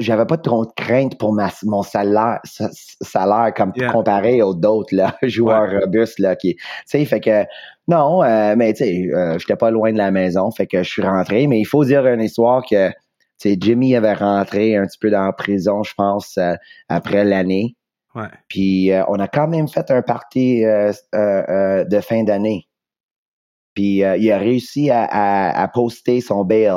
j'avais 0.00 0.24
pas 0.26 0.38
trop 0.38 0.64
de 0.64 0.72
crainte 0.74 1.18
pour 1.18 1.32
ma, 1.34 1.50
mon 1.64 1.82
salaire, 1.82 2.40
sa- 2.42 2.70
salaire 2.72 3.52
comme 3.54 3.72
Yeah. 3.76 3.92
comparé 3.92 4.42
aux 4.42 4.54
d'autres 4.54 4.94
là, 4.96 5.14
joueurs 5.22 5.70
robustes 5.82 6.18
là, 6.18 6.34
qui, 6.36 6.56
tu 6.56 6.62
sais, 6.86 7.04
fait 7.04 7.20
que 7.20 7.44
non, 7.86 8.22
euh, 8.24 8.54
mais 8.56 8.72
tu 8.72 8.84
sais, 8.84 9.08
euh, 9.14 9.38
j'étais 9.38 9.56
pas 9.56 9.70
loin 9.70 9.92
de 9.92 9.98
la 9.98 10.10
maison, 10.10 10.50
fait 10.50 10.66
que 10.66 10.82
je 10.82 10.88
suis 10.90 11.02
rentré. 11.02 11.46
Mais 11.46 11.60
il 11.60 11.66
faut 11.66 11.84
dire 11.84 12.04
une 12.06 12.22
histoire 12.22 12.62
que, 12.68 12.90
sais, 13.38 13.56
Jimmy 13.60 13.94
avait 13.96 14.14
rentré 14.14 14.76
un 14.76 14.84
petit 14.86 14.98
peu 14.98 15.10
dans 15.10 15.24
la 15.24 15.32
prison, 15.32 15.82
je 15.82 15.94
pense, 15.96 16.36
euh, 16.38 16.54
après 16.88 17.24
l'année. 17.24 17.76
Ouais. 18.14 18.26
Puis 18.48 18.90
euh, 18.92 19.02
on 19.08 19.18
a 19.20 19.28
quand 19.28 19.46
même 19.48 19.68
fait 19.68 19.90
un 19.90 20.02
party 20.02 20.64
euh, 20.64 20.92
de 21.84 22.00
fin 22.00 22.24
d'année. 22.24 22.66
Puis 23.74 23.98
il 24.02 24.32
a 24.32 24.38
réussi 24.38 24.90
à, 24.90 25.04
à, 25.04 25.62
à 25.62 25.68
poster 25.68 26.20
son 26.20 26.44
bail. 26.44 26.68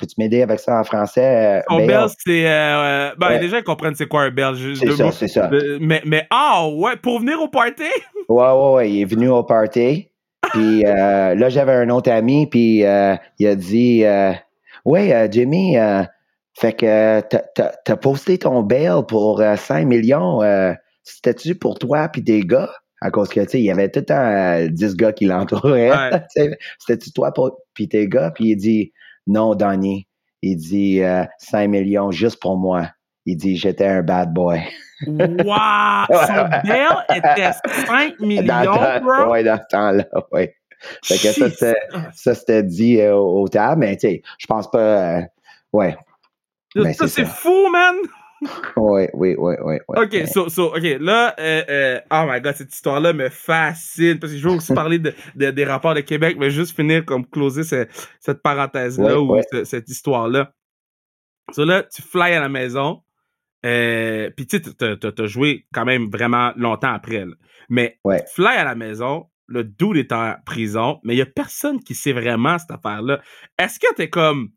Peux-tu 0.00 0.14
m'aider 0.18 0.42
avec 0.42 0.58
ça 0.58 0.80
en 0.80 0.82
français? 0.82 1.62
Son 1.68 1.76
bail? 1.86 2.08
c'est... 2.26 2.42
Ben, 2.42 3.12
Ouais. 3.28 3.38
déjà, 3.38 3.58
ils 3.60 3.64
comprennent 3.64 3.94
c'est 3.94 4.08
quoi 4.08 4.22
un 4.22 4.54
je- 4.54 4.74
C'est 4.74 4.90
ça, 4.90 5.12
c'est 5.12 5.28
ça. 5.28 5.48
Mais, 5.80 6.02
mais, 6.04 6.26
ah, 6.30 6.66
ouais, 6.68 6.96
pour 6.96 7.20
venir 7.20 7.40
au 7.40 7.48
party? 7.48 7.84
Ouais, 8.28 8.50
ouais, 8.50 8.72
ouais. 8.72 8.90
Il 8.90 9.02
est 9.02 9.04
venu 9.04 9.28
au 9.28 9.44
party. 9.44 10.08
Puis 10.52 10.82
là, 10.82 11.48
j'avais 11.48 11.74
un 11.74 11.90
autre 11.90 12.10
ami, 12.10 12.48
puis 12.48 12.78
il 12.78 12.84
a 13.46 13.54
dit 13.54 14.02
euh, 14.86 14.90
Ouais, 14.90 15.12
euh, 15.14 15.28
Jimmy, 15.30 15.76
euh, 15.78 16.02
fait 16.54 16.72
que 16.74 17.20
t'as- 17.20 17.72
t'as 17.84 17.96
posté 17.96 18.38
ton 18.38 18.62
bail 18.62 18.90
pour 19.08 19.40
euh, 19.40 19.56
5 19.56 19.86
millions. 19.86 20.42
euh, 20.42 20.72
C'était-tu 21.04 21.54
pour 21.56 21.78
toi 21.78 22.08
puis 22.08 22.22
tes 22.22 22.40
gars? 22.42 22.70
À 23.00 23.10
cause 23.10 23.28
que, 23.30 23.40
tu 23.40 23.48
sais, 23.48 23.58
il 23.60 23.64
y 23.64 23.70
avait 23.72 23.88
tout 23.90 23.98
le 24.00 24.04
temps 24.06 24.14
euh, 24.14 24.68
10 24.68 24.94
gars 24.96 25.12
qui 25.12 25.24
l'entouraient. 25.24 25.90
Ouais. 25.90 26.22
C'était-tu 26.78 27.12
toi 27.12 27.32
pour- 27.32 27.58
puis 27.74 27.88
tes 27.88 28.06
gars? 28.08 28.30
Puis 28.32 28.50
il 28.50 28.56
dit 28.56 28.92
Non, 29.26 29.54
Donnie. 29.54 30.06
Il 30.42 30.56
dit 30.56 31.02
euh, 31.02 31.24
5 31.38 31.68
millions 31.68 32.10
juste 32.12 32.40
pour 32.40 32.56
moi. 32.56 32.88
Il 33.26 33.36
dit 33.36 33.56
J'étais 33.56 33.86
un 33.86 34.02
bad 34.02 34.32
boy. 34.32 34.60
Wow! 35.06 35.16
Son 36.26 36.48
bell 36.64 36.96
était 37.16 37.52
5 37.86 38.14
Dans 38.18 38.26
millions, 38.26 38.72
temps- 38.74 39.00
bro! 39.02 39.30
ouais, 39.32 39.42
dans 39.42 39.56
ce 39.56 39.76
temps-là, 39.76 40.04
ouais. 40.32 40.54
Fait 41.04 41.14
que 41.16 41.32
ça, 41.32 41.50
c'était- 41.50 41.76
Ça, 42.14 42.34
c'était 42.34 42.62
dit 42.62 43.00
euh, 43.00 43.14
au 43.14 43.48
table, 43.48 43.80
mais 43.80 43.96
tu 43.96 44.00
sais, 44.08 44.22
je 44.38 44.46
pense 44.46 44.70
pas. 44.70 45.18
euh, 45.18 45.22
ouais, 45.72 45.96
ben, 46.74 46.92
ça, 46.94 47.06
c'est 47.08 47.24
c'est 47.24 47.26
fou, 47.26 47.68
man! 47.70 47.94
oui, 48.76 49.06
oui, 49.14 49.36
oui. 49.38 49.54
oui. 49.64 49.76
Ok, 49.88 50.26
so, 50.26 50.48
so, 50.48 50.74
ok, 50.74 50.82
là, 51.00 51.32
euh, 51.38 51.62
euh, 51.68 52.00
oh 52.10 52.24
my 52.28 52.40
god, 52.40 52.56
cette 52.56 52.72
histoire-là 52.74 53.12
me 53.12 53.28
fascine, 53.28 54.18
parce 54.18 54.32
que 54.32 54.38
je 54.38 54.48
veux 54.48 54.54
aussi 54.56 54.74
parler 54.74 54.98
de, 54.98 55.14
de- 55.36 55.50
des 55.52 55.64
rapports 55.64 55.94
de 55.94 56.00
Québec, 56.00 56.36
mais 56.40 56.50
juste 56.50 56.74
finir 56.74 57.04
comme 57.04 57.24
closer 57.26 57.62
ce- 57.62 57.86
cette 58.18 58.42
parenthèse-là 58.42 59.14
Ouais, 59.20 59.26
ou 59.26 59.34
ouais. 59.34 59.42
ce- 59.52 59.64
cette 59.64 59.88
histoire-là. 59.88 60.52
So 61.52 61.64
là, 61.64 61.84
tu 61.84 62.02
fly 62.02 62.32
à 62.32 62.40
la 62.40 62.48
maison, 62.48 63.02
euh, 63.64 64.30
puis 64.36 64.46
tu 64.46 64.56
sais, 64.56 64.72
t'as- 64.76 64.96
t'as 64.96 65.12
t'as 65.12 65.26
joué 65.26 65.66
quand 65.72 65.84
même 65.84 66.10
vraiment 66.10 66.52
longtemps 66.56 66.92
après, 66.92 67.24
là. 67.24 67.34
mais 67.68 67.98
Ouais. 68.04 68.24
tu 68.24 68.34
fly 68.34 68.56
à 68.56 68.64
la 68.64 68.74
maison, 68.74 69.26
le 69.52 69.64
dude 69.64 69.96
est 69.96 70.12
en 70.12 70.34
prison, 70.46 70.98
mais 71.04 71.14
il 71.14 71.18
y 71.18 71.22
a 71.22 71.26
personne 71.26 71.80
qui 71.80 71.94
sait 71.94 72.12
vraiment 72.12 72.58
cette 72.58 72.70
affaire-là. 72.70 73.20
Est-ce 73.58 73.78
que 73.78 73.94
t'es 73.94 74.08
comme, 74.08 74.50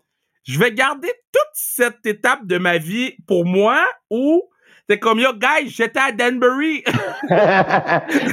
je 0.44 0.60
vais 0.60 0.74
garder 0.74 1.12
toute 1.32 1.54
cette 1.54 2.06
étape 2.06 2.46
de 2.46 2.58
ma 2.58 2.78
vie 2.78 3.14
pour 3.28 3.46
moi 3.46 3.86
ou 4.10 4.44
T'es 4.88 5.00
comme, 5.00 5.20
yo, 5.20 5.34
guys, 5.34 5.70
j'étais 5.70 6.00
à 6.00 6.12
Danbury. 6.12 6.84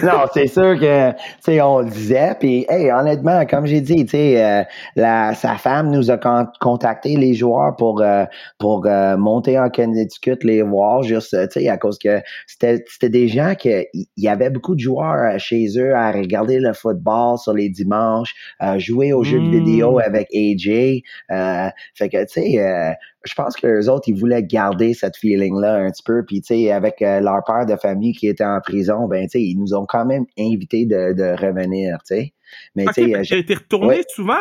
non, 0.03 0.25
c'est 0.35 0.49
sûr 0.49 0.79
que, 0.79 1.13
tu 1.13 1.17
sais, 1.41 1.61
on 1.63 1.81
le 1.81 1.91
disait, 1.91 2.35
puis, 2.39 2.67
hey, 2.69 2.91
honnêtement, 2.93 3.47
comme 3.47 3.65
j'ai 3.67 3.81
dit, 3.81 4.05
tu 4.05 4.11
sais, 4.11 4.45
euh, 4.45 4.63
la- 4.97 5.35
sa 5.35 5.57
femme 5.57 5.91
nous 5.91 6.11
a 6.11 6.19
con- 6.19 6.47
contacté 6.61 7.17
les 7.17 7.33
joueurs 7.33 7.75
pour, 7.77 8.03
euh, 8.03 8.25
pour 8.59 8.87
euh, 8.87 9.17
monter 9.17 9.59
en 9.59 9.71
Connecticut, 9.71 10.37
les 10.43 10.61
voir, 10.63 11.03
juste, 11.03 11.35
tu 11.53 11.61
sais, 11.63 11.69
à 11.69 11.79
cause 11.79 11.99
que 11.99 12.21
c'était 12.47 12.85
c'était 12.89 13.09
des 13.09 13.29
gens 13.29 13.55
que, 13.55 13.85
il 13.95 14.07
y 14.19 14.29
avait 14.29 14.51
beaucoup 14.51 14.75
de 14.75 14.81
joueurs 14.81 15.35
euh, 15.35 15.39
chez 15.39 15.67
eux 15.79 15.95
à 15.95 16.13
regarder 16.13 16.59
le 16.59 16.73
football 16.75 17.39
sur 17.39 17.55
les 17.55 17.71
dimanches, 17.71 18.35
euh, 18.63 18.79
jouer 18.79 19.13
aux 19.15 19.25
jeux 19.25 19.41
de 19.41 19.49
Mm. 19.49 19.51
vidéo 19.51 19.99
avec 20.01 20.29
AJ, 20.35 21.03
euh, 21.31 21.69
fait 21.95 22.09
que, 22.11 22.23
tu 22.27 22.43
sais, 22.43 22.61
euh, 22.61 22.93
je 23.25 23.35
pense 23.35 23.57
que 23.57 23.67
les 23.67 23.89
autres, 23.89 24.09
ils 24.09 24.19
voulaient 24.19 24.43
garder 24.43 24.95
cette 24.95 25.17
feeling-là 25.17 25.77
un 25.77 25.91
petit 25.91 26.03
peu. 26.03 26.25
Puis, 26.25 26.41
tu 26.41 26.55
sais, 26.55 26.73
avec 26.73 27.03
euh, 27.03 27.21
leur 27.21 27.43
père 27.47 27.67
de 27.67 27.77
famille 27.77 28.13
qui 28.13 28.29
était 28.29 28.45
en 28.45 28.61
prison, 28.61 29.07
ben, 29.09 29.25
tu 29.25 29.39
sais, 29.39 29.43
ils 29.43 29.57
nous 29.57 29.75
ont 29.75 29.87
quand 29.87 30.05
même 30.05 30.25
invités 30.39 30.87
de, 30.87 31.13
de 31.13 31.37
revenir, 31.41 31.99
tu 32.07 32.17
sais. 32.17 32.33
Mais, 32.75 32.85
Ok, 32.87 32.95
tu 32.95 33.05
sais, 33.25 33.35
euh, 33.35 33.39
été 33.39 33.55
retourné 33.55 33.87
Ouais. 33.99 34.05
souvent. 34.09 34.35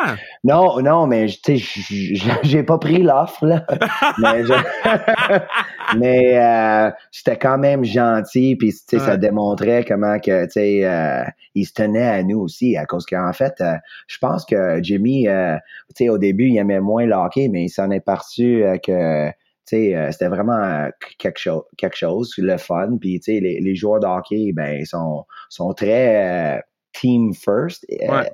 non, 0.44 0.82
non, 0.82 1.08
mais, 1.08 1.28
tu 1.28 1.58
sais, 1.60 2.36
j'ai 2.44 2.64
pas 2.64 2.78
pris 2.78 3.02
l'offre, 3.04 3.46
là. 3.46 3.66
mais 4.20 4.44
je- 4.46 4.54
mais 5.98 6.38
euh, 6.40 6.92
c'était 7.12 7.38
quand 7.38 7.58
même 7.58 7.84
gentil, 7.84 8.56
puis, 8.56 8.70
tu 8.72 8.78
sais, 8.88 9.00
ça 9.00 9.18
démontrait 9.18 9.84
comment 9.88 10.20
que, 10.20 10.46
tu 10.46 10.52
sais, 10.52 10.86
euh, 10.86 11.24
il 11.56 11.66
se 11.66 11.74
tenait 11.74 12.08
à 12.08 12.24
nous 12.24 12.40
aussi, 12.40 12.78
à 12.78 12.86
cause 12.86 13.06
qu'en 13.06 13.34
fait, 13.34 13.54
euh, 13.62 13.74
je 14.08 14.18
pense 14.20 14.46
que 14.46 14.82
Jimmy, 14.82 15.28
euh, 15.28 15.56
tu 15.96 16.06
sais, 16.06 16.10
au 16.10 16.18
début, 16.18 16.48
il 16.48 16.58
aimait 16.58 16.80
moins 16.80 17.06
le 17.06 17.14
hockey, 17.14 17.50
mais 17.50 17.64
il 17.66 17.70
s'en 17.70 17.92
est 17.92 18.00
perçu 18.00 18.64
que, 18.86 19.30
tu 19.30 19.34
sais, 19.66 19.96
euh, 19.96 20.12
c'était 20.12 20.28
vraiment 20.28 20.90
quelque 21.18 21.40
chose, 21.40 21.64
quelque 21.78 21.98
chose, 21.98 22.34
le 22.38 22.58
fun. 22.58 22.98
Puis, 23.00 23.20
tu 23.20 23.34
sais, 23.34 23.40
les, 23.40 23.60
les 23.60 23.76
joueurs 23.76 24.00
de 24.00 24.08
hockey, 24.08 24.52
ben, 24.54 24.80
ils 24.80 24.88
sont, 24.88 25.26
sont 25.50 25.74
très 25.74 26.56
euh, 26.58 26.60
team 26.94 27.34
first. 27.34 27.86
euh, 27.92 28.08
Ouais. 28.12 28.32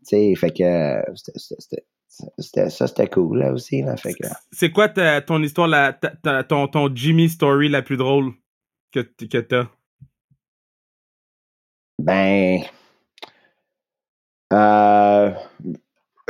Tu 0.00 0.04
sais, 0.04 0.34
fait 0.34 0.50
que 0.50 0.62
euh, 0.62 1.02
c'était- 2.38 2.68
ça, 2.70 2.86
c'était 2.86 3.08
cool, 3.08 3.38
là, 3.38 3.52
aussi, 3.52 3.82
là. 3.82 3.96
Fait 3.96 4.12
que, 4.14 4.26
C'est 4.50 4.70
quoi 4.72 4.88
ta- 4.88 5.22
ton 5.22 5.42
histoire, 5.42 5.68
la, 5.68 5.92
ta- 5.92 6.10
ta- 6.16 6.44
ton, 6.44 6.66
ton 6.68 6.94
Jimmy 6.94 7.28
story 7.28 7.68
la 7.68 7.82
plus 7.82 7.96
drôle 7.96 8.32
que, 8.92 9.00
que 9.00 9.38
t'as? 9.38 9.68
ben, 11.98 12.62
euh, 14.52 15.30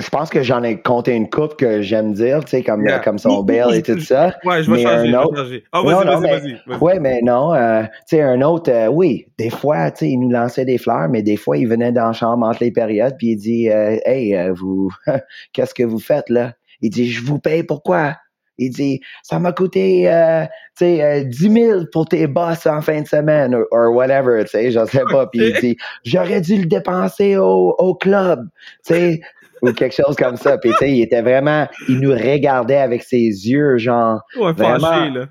je 0.00 0.08
pense 0.08 0.30
que 0.30 0.42
j'en 0.42 0.62
ai 0.62 0.80
compté 0.80 1.14
une 1.14 1.28
coupe 1.30 1.56
que 1.56 1.80
j'aime 1.82 2.12
dire, 2.12 2.44
tu 2.44 2.50
sais, 2.50 2.62
comme, 2.62 2.84
Yeah. 2.84 2.98
comme 3.00 3.18
son 3.18 3.38
Ou- 3.40 3.42
bail 3.44 3.64
ou- 3.66 3.70
et 3.72 3.82
tout 3.82 4.00
ça. 4.00 4.34
Ouais, 4.44 4.62
je 4.62 4.70
vais 4.70 4.78
Mais 4.78 4.82
changer, 4.82 4.94
un 4.96 5.04
je 5.04 5.10
vais 5.10 5.16
autre- 5.16 5.36
changer. 5.36 5.64
Ah, 5.72 5.82
Non, 5.84 5.90
vas-y, 5.90 6.04
vas-y, 6.06 6.20
mais- 6.20 6.58
vas-y. 6.66 6.78
Ouais, 6.80 7.00
mais 7.00 7.20
non, 7.22 7.54
euh, 7.54 7.82
tu 7.82 8.16
sais, 8.16 8.22
un 8.22 8.40
autre, 8.42 8.70
euh, 8.72 8.88
oui, 8.88 9.26
des 9.38 9.50
fois, 9.50 9.90
tu 9.90 9.98
sais, 9.98 10.10
il 10.10 10.18
nous 10.18 10.30
lançait 10.30 10.64
des 10.64 10.78
fleurs, 10.78 11.08
mais 11.08 11.22
des 11.22 11.36
fois, 11.36 11.56
il 11.56 11.68
venait 11.68 11.92
dans 11.92 12.06
la 12.06 12.12
chambre 12.12 12.46
entre 12.46 12.62
les 12.64 12.72
périodes, 12.72 13.14
puis 13.18 13.28
il 13.32 13.36
dit, 13.36 13.70
euh, 13.70 13.96
hey, 14.04 14.34
euh, 14.36 14.52
vous, 14.52 14.90
qu'est-ce 15.52 15.74
que 15.74 15.82
vous 15.84 16.00
faites 16.00 16.28
là? 16.28 16.54
Il 16.80 16.90
dit, 16.90 17.10
je 17.10 17.22
vous 17.22 17.38
paye 17.38 17.62
pourquoi? 17.62 18.16
Il 18.62 18.70
dit, 18.70 19.00
ça 19.22 19.38
m'a 19.38 19.52
coûté, 19.52 20.10
euh, 20.12 20.44
tu 20.76 20.84
sais, 20.84 21.02
euh, 21.02 21.24
10 21.24 21.50
000 21.50 21.80
pour 21.92 22.06
tes 22.06 22.26
boss 22.26 22.66
en 22.66 22.82
fin 22.82 23.00
de 23.00 23.06
semaine, 23.06 23.54
or, 23.54 23.64
or 23.70 23.94
whatever, 23.94 24.42
tu 24.44 24.50
sais, 24.50 24.70
je 24.70 24.84
sais 24.84 25.00
pas. 25.10 25.26
Puis 25.28 25.40
il 25.48 25.60
dit, 25.60 25.76
j'aurais 26.04 26.42
dû 26.42 26.56
le 26.58 26.66
dépenser 26.66 27.38
au, 27.38 27.74
au 27.78 27.94
club, 27.94 28.46
tu 28.86 28.92
sais, 28.94 29.20
ou 29.62 29.72
quelque 29.72 29.94
chose 29.94 30.16
comme 30.16 30.36
ça. 30.36 30.58
Puis 30.58 30.70
tu 30.70 30.76
sais, 30.78 30.90
il 30.92 31.02
était 31.02 31.22
vraiment, 31.22 31.66
il 31.88 32.00
nous 32.00 32.12
regardait 32.12 32.76
avec 32.78 33.02
ses 33.02 33.16
yeux, 33.18 33.78
genre, 33.78 34.20
Ouais, 34.38 34.52
Vraiment. 34.52 34.78
fâché, 34.80 35.10
là. 35.10 35.26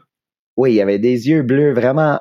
oui, 0.58 0.74
il 0.74 0.82
avait 0.82 1.00
des 1.00 1.28
yeux 1.28 1.42
bleus 1.44 1.74
vraiment 1.74 2.20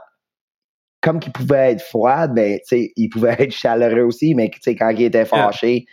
comme 1.01 1.21
qu'il 1.21 1.33
pouvait 1.33 1.73
être 1.73 1.83
froid, 1.83 2.27
ben, 2.27 2.59
tu 2.59 2.62
sais, 2.77 2.92
il 2.97 3.09
pouvait 3.09 3.37
être 3.38 3.53
chaleureux 3.53 4.03
aussi, 4.03 4.35
mais 4.35 4.51
tu 4.51 4.59
sais, 4.61 4.75
quand 4.75 4.90
il 4.90 5.03
était 5.03 5.25
fâché, 5.25 5.85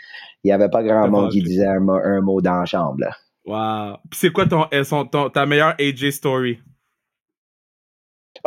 il 0.44 0.48
n'y 0.48 0.52
avait 0.52 0.70
pas 0.70 0.82
grand 0.84 1.08
monde 1.10 1.30
qui 1.32 1.42
disait 1.44 1.68
un, 1.68 1.80
mot- 1.80 1.94
un 2.04 2.22
mot 2.22 2.42
dans 2.42 2.56
la 2.56 2.66
chambre. 2.66 2.96
Là. 3.00 3.16
Wow. 3.46 3.98
Puis 4.10 4.20
c'est 4.20 4.32
quoi 4.32 4.48
ton, 4.48 4.66
euh, 4.74 4.84
son- 4.84 5.06
ton- 5.06 5.30
ta 5.30 5.46
meilleure 5.46 5.76
AJ 5.80 6.10
story? 6.12 6.60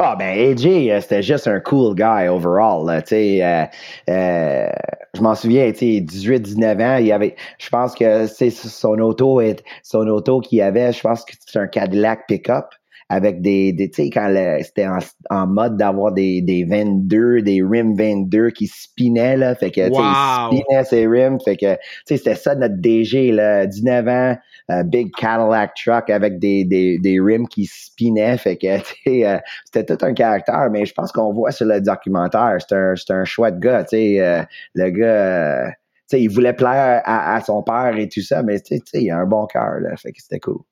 Ah, 0.01 0.15
ben, 0.15 0.29
AJ, 0.29 0.91
euh, 0.91 1.01
c'était 1.01 1.25
juste 1.25 1.49
un 1.49 1.59
cool 1.59 1.97
guy 1.97 2.29
overall. 2.29 2.87
Là, 2.87 3.03
tu 3.03 3.09
sais, 3.09 3.45
euh, 3.45 3.65
euh, 4.09 4.71
je 5.13 5.21
m'en 5.21 5.35
souviens, 5.35 5.73
tu 5.73 5.79
sais, 5.79 6.01
18-19 6.01 6.81
ans, 6.81 6.97
il 6.99 7.07
y 7.07 7.13
avait, 7.13 7.35
je 7.59 7.69
pense 7.69 7.97
que 7.97 8.29
c'est 8.29 8.51
son 8.51 8.97
auto, 9.01 9.41
est, 9.41 9.65
son 9.83 10.07
auto 10.07 10.39
qu'il 10.39 10.63
avait, 10.63 10.93
je 10.93 11.01
pense 11.01 11.25
que 11.25 11.33
c'est 11.45 11.59
un 11.59 11.67
Cadillac 11.67 12.29
pick-up 12.29 12.67
avec 13.09 13.41
des, 13.41 13.73
des 13.73 13.91
tu 13.91 14.05
sais, 14.05 14.11
quand 14.11 14.33
c'était 14.63 14.87
en, 14.87 14.99
en 15.31 15.47
mode 15.49 15.77
d'avoir 15.77 16.13
des, 16.13 16.43
des 16.43 16.63
22, 16.63 17.43
des 17.43 17.61
rims 17.61 17.97
22 17.97 18.51
qui 18.51 18.69
spinaient, 18.69 19.37
là, 19.37 19.57
fait 19.57 19.73
que, 19.73 19.89
tu 19.89 19.95
sais, 19.95 20.63
spinait 20.63 20.85
ses 20.85 21.07
rims, 21.09 21.41
fait 21.45 21.57
que, 21.57 21.75
tu 21.75 21.81
sais, 22.05 22.17
c'était 22.19 22.37
ça 22.37 22.55
notre 22.55 22.77
DG, 22.77 23.33
là, 23.33 23.67
19 23.67 24.07
ans, 24.07 24.37
big 24.85 25.11
Cadillac 25.17 25.75
truck 25.75 26.11
avec 26.11 26.39
des, 26.39 26.65
des, 26.65 26.99
des 26.99 27.19
rims 27.21 27.47
qui 27.47 27.67
spinaient, 27.67 28.37
fait 28.37 28.57
que, 28.57 28.67
euh, 29.25 29.39
c'était 29.65 29.97
tout 29.97 30.05
un 30.05 30.13
caractère, 30.13 30.69
mais 30.71 30.85
je 30.85 30.95
pense 30.95 31.13
qu'on 31.13 31.33
voit 31.33 31.51
sur 31.51 31.67
le 31.67 31.81
documentaire, 31.81 32.57
c'est 32.61 32.75
un, 32.75 32.95
un 33.21 33.25
chouette 33.25 33.59
gars, 33.59 33.85
tu 33.85 33.97
sais, 33.97 34.21
euh, 34.21 34.43
le 34.75 34.91
gars, 34.91 35.07
euh, 35.07 35.67
tu 35.69 36.17
sais, 36.17 36.23
il 36.23 36.29
voulait 36.29 36.53
plaire 36.53 37.03
à, 37.05 37.35
à 37.37 37.41
son 37.41 37.63
père 37.63 37.97
et 37.97 38.09
tout 38.09 38.23
ça, 38.23 38.43
mais 38.43 38.61
tu 38.61 38.77
sais, 38.77 39.03
il 39.03 39.11
a 39.11 39.19
un 39.19 39.27
bon 39.27 39.47
cœur, 39.47 39.81
là, 39.81 39.97
fait 39.97 40.13
que 40.13 40.21
c'était 40.21 40.41
cool. 40.41 40.63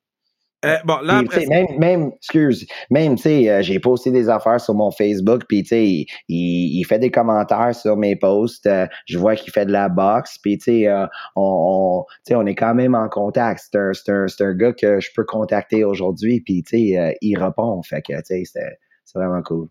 Euh, 0.65 0.77
bon, 0.85 0.97
là, 1.01 1.19
après 1.19 1.45
même, 1.45 1.67
même, 1.77 2.11
excuse, 2.15 2.65
même, 2.89 3.15
tu 3.15 3.21
sais, 3.21 3.49
euh, 3.49 3.61
j'ai 3.61 3.79
posté 3.79 4.09
des 4.09 4.27
affaires 4.27 4.59
sur 4.59 4.73
mon 4.73 4.89
Facebook, 4.89 5.43
puis, 5.47 5.61
tu 5.61 5.69
sais, 5.69 5.85
il, 5.85 6.07
il, 6.27 6.79
il 6.79 6.83
fait 6.83 6.97
des 6.97 7.11
commentaires 7.11 7.75
sur 7.75 7.95
mes 7.95 8.15
posts, 8.15 8.65
euh, 8.65 8.87
je 9.05 9.19
vois 9.19 9.35
qu'il 9.35 9.53
fait 9.53 9.67
de 9.67 9.71
la 9.71 9.87
boxe, 9.87 10.39
puis, 10.39 10.57
tu 10.57 10.63
sais, 10.63 10.87
euh, 10.87 11.05
on, 11.35 12.01
on, 12.01 12.05
tu 12.25 12.29
sais, 12.29 12.35
on 12.35 12.45
est 12.47 12.55
quand 12.55 12.73
même 12.73 12.95
en 12.95 13.07
contact. 13.07 13.67
C'est 13.71 13.77
un, 13.77 13.93
c'est 13.93 14.11
un, 14.11 14.27
c'est 14.27 14.43
un 14.43 14.53
gars 14.55 14.73
que 14.73 14.99
je 14.99 15.09
peux 15.15 15.25
contacter 15.25 15.83
aujourd'hui, 15.83 16.41
puis, 16.41 16.63
tu 16.63 16.77
sais, 16.89 16.97
euh, 16.97 17.13
il 17.21 17.37
répond, 17.37 17.81
fait 17.83 18.01
que, 18.01 18.13
tu 18.13 18.21
sais, 18.23 18.43
c'est 18.45 18.79
c'est 19.05 19.19
vraiment 19.19 19.41
cool. 19.43 19.67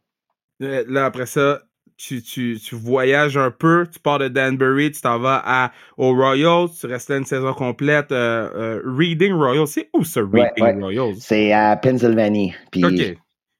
Euh, 0.63 0.85
là, 0.89 1.05
après 1.05 1.27
ça, 1.27 1.61
tu, 1.97 2.23
tu, 2.23 2.59
tu 2.63 2.75
voyages 2.75 3.37
un 3.37 3.51
peu, 3.51 3.87
tu 3.93 3.99
pars 3.99 4.19
de 4.19 4.29
Danbury, 4.29 4.93
tu 4.93 5.01
t'en 5.01 5.19
vas 5.19 5.43
à, 5.45 5.73
aux 5.97 6.15
Royals, 6.15 6.69
tu 6.79 6.87
restes 6.87 7.09
là 7.11 7.17
une 7.17 7.25
saison 7.25 7.53
complète. 7.55 8.13
euh, 8.13 8.51
euh, 8.55 8.83
Reading 8.85 9.33
Royals, 9.33 9.67
c'est 9.67 9.89
où 9.95 10.05
ce 10.05 10.21
Reading 10.21 10.41
Ouais, 10.59 10.75
ouais. 10.75 10.81
Royals? 10.81 11.15
C'est 11.21 11.53
à 11.53 11.77
Pennsylvanie, 11.77 12.55
puis, 12.71 12.85
OK. 12.85 13.17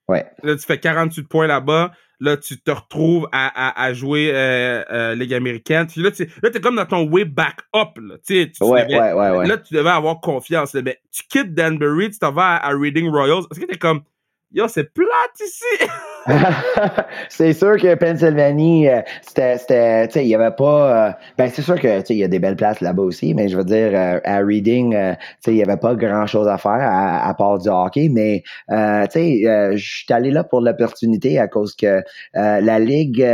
ouais. 0.09 0.25
Là, 0.43 0.55
tu 0.55 0.63
fais 0.65 0.79
48 0.79 1.23
points 1.27 1.47
là-bas. 1.47 1.91
Là, 2.19 2.35
tu 2.35 2.59
te 2.59 2.71
retrouves 2.71 3.27
à, 3.31 3.47
à, 3.69 3.83
à 3.85 3.93
jouer 3.93 4.31
euh, 4.33 5.13
Ligue 5.13 5.35
américaine. 5.35 5.85
Puis 5.85 6.01
là, 6.01 6.09
tu 6.09 6.27
là, 6.41 6.49
t'es 6.49 6.59
comme 6.59 6.75
dans 6.75 6.85
ton 6.87 7.07
way 7.07 7.25
back 7.25 7.57
up. 7.75 7.89
Là, 8.01 8.15
tu 8.25 8.51
tu 8.51 8.63
Ouais, 8.63 8.85
devais- 8.87 9.13
ouais, 9.13 9.37
ouais. 9.37 9.47
Là, 9.47 9.57
tu 9.59 9.75
devais 9.75 9.91
avoir 9.91 10.19
confiance. 10.19 10.73
là. 10.73 10.81
Mais 10.83 10.97
tu 11.11 11.21
quittes 11.29 11.53
Danbury, 11.53 12.09
tu 12.09 12.17
t'en 12.17 12.31
vas 12.31 12.55
à, 12.55 12.69
à 12.69 12.75
Reading 12.75 13.07
Royals. 13.09 13.43
Est-ce 13.51 13.59
que 13.59 13.65
t'es 13.67 13.77
comme, 13.77 14.01
yo, 14.51 14.67
c'est 14.67 14.85
plate 14.93 15.39
ici? 15.45 15.89
c'est 17.29 17.53
sûr 17.53 17.77
que 17.77 17.95
Pennsylvanie, 17.95 18.89
euh, 18.89 19.01
c'était, 19.21 19.57
c'était, 19.57 20.07
tu 20.07 20.13
sais, 20.13 20.25
il 20.25 20.27
y 20.27 20.35
avait 20.35 20.55
pas, 20.55 21.07
euh, 21.07 21.11
ben 21.37 21.49
c'est 21.49 21.61
sûr 21.61 21.79
que, 21.79 21.99
tu 21.99 22.05
sais, 22.05 22.15
il 22.15 22.19
y 22.19 22.23
a 22.23 22.27
des 22.27 22.39
belles 22.39 22.55
places 22.55 22.81
là-bas 22.81 23.03
aussi, 23.03 23.33
mais 23.33 23.47
je 23.47 23.57
veux 23.57 23.63
dire, 23.63 23.91
euh, 23.93 24.19
à 24.23 24.39
Reading, 24.39 24.91
tu 24.91 24.97
sais, 25.39 25.51
il 25.51 25.57
y 25.57 25.63
avait 25.63 25.77
pas 25.77 25.95
grand-chose 25.95 26.47
à 26.47 26.57
faire 26.57 26.71
à, 26.71 27.27
à 27.27 27.33
part 27.33 27.59
du 27.59 27.69
hockey, 27.69 28.09
mais, 28.09 28.43
tu 28.69 28.75
sais, 29.11 29.73
je 29.77 29.77
suis 29.77 30.13
allé 30.13 30.31
là 30.31 30.43
pour 30.43 30.61
l'opportunité 30.61 31.39
à 31.39 31.47
cause 31.47 31.75
que 31.75 32.01
la 32.33 32.79
ligue, 32.79 33.25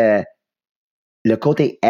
le 1.26 1.36
côté 1.36 1.80
est 1.82 1.88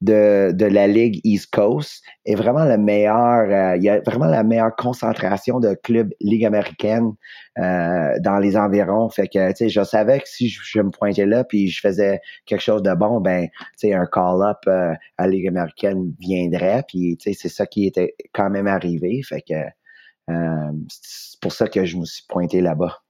de, 0.00 0.52
de 0.52 0.66
la 0.66 0.86
ligue 0.86 1.20
East 1.24 1.50
Coast 1.50 2.02
est 2.26 2.34
vraiment 2.34 2.64
le 2.64 2.76
meilleur, 2.76 3.48
euh, 3.48 3.76
il 3.76 3.82
y 3.82 3.88
a 3.88 4.00
vraiment 4.00 4.26
la 4.26 4.42
meilleure 4.42 4.74
concentration 4.76 5.60
de 5.60 5.74
clubs 5.82 6.12
ligue 6.20 6.44
américaine 6.44 7.12
euh, 7.58 8.18
dans 8.20 8.38
les 8.38 8.56
environs. 8.56 9.08
Fait 9.08 9.28
que, 9.28 9.50
tu 9.50 9.56
sais, 9.56 9.68
je 9.68 9.82
savais 9.82 10.20
que 10.20 10.28
si 10.28 10.48
je, 10.48 10.80
me 10.80 10.90
pointais 10.90 11.26
là 11.26 11.44
puis 11.44 11.68
je 11.68 11.80
faisais 11.80 12.20
quelque 12.46 12.60
chose 12.60 12.82
de 12.82 12.94
bon, 12.94 13.20
ben, 13.20 13.48
tu 13.48 13.88
sais, 13.88 13.94
un 13.94 14.06
call-up 14.06 14.58
euh, 14.66 14.92
à 15.18 15.28
Ligue 15.28 15.48
américaine 15.48 16.12
viendrait. 16.18 16.84
Puis, 16.88 17.16
tu 17.16 17.32
sais, 17.32 17.38
c'est 17.40 17.48
ça 17.48 17.66
qui 17.66 17.86
était 17.86 18.14
quand 18.32 18.50
même 18.50 18.66
arrivé. 18.66 19.22
Fait 19.22 19.42
que, 19.42 19.54
euh, 20.30 20.72
c'est 20.88 21.40
pour 21.40 21.52
ça 21.52 21.68
que 21.68 21.84
je 21.84 21.96
me 21.96 22.04
suis 22.04 22.24
pointé 22.28 22.60
là-bas. 22.60 23.02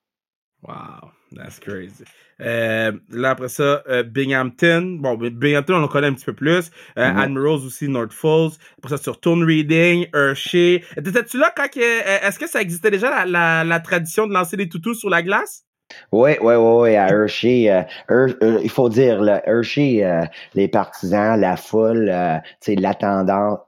Wow, 0.62 1.11
that's 1.37 1.59
crazy. 1.59 2.05
Euh, 2.40 2.92
là, 3.11 3.31
après 3.31 3.49
ça, 3.49 3.83
euh, 3.88 4.03
Binghamton. 4.03 4.99
Bon, 5.01 5.14
Binghamton, 5.16 5.75
on 5.75 5.81
le 5.83 5.88
connaît 5.88 6.09
un 6.09 6.14
petit 6.14 6.25
peu 6.25 6.33
plus. 6.33 6.70
Euh. 6.99 7.03
Admirals 7.16 7.64
aussi, 7.64 7.88
North 7.88 8.12
Falls. 8.12 8.51
Après 8.79 8.97
ça, 8.97 9.03
tu 9.03 9.11
retournes 9.11 9.44
Reading, 9.44 10.07
Hershey. 10.12 10.83
Étais-tu 10.97 11.38
là 11.38 11.53
quand 11.57 11.68
est-ce 11.77 12.38
que 12.38 12.49
ça 12.49 12.61
existait 12.61 12.90
déjà 12.90 13.11
la, 13.11 13.25
la, 13.25 13.64
la 13.64 13.81
tradition 13.81 14.27
de 14.27 14.33
lancer 14.33 14.57
des 14.57 14.68
toutous 14.68 14.94
sur 14.94 15.11
la 15.11 15.23
glace? 15.23 15.64
Oui, 16.11 16.33
oui, 16.40 16.55
oui, 16.55 16.81
oui, 16.81 16.97
à 16.97 17.09
Hershey, 17.09 17.64
Her- 18.09 18.37
il 18.62 18.70
faut 18.70 18.88
dire, 18.88 19.20
là, 19.20 19.42
Hershey, 19.47 20.03
les 20.55 20.66
partisans, 20.66 21.38
la 21.38 21.57
foule, 21.57 22.09
euh, 22.11 22.38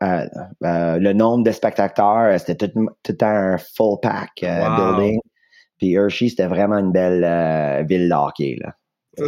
euh, 0.02 0.98
le 0.98 1.12
nombre 1.12 1.44
de 1.44 1.52
spectateurs, 1.52 2.40
c'était 2.40 2.68
tout, 2.68 2.88
tout 3.04 3.16
un 3.20 3.58
full 3.58 3.98
pack 4.02 4.30
Wow. 4.42 4.96
building. 4.96 5.20
Puis 5.78 5.94
Hershey, 5.94 6.28
c'était 6.28 6.46
vraiment 6.46 6.78
une 6.78 6.92
belle 6.92 7.24
euh, 7.24 7.82
ville 7.88 8.08
de 8.08 8.14
hockey. 8.14 8.56
Là. 8.60 8.74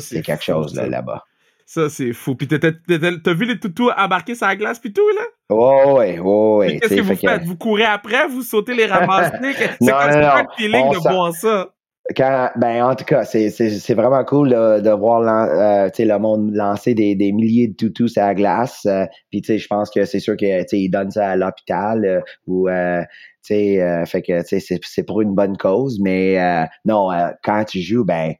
C'est 0.00 0.22
quelque 0.22 0.44
fou, 0.44 0.52
chose 0.52 0.74
ça. 0.74 0.86
là-bas. 0.86 1.22
Ça, 1.66 1.90
c'est 1.90 2.14
fou. 2.14 2.34
Puis 2.34 2.48
t'as 2.48 3.34
vu 3.34 3.44
les 3.44 3.58
toutous 3.60 3.90
embarquer 3.96 4.34
sur 4.34 4.46
la 4.46 4.56
glace 4.56 4.78
puis 4.78 4.92
tout, 4.92 5.06
là? 5.10 5.54
Ouais, 5.54 5.92
ouais, 5.92 6.18
ouais, 6.18 6.66
Puis 6.66 6.74
ouais. 6.74 6.80
Qu'est-ce 6.80 6.94
que 6.94 7.00
vous 7.02 7.14
que- 7.14 7.28
faites? 7.28 7.44
Vous 7.44 7.56
courez 7.56 7.84
après? 7.84 8.26
Vous 8.28 8.42
sautez 8.42 8.74
les 8.74 8.86
ramasser? 8.86 9.36
C'est 9.52 9.80
Non, 9.82 9.92
quoi, 9.92 10.16
non, 10.16 10.48
feeling 10.56 10.82
On 10.86 10.92
de 10.92 10.96
voir 10.98 11.32
ça? 11.34 11.68
Quand, 12.16 12.48
ben, 12.56 12.82
en 12.84 12.94
tout 12.94 13.04
cas, 13.04 13.24
c'est, 13.24 13.92
vraiment 13.92 14.24
cool 14.24 14.48
de, 14.48 14.80
de 14.80 14.90
voir 14.90 15.20
euh, 15.20 15.90
le 15.98 16.18
monde 16.18 16.54
lancer 16.54 16.94
des, 16.94 17.14
des 17.14 17.32
milliers 17.32 17.68
de 17.68 17.74
toutous 17.76 18.16
à 18.16 18.28
la 18.28 18.34
glace. 18.34 18.86
euh, 18.86 19.04
Puis, 19.30 19.42
tu 19.42 19.48
sais, 19.48 19.58
je 19.58 19.66
pense 19.68 19.90
que 19.90 20.06
c'est 20.06 20.20
sûr 20.20 20.34
que, 20.38 20.74
ils 20.74 20.88
donnent 20.88 21.10
ça 21.10 21.28
à 21.32 21.36
l'hôpital 21.36 22.06
euh, 22.06 22.20
ou, 22.46 22.70
sais, 23.54 23.82
euh, 23.82 24.04
fait 24.06 24.22
que, 24.22 24.42
c'est, 24.44 24.60
c'est 24.60 25.02
pour 25.04 25.20
une 25.20 25.34
bonne 25.34 25.56
cause. 25.56 25.98
Mais 26.00 26.38
euh, 26.40 26.64
non, 26.84 27.12
euh, 27.12 27.28
quand 27.44 27.64
tu 27.64 27.80
joues, 27.80 28.04
ben, 28.04 28.34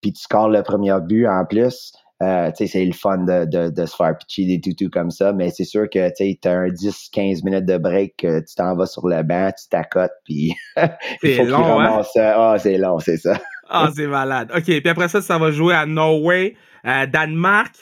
puis 0.00 0.12
tu 0.12 0.20
scores 0.22 0.48
le 0.48 0.62
premier 0.62 0.94
but 1.02 1.26
en 1.26 1.44
plus, 1.44 1.92
euh, 2.22 2.50
tu 2.50 2.66
sais, 2.66 2.66
c'est 2.66 2.84
le 2.84 2.92
fun 2.92 3.18
de, 3.18 3.46
de, 3.46 3.70
de 3.70 3.86
se 3.86 3.96
faire 3.96 4.16
pitcher 4.18 4.44
des 4.44 4.60
toutous 4.60 4.90
comme 4.90 5.10
ça. 5.10 5.32
Mais 5.32 5.50
c'est 5.50 5.64
sûr 5.64 5.88
que, 5.88 6.08
tu 6.16 6.36
t'as 6.38 6.52
un 6.52 6.68
10-15 6.68 7.44
minutes 7.44 7.64
de 7.66 7.78
break, 7.78 8.16
tu 8.18 8.54
t'en 8.56 8.76
vas 8.76 8.86
sur 8.86 9.08
le 9.08 9.22
banc, 9.22 9.50
tu 9.58 9.68
t'accotes, 9.68 10.10
puis 10.24 10.52
il 10.76 10.88
C'est 11.22 11.36
faut 11.36 11.44
long, 11.44 11.58
hein? 11.80 11.88
ramasse. 11.90 12.16
Ah, 12.16 12.56
c'est 12.58 12.76
long, 12.78 12.98
c'est 12.98 13.16
ça. 13.16 13.38
Ah, 13.70 13.88
c'est 13.94 14.06
malade. 14.08 14.50
OK, 14.54 14.64
puis 14.64 14.88
après 14.88 15.08
ça, 15.08 15.22
ça 15.22 15.38
va 15.38 15.50
jouer 15.52 15.74
à 15.74 15.86
Norway, 15.86 16.56
euh, 16.84 17.06
Danemark, 17.06 17.72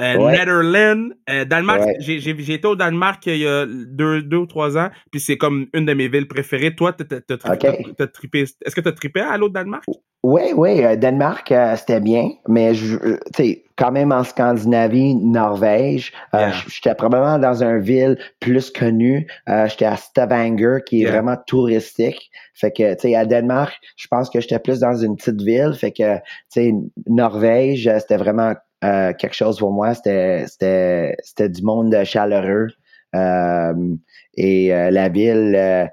euh, 0.00 0.16
Ouais. 0.16 0.32
Netherlands. 0.38 1.10
Euh, 1.30 1.44
Danemark, 1.44 1.80
Ouais. 1.80 1.96
j'ai 2.00 2.18
j'ai- 2.20 2.52
été 2.54 2.66
au 2.66 2.76
Danemark 2.76 3.24
il 3.26 3.36
y 3.38 3.46
a 3.46 3.66
deux, 3.66 4.22
deux 4.22 4.36
ou 4.38 4.46
trois 4.46 4.76
ans, 4.78 4.88
puis 5.10 5.20
c'est 5.20 5.36
comme 5.36 5.66
une 5.74 5.84
de 5.86 5.94
mes 5.94 6.08
villes 6.08 6.28
préférées. 6.28 6.74
Toi, 6.74 6.92
t'as 6.92 7.04
t'as- 7.04 7.20
t'as 7.20 7.36
tri- 7.56 7.68
OK. 7.68 7.94
t'as 7.96 8.06
trippé. 8.06 8.40
Est-ce 8.42 8.74
que 8.74 8.80
t'as 8.80 8.92
trippé 8.92 9.20
à 9.20 9.36
l'autre 9.36 9.54
Danemark? 9.54 9.84
Oui, 10.24 10.42
oui, 10.56 10.84
euh, 10.84 10.96
Danemark, 10.96 11.50
euh, 11.52 11.76
c'était 11.76 12.00
bien, 12.00 12.30
mais 12.48 12.74
je, 12.74 12.96
euh, 12.96 13.18
sais, 13.36 13.62
quand 13.76 13.92
même 13.92 14.10
en 14.10 14.24
Scandinavie, 14.24 15.14
Norvège, 15.14 16.12
euh, 16.34 16.38
Yeah. 16.38 16.52
j'étais 16.66 16.94
probablement 16.96 17.38
dans 17.38 17.62
une 17.62 17.78
ville 17.78 18.18
plus 18.40 18.70
connue. 18.70 19.28
Euh, 19.48 19.68
j'étais 19.68 19.84
à 19.84 19.96
Stavanger, 19.96 20.78
qui 20.84 20.98
est 20.98 21.04
Yeah. 21.04 21.12
vraiment 21.12 21.36
touristique. 21.46 22.30
Fait 22.54 22.72
que, 22.72 22.94
tu 22.94 23.00
sais, 23.10 23.14
à 23.14 23.24
Danemark, 23.26 23.78
je 23.96 24.08
pense 24.08 24.28
que 24.28 24.40
j'étais 24.40 24.58
plus 24.58 24.80
dans 24.80 24.96
une 24.96 25.14
petite 25.16 25.40
ville. 25.40 25.72
Fait 25.78 25.92
que, 25.92 26.16
tu 26.16 26.22
sais, 26.48 26.72
Norvège, 27.08 27.86
euh, 27.86 27.98
c'était 28.00 28.16
vraiment 28.16 28.54
euh, 28.84 29.12
quelque 29.12 29.34
chose 29.34 29.58
pour 29.58 29.72
moi. 29.72 29.94
C'était, 29.94 30.46
c'était, 30.46 31.16
c'était 31.22 31.48
du 31.48 31.62
monde 31.62 31.94
chaleureux. 32.04 32.68
Euh, 33.14 33.94
et 34.34 34.72
euh, 34.74 34.90
la 34.90 35.08
ville, 35.08 35.54
euh, 35.56 35.86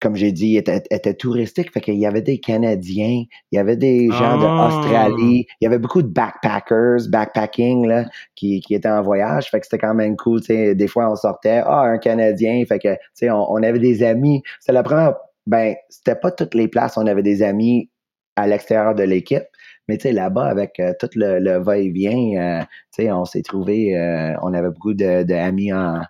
comme 0.00 0.14
j'ai 0.14 0.30
dit, 0.32 0.56
était, 0.56 0.82
était 0.90 1.14
touristique. 1.14 1.72
Fait 1.72 1.80
qu'il 1.80 1.96
y 1.96 2.06
avait 2.06 2.22
des 2.22 2.38
Canadiens, 2.38 3.24
il 3.50 3.56
y 3.56 3.58
avait 3.58 3.76
des 3.76 4.08
gens 4.10 4.38
Ah. 4.40 4.68
d'Australie, 4.70 5.46
il 5.60 5.64
y 5.64 5.66
avait 5.66 5.78
beaucoup 5.78 6.02
de 6.02 6.08
backpackers, 6.08 7.08
backpacking, 7.08 7.86
là, 7.86 8.04
qui, 8.34 8.60
qui 8.60 8.74
étaient 8.74 8.88
en 8.88 9.02
voyage. 9.02 9.50
Fait 9.50 9.58
que 9.58 9.66
c'était 9.66 9.78
quand 9.78 9.94
même 9.94 10.16
cool. 10.16 10.40
tu 10.40 10.46
sais. 10.46 10.74
Des 10.74 10.86
fois, 10.86 11.10
on 11.10 11.16
sortait, 11.16 11.62
ah, 11.64 11.82
un 11.82 11.98
Canadien. 11.98 12.64
Fait 12.68 12.78
que, 12.78 12.94
tu 12.94 12.98
sais, 13.14 13.30
on, 13.30 13.50
on 13.50 13.62
avait 13.62 13.78
des 13.80 14.02
amis. 14.02 14.42
C'était 14.60 14.72
la 14.72 14.82
première, 14.82 15.14
ben, 15.46 15.74
c'était 15.88 16.14
pas 16.16 16.30
toutes 16.30 16.54
les 16.54 16.68
places, 16.68 16.96
on 16.96 17.06
avait 17.06 17.22
des 17.22 17.42
amis 17.42 17.90
à 18.36 18.46
l'extérieur 18.46 18.94
de 18.94 19.02
l'équipe. 19.02 19.44
Mais 19.88 19.98
tu 19.98 20.02
sais, 20.02 20.12
là-bas, 20.12 20.46
avec 20.46 20.80
euh, 20.80 20.92
tout 20.98 21.08
le, 21.14 21.38
le 21.38 21.58
va-et-vient, 21.62 22.60
euh, 22.60 22.64
tu 22.94 23.04
sais, 23.04 23.12
on 23.12 23.24
s'est 23.24 23.42
trouvé, 23.42 23.96
euh, 23.96 24.34
on 24.42 24.52
avait 24.52 24.70
beaucoup 24.70 24.94
de, 24.94 25.22
de 25.22 25.34
amis 25.34 25.72
en, 25.72 26.00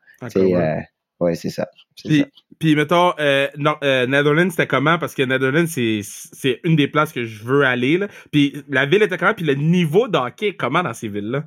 euh, 0.57 0.77
ouais, 1.21 1.35
c'est 1.35 1.51
ça. 1.51 1.69
Puis, 1.97 2.21
ça. 2.21 2.27
puis 2.59 2.75
mettons, 2.75 3.13
euh, 3.19 3.49
Nor- 3.57 3.79
euh, 3.85 4.07
Netherlands, 4.07 4.51
c'était 4.51 4.67
comment? 4.67 4.99
Parce 4.99 5.15
que 5.15 5.23
Netherlands, 5.23 5.67
c'est, 5.67 6.01
c'est 6.03 6.61
une 6.65 6.77
des 6.77 6.89
places 6.89 7.13
que 7.13 7.25
je 7.25 7.45
veux 7.45 7.65
aller. 7.65 7.99
Là. 7.99 8.09
Puis 8.33 8.63
la 8.69 8.87
ville 8.87 9.03
était 9.03 9.19
comment? 9.19 9.35
Puis 9.35 9.45
le 9.45 9.55
niveau 9.55 10.09
de 10.09 10.17
hockey 10.19 10.49
est 10.49 10.57
comment 10.57 10.83
dans 10.83 10.95
ces 10.95 11.09
villes-là? 11.09 11.45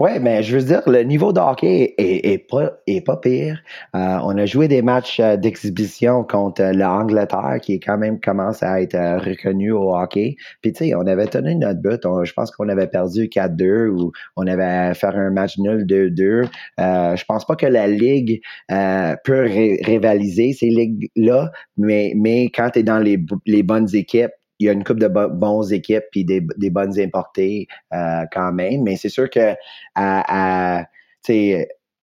Ouais, 0.00 0.18
mais 0.18 0.42
je 0.42 0.56
veux 0.56 0.64
dire, 0.64 0.82
le 0.86 1.02
niveau 1.02 1.32
de 1.34 1.40
hockey 1.40 1.94
est, 1.98 2.26
est 2.32 2.38
pas, 2.38 3.16
pire. 3.18 3.62
Euh, 3.94 4.18
on 4.24 4.36
a 4.38 4.46
joué 4.46 4.66
des 4.66 4.80
matchs 4.80 5.20
euh, 5.20 5.36
d'exhibition 5.36 6.24
contre 6.24 6.62
euh, 6.62 6.72
l'Angleterre, 6.72 7.58
qui 7.60 7.78
quand 7.80 7.98
même 7.98 8.18
commence 8.18 8.62
à 8.62 8.80
être 8.80 8.96
reconnu 8.96 9.72
au 9.72 9.94
hockey. 9.94 10.36
Puis 10.62 10.72
tu 10.72 10.86
sais, 10.86 10.94
on 10.94 11.06
avait 11.06 11.26
tenu 11.26 11.54
notre 11.54 11.80
but. 11.82 12.00
Je 12.24 12.32
pense 12.32 12.50
qu'on 12.50 12.70
avait 12.70 12.86
perdu 12.86 13.24
4-2 13.28 13.88
ou 13.88 14.10
on 14.36 14.46
avait 14.46 14.94
fait 14.94 15.08
un 15.08 15.30
match 15.30 15.58
nul 15.58 15.84
2-2. 15.84 16.48
Euh, 16.80 17.16
je 17.16 17.24
pense 17.26 17.44
pas 17.44 17.56
que 17.56 17.66
la 17.66 17.86
ligue 17.86 18.40
peut 18.68 19.46
rivaliser 19.84 20.54
ces 20.54 20.70
ligues-là, 20.70 21.50
mais 21.76 22.14
mais 22.16 22.44
quand 22.44 22.70
tu 22.70 22.78
es 22.78 22.82
dans 22.82 22.98
les 22.98 23.62
bonnes 23.62 23.88
équipes 23.94 24.32
il 24.60 24.66
y 24.66 24.68
a 24.68 24.72
une 24.72 24.84
coupe 24.84 25.00
de 25.00 25.08
bo- 25.08 25.30
bons 25.30 25.72
équipes 25.72 26.04
puis 26.12 26.24
des, 26.24 26.40
bonnes 26.70 26.98
importées 27.00 27.66
euh, 27.92 28.24
quand 28.30 28.52
même. 28.52 28.82
Mais 28.82 28.96
c'est 28.96 29.08
sûr 29.08 29.28
que 29.28 29.54
à, 29.94 30.78
à, 30.78 30.84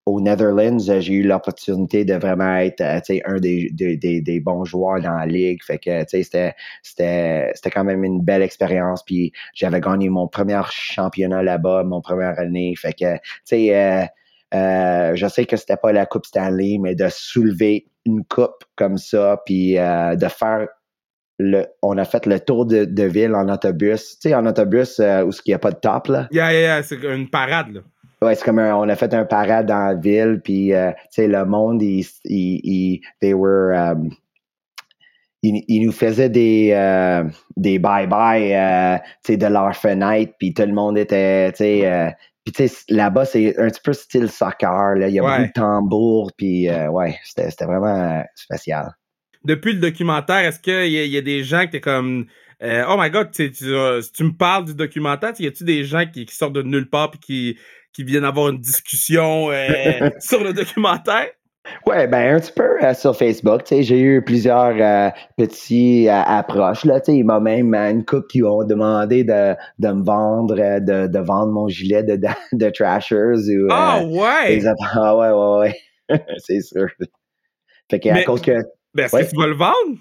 aux 0.06 0.20
Netherlands, 0.20 0.78
j'ai 0.78 1.14
eu 1.14 1.22
l'opportunité 1.22 2.04
de 2.04 2.14
vraiment 2.14 2.56
être 2.56 2.80
euh, 2.80 3.18
un 3.26 3.38
des, 3.38 3.70
des, 3.72 4.40
bons 4.40 4.64
joueurs 4.64 5.00
dans 5.00 5.14
la 5.14 5.26
ligue. 5.26 5.62
Fait 5.62 5.78
que 5.78 6.04
c'était, 6.08 7.54
quand 7.72 7.84
même 7.84 8.04
une 8.04 8.22
belle 8.22 8.42
expérience. 8.42 9.04
Puis 9.04 9.32
j'avais 9.54 9.80
gagné 9.80 10.08
mon 10.08 10.26
premier 10.26 10.60
championnat 10.70 11.42
là-bas, 11.42 11.84
mon 11.84 12.00
première 12.00 12.38
année. 12.38 12.74
Fait 12.76 12.92
que, 12.92 13.04
euh, 13.52 14.04
euh, 14.54 15.14
je 15.14 15.26
sais 15.28 15.44
que 15.44 15.56
c'était 15.56 15.76
pas 15.76 15.92
la 15.92 16.06
Coupe 16.06 16.26
Stanley, 16.26 16.78
mais 16.80 16.94
de 16.94 17.08
soulever 17.08 17.86
une 18.06 18.24
coupe 18.24 18.64
comme 18.76 18.96
ça, 18.96 19.42
puis 19.44 19.78
euh, 19.78 20.16
de 20.16 20.26
faire 20.26 20.68
le, 21.38 21.66
on 21.82 21.96
a 21.98 22.04
fait 22.04 22.26
le 22.26 22.40
tour 22.40 22.66
de, 22.66 22.84
de 22.84 23.02
ville 23.04 23.34
en 23.34 23.48
autobus. 23.48 24.18
Tu 24.20 24.28
sais, 24.28 24.34
en 24.34 24.44
autobus 24.46 24.98
euh, 25.00 25.22
où 25.24 25.30
il 25.30 25.50
n'y 25.50 25.54
a 25.54 25.58
pas 25.58 25.70
de 25.70 25.76
top, 25.78 26.08
là. 26.08 26.28
Yeah, 26.30 26.52
yeah, 26.52 26.60
yeah, 26.60 26.82
c'est 26.82 26.96
une 27.02 27.28
parade, 27.30 27.72
là. 27.72 27.80
Ouais, 28.20 28.34
c'est 28.34 28.44
comme 28.44 28.58
un, 28.58 28.74
on 28.74 28.88
a 28.88 28.96
fait 28.96 29.14
un 29.14 29.24
parade 29.24 29.66
dans 29.66 29.86
la 29.86 29.94
ville, 29.94 30.40
puis 30.42 30.74
euh, 30.74 30.90
tu 30.90 31.22
sais, 31.22 31.28
le 31.28 31.44
monde, 31.44 31.80
ils, 31.80 32.04
ils, 32.24 32.60
ils 32.64 33.00
they 33.20 33.32
were, 33.32 33.72
um, 33.72 34.10
ils, 35.44 35.62
ils 35.68 35.86
nous 35.86 35.92
faisaient 35.92 36.28
des, 36.28 36.70
euh, 36.72 37.22
des 37.56 37.78
bye-bye, 37.78 38.52
euh, 38.52 38.98
tu 39.24 39.34
sais, 39.34 39.36
de 39.36 39.46
leur 39.46 39.76
fenêtre, 39.76 40.32
puis 40.40 40.52
tout 40.52 40.62
le 40.64 40.72
monde 40.72 40.98
était, 40.98 41.52
tu 41.52 41.58
sais, 41.58 41.86
euh, 41.86 42.10
puis 42.44 42.52
tu 42.52 42.66
sais, 42.66 42.84
là-bas, 42.88 43.24
c'est 43.24 43.56
un 43.56 43.68
petit 43.68 43.82
peu 43.84 43.92
style 43.92 44.28
soccer, 44.28 44.96
là, 44.96 45.06
il 45.06 45.14
y 45.14 45.20
a 45.20 45.22
Ouais. 45.22 45.30
beaucoup 45.30 45.46
de 45.46 45.52
tambours, 45.52 46.32
puis 46.36 46.68
euh, 46.68 46.88
ouais, 46.90 47.16
c'était 47.22 47.64
vraiment 47.64 48.18
euh, 48.18 48.22
spécial. 48.34 48.90
Depuis 49.44 49.72
le 49.72 49.80
documentaire, 49.80 50.38
est-ce 50.38 50.60
qu'il 50.60 50.86
y, 50.92 51.08
y 51.08 51.16
a 51.16 51.22
des 51.22 51.42
gens 51.44 51.60
qui 51.60 51.66
étaient 51.68 51.80
comme 51.80 52.26
euh, 52.62 52.84
Oh 52.88 52.96
my 52.98 53.10
god, 53.10 53.30
tu, 53.32 53.50
tu, 53.52 53.66
euh, 53.66 54.00
si 54.02 54.12
tu 54.12 54.24
me 54.24 54.32
parles 54.36 54.64
du 54.64 54.74
documentaire, 54.74 55.32
y 55.38 55.46
a-tu 55.46 55.64
des 55.64 55.84
gens 55.84 56.04
qui, 56.06 56.26
qui 56.26 56.34
sortent 56.34 56.54
de 56.54 56.62
nulle 56.62 56.90
part 56.90 57.10
puis 57.10 57.20
qui, 57.20 57.58
qui 57.92 58.04
viennent 58.04 58.24
avoir 58.24 58.48
une 58.50 58.58
discussion 58.58 59.50
euh, 59.50 60.10
sur 60.20 60.42
le 60.42 60.52
documentaire? 60.52 61.28
Ouais, 61.86 62.06
ben 62.08 62.34
un 62.34 62.40
petit 62.40 62.52
peu 62.52 62.82
euh, 62.82 62.94
sur 62.94 63.14
Facebook, 63.14 63.62
tu 63.64 63.76
sais, 63.76 63.82
j'ai 63.82 64.00
eu 64.00 64.24
plusieurs 64.24 64.74
euh, 64.80 65.10
petits 65.36 66.08
euh, 66.08 66.14
approches 66.14 66.86
là, 66.86 66.98
tu 66.98 67.12
sais, 67.14 67.22
m'a 67.22 67.40
même 67.40 67.74
une 67.74 68.06
couple 68.06 68.26
qui 68.30 68.42
ont 68.42 68.64
demandé 68.64 69.22
de, 69.22 69.54
de 69.78 69.88
me 69.92 70.02
vendre 70.02 70.54
de, 70.56 71.06
de 71.08 71.18
vendre 71.18 71.52
mon 71.52 71.68
gilet 71.68 72.02
de 72.02 72.16
de, 72.16 72.28
de 72.54 72.70
Trashers 72.70 73.50
ou 73.54 73.66
Ah 73.70 74.00
euh, 74.00 74.06
ouais! 74.06 74.56
des 74.58 74.66
ah 74.94 75.14
ouais 75.14 75.30
ouais 75.30 75.74
ouais, 76.10 76.24
c'est 76.38 76.62
sûr. 76.62 76.86
Fait 77.90 78.00
que 78.00 78.08
à 78.08 78.14
Mais- 78.14 78.24
cause 78.24 78.40
que 78.40 78.52
Ben, 78.98 79.04
est-ce 79.06 79.14
Ouais. 79.16 79.24
que 79.26 79.30
tu 79.30 79.36
vas 79.36 79.46
le 79.46 79.54
vendre? 79.54 79.96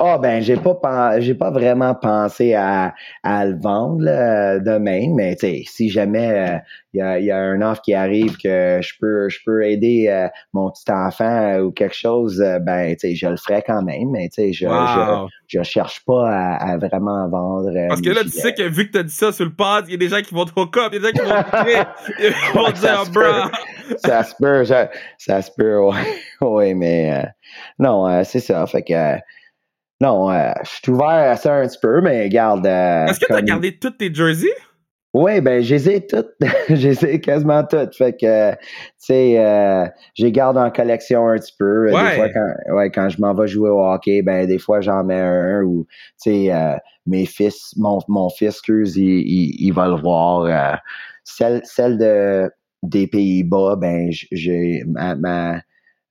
Ah 0.00 0.18
ben 0.18 0.40
j'ai 0.42 0.56
pas 0.56 1.18
j'ai 1.20 1.34
pas 1.34 1.50
vraiment 1.50 1.94
pensé 1.94 2.54
à, 2.54 2.94
à 3.24 3.44
le 3.46 3.58
vendre 3.60 4.02
là, 4.04 4.58
demain, 4.60 5.12
mais 5.14 5.34
tu 5.36 5.64
si 5.64 5.90
jamais 5.90 6.30
euh, 6.30 6.58
il 6.94 6.98
y, 6.98 7.02
a, 7.02 7.18
y 7.18 7.30
a 7.30 7.36
un 7.38 7.60
offre 7.62 7.82
qui 7.82 7.94
arrive 7.94 8.36
que 8.36 8.78
je 8.80 8.92
peux 9.00 9.28
je 9.28 9.38
peux 9.44 9.64
aider 9.64 10.06
euh, 10.08 10.28
mon 10.52 10.70
petit 10.70 10.90
enfant 10.90 11.24
euh, 11.24 11.60
ou 11.62 11.72
quelque 11.72 11.94
chose, 11.96 12.40
euh, 12.40 12.58
ben 12.60 12.94
tu 12.96 13.14
je 13.16 13.26
le 13.26 13.36
ferai 13.36 13.62
quand 13.66 13.82
même, 13.82 14.10
mais 14.10 14.28
tu 14.28 14.52
je, 14.52 14.66
Wow. 14.66 15.28
je 15.48 15.58
je 15.58 15.62
cherche 15.64 16.04
pas 16.06 16.28
à, 16.30 16.72
à 16.72 16.76
vraiment 16.78 17.28
vendre. 17.28 17.70
euh, 17.76 17.88
Parce 17.88 18.00
que 18.00 18.10
là, 18.10 18.22
tu 18.22 18.28
sais 18.30 18.54
que 18.54 18.62
vu 18.62 18.86
que 18.86 18.92
t'as 18.92 19.02
dit 19.02 19.10
ça 19.14 19.32
sur 19.32 19.44
le 19.46 19.52
pod, 19.52 19.84
il 19.88 19.92
y 19.92 19.94
a 19.94 19.98
des 19.98 20.08
gens 20.08 20.20
qui 20.22 20.34
vont 20.34 20.44
te 20.44 20.52
hook 20.58 20.76
up, 20.76 20.92
il 20.92 21.02
y 21.02 21.06
a 21.06 21.10
des 21.10 21.18
gens 21.18 21.24
qui 21.24 21.28
vont 21.28 21.42
te 21.42 22.22
ils 22.22 22.54
vont 22.54 22.64
Ouais, 22.66 22.74
ça 22.74 22.92
dire, 22.94 23.04
se 23.06 23.10
bro. 23.10 23.22
peut. 23.22 23.96
ça 23.96 24.22
se 24.22 24.34
peut, 24.38 24.64
ça, 24.64 24.90
ça 25.18 25.42
se 25.42 25.50
peut, 25.56 25.78
ouais, 25.80 25.94
ouais 26.46 26.74
mais 26.74 27.12
euh, 27.12 27.26
non, 27.78 28.06
euh, 28.08 28.22
c'est 28.24 28.40
ça, 28.40 28.66
fait 28.66 28.82
que 28.82 28.92
euh, 28.92 29.16
non, 30.00 30.30
euh, 30.30 30.50
je 30.64 30.68
suis 30.70 30.90
ouvert 30.92 31.08
à 31.08 31.36
ça 31.36 31.54
un 31.54 31.66
petit 31.66 31.78
peu, 31.80 32.00
mais 32.00 32.24
regarde. 32.24 32.66
euh, 32.66 33.06
Est-ce 33.06 33.20
que 33.20 33.26
t'as 33.26 33.36
comme- 33.36 33.44
gardé 33.44 33.76
toutes 33.78 33.98
tes 33.98 34.12
jerseys? 34.14 34.46
Oui, 35.14 35.40
ben, 35.40 35.62
je 35.62 35.74
les 35.74 35.90
ai 35.90 36.06
toutes. 36.06 36.34
je 36.68 36.74
les 36.88 37.04
ai 37.04 37.20
quasiment 37.20 37.64
toutes. 37.64 37.96
Fait 37.96 38.12
que, 38.12 38.26
euh, 38.26 38.52
tu 38.52 38.58
sais, 38.98 39.38
euh, 39.38 39.86
les 40.18 40.30
garde 40.30 40.58
en 40.58 40.70
collection 40.70 41.26
un 41.28 41.36
petit 41.38 41.54
peu. 41.58 41.92
Ouais. 41.92 42.10
Des 42.10 42.14
fois, 42.16 42.28
quand, 42.28 42.74
ouais, 42.76 42.90
quand 42.90 43.08
je 43.08 43.20
m'en 43.20 43.34
vais 43.34 43.48
jouer 43.48 43.70
au 43.70 43.82
hockey, 43.82 44.20
ben, 44.22 44.46
des 44.46 44.58
fois, 44.58 44.80
j'en 44.82 45.02
mets 45.04 45.18
un, 45.18 45.62
ou, 45.62 45.86
tu 46.22 46.30
sais, 46.30 46.52
euh, 46.52 46.76
mes 47.06 47.24
fils, 47.24 47.72
mon, 47.78 47.98
mon 48.06 48.28
fils, 48.28 48.48
excuse, 48.56 48.96
il, 48.96 49.04
il, 49.26 49.56
il 49.66 49.72
va 49.72 49.88
le 49.88 49.96
voir. 49.96 50.40
euh, 50.42 50.76
celle, 51.24 51.62
celle 51.64 51.96
de, 51.98 52.50
des 52.82 53.06
Pays-Bas, 53.06 53.76
ben, 53.76 54.10
j'ai, 54.30 54.82
ma, 54.86 55.14
ma, 55.14 55.54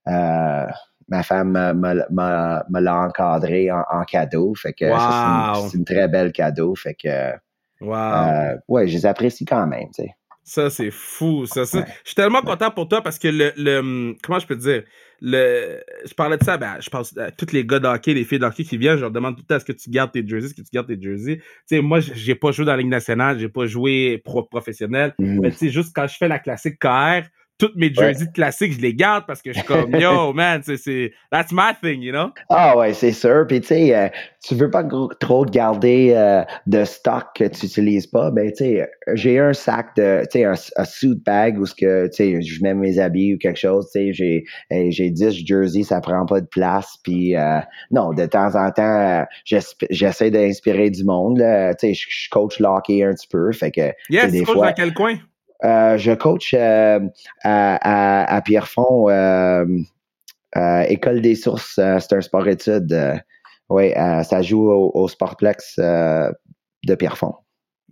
euh, 0.08 0.66
ma 1.08 1.24
femme 1.24 1.52
me 1.52 2.80
l'a 2.80 2.96
encadré 2.96 3.70
en, 3.72 4.04
cadeau. 4.04 4.54
Fait 4.56 4.74
que 4.74 4.86
c'est 4.86 5.78
une, 5.78 5.86
très 5.86 6.08
belle 6.08 6.32
cadeau. 6.32 6.76
Fait 6.76 6.96
que 6.96 7.34
wow. 7.82 8.60
ouais, 8.68 8.88
je 8.88 8.94
les 8.94 9.06
apprécie 9.06 9.46
quand 9.46 9.68
même. 9.68 9.88
Tu 9.96 10.04
sais. 10.04 10.16
Ça, 10.48 10.70
c'est 10.70 10.92
fou. 10.92 11.46
Ça, 11.46 11.64
Je 11.66 11.84
suis 12.06 12.16
tellement 12.16 12.42
content 12.42 12.72
pour 12.72 12.88
toi 12.88 13.02
parce 13.02 13.20
que 13.20 13.28
le, 13.28 13.52
le. 13.58 14.16
Comment 14.24 14.40
je 14.40 14.48
peux 14.48 14.56
te 14.56 14.62
dire? 14.62 14.84
Le, 15.20 15.84
je 16.06 16.14
parlais 16.14 16.38
de 16.38 16.44
ça, 16.44 16.58
ben, 16.58 16.78
je 16.80 16.90
pense 16.90 17.18
à 17.18 17.32
tous 17.32 17.52
les 17.52 17.66
gars 17.66 17.80
d'hockey, 17.80 18.14
les 18.14 18.24
filles 18.24 18.40
d'hockey 18.40 18.64
qui 18.64 18.78
viennent, 18.78 18.96
je 18.96 19.02
leur 19.02 19.12
demande 19.12 19.36
tout 19.36 19.42
le 19.42 19.48
temps 19.48 19.56
est-ce 19.56 19.66
que 19.66 19.74
tu 19.74 19.90
gardes 19.90 20.12
tes 20.12 20.26
jerseys, 20.26 20.46
est-ce 20.46 20.54
que 20.54 20.62
tu 20.62 20.70
gardes 20.72 20.88
tes 20.88 21.02
jerseys? 21.02 21.38
Tu 21.38 21.44
sais, 21.66 21.82
moi, 21.82 22.00
j'ai 22.00 22.36
pas 22.36 22.52
joué 22.52 22.66
dans 22.66 22.72
la 22.72 22.78
Ligue 22.78 22.88
nationale, 22.88 23.40
j'ai 23.40 23.50
pas 23.50 23.66
joué 23.66 24.22
pro 24.24 24.44
professionnel. 24.44 25.16
Mm-hmm. 25.20 25.40
Mais 25.42 25.52
tu 25.52 25.58
sais, 25.58 25.70
juste 25.70 25.92
quand 25.94 26.08
je 26.08 26.16
fais 26.16 26.30
la 26.30 26.40
classique 26.40 26.80
KR, 26.80 27.28
toutes 27.58 27.76
mes 27.76 27.94
jerseys 27.94 28.32
classiques, 28.32 28.74
je 28.74 28.82
les 28.82 28.94
garde 28.94 29.26
parce 29.26 29.42
que 29.42 29.52
je 29.52 29.58
suis 29.58 29.68
comme, 29.68 29.96
yo, 29.96 30.32
man, 30.36 30.62
c'est, 30.64 31.12
that's 31.32 31.52
my 31.52 31.72
thing, 31.82 32.02
you 32.02 32.12
know? 32.12 32.32
Ah 32.50 32.78
ouais, 32.78 32.94
c'est 32.94 33.12
sûr. 33.12 33.46
Puis 33.48 33.62
tu 33.62 33.68
sais, 33.68 33.96
euh, 33.96 34.10
tu 34.44 34.56
veux 34.56 34.70
pas 34.70 34.84
trop 35.20 35.46
garder 35.46 36.14
euh, 36.16 36.44
de 36.68 36.84
stock 36.86 37.28
que 37.36 37.46
tu 37.46 37.66
n'utilises 37.66 38.08
pas. 38.08 38.30
Ben, 38.30 38.52
tu 38.52 38.58
sais, 38.58 38.90
j'ai 39.14 39.40
un 39.40 39.54
sac 39.54 39.96
de, 39.96 40.22
tu 40.32 40.40
sais, 40.40 40.46
un, 40.46 40.56
suit 40.86 41.16
bag 41.26 41.60
où 41.60 41.66
ce 41.66 41.74
que, 41.74 42.08
tu 42.08 42.14
sais, 42.14 42.42
je 42.42 42.62
mets 42.62 42.76
mes 42.76 43.00
habits 43.00 43.34
ou 43.34 43.38
quelque 43.38 43.60
chose. 43.60 43.90
Tu 43.92 44.14
sais, 44.14 44.14
j'ai, 44.14 44.44
j'ai 44.92 45.10
10 45.10 45.46
jerseys, 45.46 45.84
ça 45.84 46.00
prend 46.00 46.26
pas 46.26 46.42
de 46.42 46.48
place. 46.48 46.98
Puis 47.04 47.36
euh, 47.36 47.60
non, 47.92 48.14
de 48.14 48.26
temps 48.26 48.56
en 48.56 48.72
temps, 48.72 49.26
j'essaie 49.46 50.32
d'inspirer 50.32 50.92
du 50.92 51.04
monde. 51.04 51.38
Tu 51.80 51.94
sais, 51.94 51.94
je 51.94 52.30
coach 52.30 52.62
hockey 52.62 53.04
un 53.04 53.14
petit 53.14 53.28
peu. 53.28 53.52
Fait 53.52 53.72
que, 53.72 53.92
yes, 54.10 54.32
des 54.32 54.46
fois, 54.46 54.68
dans 54.68 54.74
quel 54.74 54.94
coin? 54.94 55.18
Euh, 55.64 55.98
je 55.98 56.12
coach 56.12 56.54
euh, 56.54 57.00
à, 57.44 58.36
à, 58.36 58.42
Pierrefonds, 58.42 59.10
euh, 59.10 59.66
École 60.88 61.22
des 61.22 61.36
sources. 61.36 61.76
c'est 61.76 62.14
un 62.14 62.22
sport-études. 62.22 63.22
oui, 63.70 63.92
ça 63.94 64.42
joue 64.42 64.70
au, 64.70 65.08
Sportplex 65.08 65.78
de 65.78 66.96
Pierrefonds. 66.98 67.36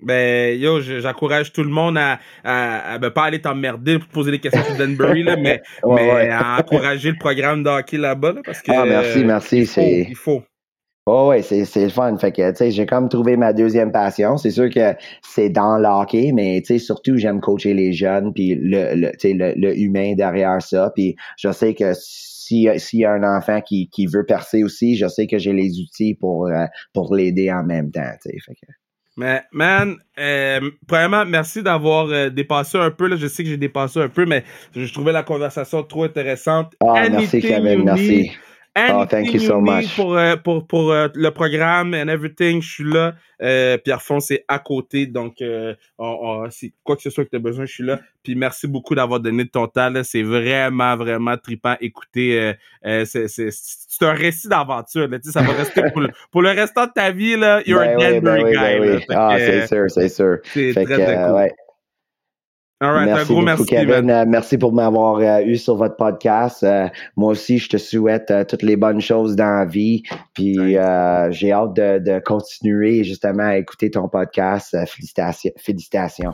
Ben, 0.04 0.60
yo, 0.60 0.82
j'encourage 0.82 1.54
tout 1.54 1.64
le 1.64 1.70
monde 1.70 1.98
à, 1.98 2.20
à, 2.44 2.98
ben, 2.98 3.12
pas 3.12 3.24
aller 3.24 3.40
t'emmerder 3.40 3.98
pour 3.98 4.10
poser 4.10 4.32
des 4.32 4.40
questions 4.40 4.64
sur 4.64 4.76
Denbury, 4.76 5.24
là, 5.24 5.38
mais, 5.38 5.62
mais 5.88 6.30
à 6.30 6.58
encourager 6.60 7.12
le 7.12 7.18
programme 7.18 7.64
de 7.64 7.70
hockey 7.70 7.98
là-bas, 7.98 8.36
parce 8.44 8.62
que. 8.62 8.72
Ah, 8.74 8.84
merci, 8.86 9.24
merci. 9.24 9.66
il 10.10 10.16
faut. 10.16 10.44
Oh 11.08 11.28
ouais, 11.30 11.44
c'est, 11.44 11.66
c'est 11.66 11.84
le 11.84 11.90
fun. 11.90 12.18
Fait 12.18 12.32
que, 12.32 12.50
tu 12.50 12.58
sais, 12.58 12.72
j'ai 12.72 12.88
comme 12.88 13.10
trouvé 13.10 13.38
ma 13.38 13.54
deuxième 13.54 13.92
passion. 13.92 14.38
C'est 14.38 14.50
sûr 14.50 14.72
que 14.72 14.96
c'est 15.22 15.50
dans 15.50 15.78
l'hockey, 15.78 16.32
mais 16.34 16.62
tu 16.62 16.74
sais, 16.74 16.80
surtout, 16.80 17.16
j'aime 17.18 17.42
coacher 17.42 17.76
les 17.76 17.94
jeunes, 17.94 18.34
puis 18.34 18.56
le, 18.56 18.96
le, 18.96 19.12
le, 19.24 19.54
le 19.56 19.78
humain 19.78 20.16
derrière 20.16 20.62
ça. 20.64 20.92
Puis 20.96 21.16
je 21.38 21.52
sais 21.52 21.76
que 21.76 21.94
s'il 21.94 22.80
y 22.94 23.06
a 23.06 23.12
un 23.12 23.38
enfant 23.38 23.62
qui, 23.62 23.88
qui 23.90 24.08
veut 24.08 24.26
percer 24.26 24.64
aussi, 24.64 24.96
je 24.96 25.08
sais 25.08 25.28
que 25.28 25.38
j'ai 25.38 25.54
les 25.54 25.80
outils 25.80 26.16
pour, 26.16 26.48
euh, 26.48 26.66
pour 26.92 27.16
l'aider 27.16 27.52
en 27.52 27.64
même 27.64 27.92
temps, 27.92 28.02
tu 28.24 28.32
sais. 28.32 28.38
Fait 28.44 28.54
que... 28.54 28.72
Mais, 29.18 29.44
man, 29.52 29.96
euh, 30.20 30.60
premièrement, 30.88 31.24
merci 31.24 31.62
d'avoir 31.62 32.08
euh, 32.08 32.30
dépassé 32.30 32.78
un 32.80 32.92
peu. 32.92 33.08
Là. 33.08 33.16
Je 33.16 33.28
sais 33.28 33.44
que 33.44 33.50
j'ai 33.50 33.58
dépassé 33.58 34.00
un 34.00 34.10
peu, 34.10 34.26
mais 34.26 34.44
je 34.76 34.92
trouvais 34.92 35.14
la 35.14 35.24
conversation 35.24 35.84
trop 35.84 36.04
intéressante. 36.04 36.74
Ah, 36.82 37.08
merci, 37.10 37.42
Kevin, 37.42 37.84
merci 37.84 38.32
oh, 38.78 39.06
thank 39.06 39.34
you 39.34 39.40
so 39.40 39.62
much. 39.62 39.96
Pour, 39.96 40.18
euh, 40.18 40.36
pour, 40.36 40.68
pour 40.68 40.94
uh, 40.94 41.10
le 41.14 41.30
programme 41.32 41.94
and 41.94 42.08
everything, 42.10 42.62
je 42.62 42.70
suis 42.70 42.84
là. 42.84 43.16
Euh, 43.42 43.78
Pierre 43.78 44.02
Fond, 44.02 44.20
c'est 44.20 44.44
à 44.48 44.60
côté. 44.60 45.08
Donc, 45.08 45.42
euh, 45.42 45.76
on, 45.98 46.50
si 46.50 46.74
quoi 46.84 46.96
que 46.96 47.02
ce 47.02 47.10
soit 47.10 47.26
que 47.26 47.30
tu 47.30 47.36
as 47.36 47.40
besoin, 47.40 47.66
je 47.66 47.74
suis 47.74 47.84
là. 47.84 48.00
Puis 48.24 48.36
merci 48.36 48.68
beaucoup 48.68 48.96
d'avoir 48.96 49.20
donné 49.20 49.46
de 49.46 49.50
ton 49.50 49.68
temps. 49.68 49.92
C'est 50.04 50.24
vraiment, 50.24 50.96
vraiment 50.96 51.38
trippant. 51.38 51.76
Écoutez, 51.80 52.54
euh, 52.86 53.06
c'est, 53.06 53.28
c'est, 53.28 53.50
c'est 53.52 54.06
un 54.06 54.14
récit 54.14 54.48
d'aventure. 54.48 55.08
Ça 55.24 55.42
va 55.42 55.54
rester 55.54 55.82
pour 55.92 56.02
le, 56.02 56.10
pour 56.32 56.42
le 56.42 56.50
restant 56.50 56.86
de 56.86 56.92
ta 56.92 57.12
vie. 57.12 57.38
Là, 57.38 57.62
you're 57.66 57.80
ben 57.80 58.00
a 58.00 58.12
Denver 58.12 58.44
ben 58.44 58.52
guy. 58.52 58.80
Ben 58.80 58.96
oui. 58.98 59.06
Ah, 59.10 59.36
c'est 59.38 59.68
sûr, 59.68 59.86
c'est 59.90 60.10
sûr. 60.10 60.38
C'est 60.46 60.74
très, 60.74 60.86
très 60.86 61.16
cool. 61.16 61.36
Ouais 61.36 61.56
merci 62.82 63.34
beaucoup, 63.34 63.64
Kevin. 63.66 64.10
Euh, 64.10 64.26
merci 64.28 64.58
pour 64.58 64.74
m'avoir 64.74 65.18
euh, 65.18 65.46
eu 65.46 65.58
sur 65.58 65.76
votre 65.76 65.96
podcast. 65.96 66.64
Euh, 66.64 66.88
moi 67.16 67.32
aussi, 67.32 67.58
je 67.58 67.70
te 67.70 67.78
souhaite 67.78 68.34
toutes 68.48 68.64
les 68.64 68.76
bonnes 68.76 69.02
choses 69.02 69.36
dans 69.36 69.60
la 69.60 69.66
vie. 69.66 70.04
Puis 70.34 70.58
j'ai 71.32 71.52
hâte 71.52 71.74
de, 71.74 72.00
de, 72.00 72.20
continuer 72.20 73.04
justement 73.04 73.44
à 73.44 73.58
écouter 73.58 73.92
ton 73.92 74.08
podcast. 74.08 74.76
félicitations. 74.88 75.52
félicitations. 75.58 76.34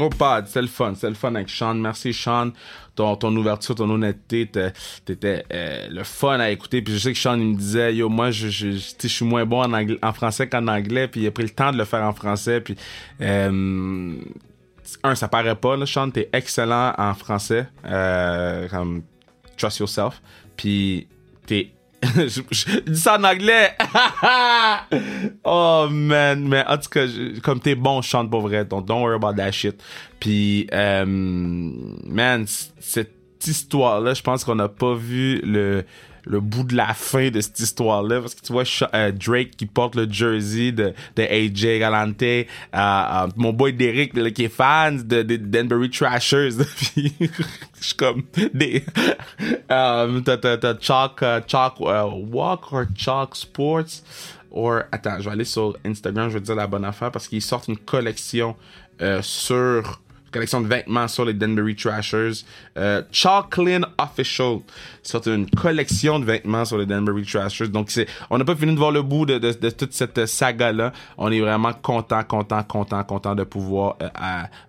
Oh, 0.00 0.08
pas, 0.08 0.42
c'est 0.46 0.62
le 0.62 0.68
fun, 0.68 0.94
c'est 0.94 1.08
le 1.08 1.14
fun 1.14 1.34
avec 1.34 1.48
Sean. 1.48 1.74
Merci, 1.74 2.12
Sean. 2.12 2.52
Ton, 2.94 3.16
ton 3.16 3.34
ouverture, 3.36 3.74
ton 3.74 3.88
honnêteté, 3.88 4.50
t'étais 5.04 5.44
euh, 5.52 5.88
le 5.90 6.04
fun 6.04 6.38
à 6.40 6.50
écouter. 6.50 6.82
Puis 6.82 6.94
je 6.94 6.98
sais 6.98 7.12
que 7.12 7.18
Sean, 7.18 7.38
il 7.38 7.46
me 7.46 7.56
disait, 7.56 7.94
yo, 7.94 8.08
moi, 8.08 8.30
je, 8.30 8.48
je, 8.48 9.08
suis 9.08 9.24
moins 9.24 9.46
bon 9.46 9.62
en 10.02 10.12
français 10.12 10.48
qu'en 10.48 10.66
anglais. 10.68 11.08
Puis 11.08 11.22
il 11.22 11.26
a 11.26 11.30
pris 11.30 11.44
le 11.44 11.50
temps 11.50 11.72
de 11.72 11.78
le 11.78 11.84
faire 11.84 12.04
en 12.04 12.12
français. 12.12 12.60
Puis, 12.60 12.76
euh, 13.20 14.14
un, 15.02 15.14
ça 15.14 15.28
paraît 15.28 15.56
pas, 15.56 15.76
là, 15.76 15.86
Sean, 15.86 16.10
t'es 16.10 16.28
excellent 16.32 16.92
en 16.98 17.14
français. 17.14 17.66
Euh, 17.86 18.68
comme, 18.68 19.02
trust 19.56 19.78
yourself. 19.78 20.20
Puis, 20.56 21.08
t'es 21.46 21.72
je, 22.02 22.80
dis 22.80 23.00
ça 23.00 23.18
en 23.18 23.24
anglais. 23.24 23.76
oh 25.44 25.86
man, 25.90 26.48
mais 26.48 26.64
en 26.66 26.76
tout 26.76 26.88
cas, 26.90 27.06
comme 27.42 27.60
t'es 27.60 27.74
bon, 27.74 28.02
chante 28.02 28.30
pour 28.30 28.40
vrai. 28.42 28.64
Donc, 28.64 28.86
don't 28.86 29.02
worry 29.02 29.14
about 29.14 29.34
that 29.34 29.52
shit. 29.52 29.80
Puis, 30.18 30.66
euh, 30.72 31.04
man, 31.06 32.46
cette 32.46 33.46
histoire-là, 33.46 34.14
je 34.14 34.22
pense 34.22 34.44
qu'on 34.44 34.56
n'a 34.56 34.68
pas 34.68 34.94
vu 34.94 35.40
le 35.44 35.84
le 36.24 36.40
bout 36.40 36.64
de 36.64 36.76
la 36.76 36.94
fin 36.94 37.30
de 37.30 37.40
cette 37.40 37.58
histoire-là. 37.58 38.20
Parce 38.20 38.34
que 38.34 38.40
tu 38.40 38.52
vois 38.52 38.64
euh, 38.94 39.12
Drake 39.12 39.50
qui 39.56 39.66
porte 39.66 39.94
le 39.96 40.10
jersey 40.10 40.72
de, 40.72 40.92
de 41.16 41.22
AJ 41.22 41.80
Galante, 41.80 42.22
euh, 42.22 42.44
euh, 42.74 43.26
mon 43.36 43.52
boy 43.52 43.72
Derek 43.72 44.12
qui 44.34 44.44
est 44.44 44.48
fan 44.48 45.02
de, 45.02 45.22
de 45.22 45.36
Denbury 45.36 45.90
Trashers. 45.90 46.50
Je 46.96 47.08
suis 47.80 47.96
comme 47.96 48.22
des. 48.54 48.84
t'as, 49.68 50.78
Chalk, 50.80 51.24
Chalk 51.46 51.80
Walk 51.80 52.72
or 52.72 52.84
Chalk 52.96 53.34
Sports. 53.36 54.02
Or, 54.54 54.82
attends, 54.92 55.18
je 55.18 55.24
vais 55.24 55.30
aller 55.30 55.44
sur 55.46 55.78
Instagram, 55.82 56.28
je 56.28 56.34
vais 56.34 56.40
dire 56.42 56.54
la 56.54 56.66
bonne 56.66 56.84
affaire 56.84 57.10
parce 57.10 57.26
qu'ils 57.26 57.40
sortent 57.40 57.68
une 57.68 57.78
collection 57.78 58.54
sur 59.22 60.01
collection 60.32 60.60
de 60.60 60.66
vêtements 60.66 61.06
sur 61.08 61.24
les 61.24 61.34
Denbury 61.34 61.76
Trashers. 61.76 62.44
Euh, 62.76 63.02
Chalklin 63.12 63.82
Official. 63.98 64.58
C'est 65.02 65.26
une 65.26 65.48
collection 65.50 66.18
de 66.18 66.24
vêtements 66.24 66.64
sur 66.64 66.78
les 66.78 66.86
Denbury 66.86 67.24
Trashers. 67.24 67.68
Donc, 67.68 67.90
c'est, 67.90 68.06
on 68.30 68.38
n'a 68.38 68.44
pas 68.44 68.56
fini 68.56 68.72
de 68.72 68.78
voir 68.78 68.90
le 68.90 69.02
bout 69.02 69.26
de, 69.26 69.38
toute 69.70 69.92
cette 69.92 70.26
saga-là. 70.26 70.92
On 71.18 71.30
est 71.30 71.40
vraiment 71.40 71.72
content, 71.72 72.24
content, 72.24 72.62
content, 72.62 73.04
content 73.04 73.34
de 73.34 73.44
pouvoir, 73.44 73.96
euh, 74.02 74.08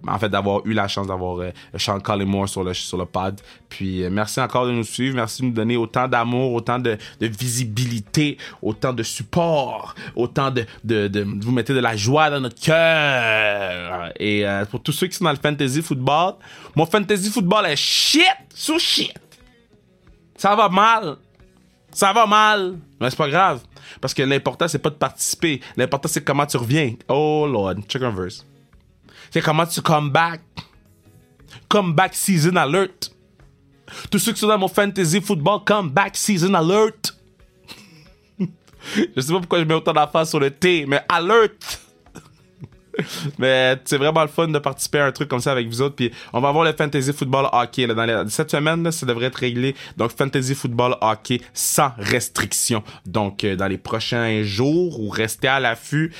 en 0.07 0.19
fait, 0.19 0.29
d'avoir 0.29 0.65
eu 0.65 0.73
la 0.73 0.87
chance 0.87 1.07
d'avoir 1.07 1.39
euh, 1.39 1.51
Sean 1.77 1.99
Collymore 1.99 2.49
sur 2.49 2.63
le, 2.63 2.73
sur 2.73 2.97
le 2.97 3.05
pod. 3.05 3.39
Puis, 3.69 4.03
euh, 4.03 4.09
merci 4.11 4.39
encore 4.39 4.67
de 4.67 4.71
nous 4.71 4.83
suivre. 4.83 5.15
Merci 5.15 5.41
de 5.41 5.47
nous 5.47 5.53
donner 5.53 5.77
autant 5.77 6.07
d'amour, 6.07 6.53
autant 6.53 6.77
de, 6.77 6.97
visibilité, 7.19 8.37
autant 8.61 8.93
de 8.93 9.01
support, 9.01 9.95
autant 10.15 10.51
de, 10.51 10.65
de, 10.83 11.25
vous 11.41 11.51
mettez 11.51 11.73
de 11.73 11.79
la 11.79 11.95
joie 11.95 12.29
dans 12.29 12.39
notre 12.39 12.59
cœur. 12.59 14.11
Et 14.19 14.45
euh, 14.45 14.65
pour 14.65 14.81
tous 14.81 14.91
ceux 14.91 15.07
qui 15.07 15.15
sont 15.15 15.25
dans 15.25 15.31
le 15.31 15.37
fantasy 15.53 15.81
football. 15.81 16.35
Mon 16.75 16.85
fantasy 16.85 17.29
football 17.29 17.65
est 17.65 17.75
shit 17.75 18.23
sous 18.53 18.79
shit. 18.79 19.13
Ça 20.37 20.55
va 20.55 20.69
mal. 20.69 21.17
Ça 21.91 22.11
va 22.11 22.25
mal. 22.25 22.77
Mais 22.99 23.09
c'est 23.09 23.15
pas 23.15 23.29
grave. 23.29 23.61
Parce 24.01 24.13
que 24.13 24.23
l'important, 24.23 24.67
c'est 24.67 24.79
pas 24.79 24.89
de 24.89 24.95
participer. 24.95 25.61
L'important, 25.77 26.09
c'est 26.09 26.23
comment 26.23 26.45
tu 26.45 26.57
reviens. 26.57 26.93
Oh 27.07 27.47
Lord, 27.49 27.75
check 27.87 28.01
un 28.01 28.11
verse. 28.11 28.45
C'est 29.31 29.41
comment 29.41 29.65
tu 29.65 29.81
come 29.81 30.09
back. 30.09 30.41
Come 31.69 31.93
back 31.93 32.13
season 32.15 32.55
alert. 32.55 33.11
Tous 34.09 34.19
ceux 34.19 34.33
qui 34.33 34.39
sont 34.39 34.47
dans 34.47 34.57
mon 34.57 34.67
fantasy 34.67 35.21
football, 35.21 35.61
come 35.65 35.89
back 35.89 36.15
season 36.15 36.53
alert. 36.53 37.15
je 38.39 39.21
sais 39.21 39.31
pas 39.33 39.39
pourquoi 39.39 39.59
je 39.59 39.65
mets 39.65 39.73
autant 39.73 39.93
d'affaires 39.93 40.25
sur 40.25 40.39
le 40.39 40.51
T, 40.51 40.85
mais 40.87 41.01
alert. 41.09 41.81
Mais 43.39 43.77
c'est 43.85 43.97
vraiment 43.97 44.21
le 44.21 44.27
fun 44.27 44.47
de 44.47 44.59
participer 44.59 44.99
à 44.99 45.05
un 45.05 45.11
truc 45.11 45.29
comme 45.29 45.39
ça 45.39 45.51
avec 45.51 45.67
vous 45.67 45.81
autres. 45.81 45.95
Puis 45.95 46.11
on 46.31 46.41
va 46.41 46.49
avoir 46.49 46.63
le 46.63 46.73
Fantasy 46.73 47.13
Football 47.13 47.47
Hockey. 47.51 47.87
Là, 47.87 47.93
dans 47.93 48.29
cette 48.29 48.51
semaine, 48.51 48.83
là, 48.83 48.91
ça 48.91 49.05
devrait 49.05 49.27
être 49.27 49.35
réglé. 49.35 49.75
Donc 49.97 50.11
Fantasy 50.11 50.55
Football 50.55 50.97
Hockey 51.01 51.41
sans 51.53 51.91
restriction. 51.97 52.83
Donc 53.05 53.43
euh, 53.43 53.55
dans 53.55 53.67
les 53.67 53.77
prochains 53.77 54.43
jours, 54.43 54.99
ou 54.99 55.09
restez 55.09 55.47
à 55.47 55.59
l'affût 55.59 56.13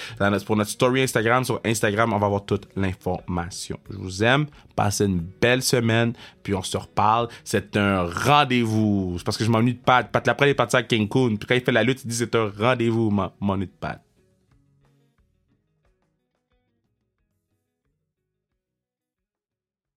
pour 0.45 0.55
notre 0.55 0.71
story 0.71 1.03
Instagram. 1.03 1.43
Sur 1.43 1.59
Instagram, 1.65 2.13
on 2.13 2.17
va 2.17 2.25
avoir 2.25 2.45
toute 2.45 2.67
l'information. 2.75 3.79
Je 3.89 3.97
vous 3.97 4.23
aime. 4.23 4.47
Passez 4.75 5.05
une 5.05 5.19
belle 5.19 5.61
semaine. 5.61 6.13
Puis 6.41 6.53
on 6.55 6.63
se 6.63 6.77
reparle. 6.77 7.27
C'est 7.43 7.77
un 7.77 8.03
rendez-vous. 8.03 9.15
C'est 9.17 9.23
parce 9.23 9.37
que 9.37 9.43
je 9.43 9.51
m'ennuie 9.51 9.73
de 9.73 9.79
Pat. 9.79 10.09
Pat 10.11 10.25
Laprelle 10.25 10.49
est 10.49 10.55
parti 10.55 10.75
à 10.75 10.83
Cancun. 10.83 11.35
Puis 11.35 11.47
quand 11.47 11.55
il 11.55 11.61
fait 11.61 11.71
la 11.71 11.83
lutte, 11.83 12.03
il 12.03 12.07
dit 12.07 12.15
c'est 12.15 12.35
un 12.35 12.51
rendez-vous, 12.57 13.11
m'ennuie 13.39 13.67
de 13.67 13.71
Pat. 13.79 14.01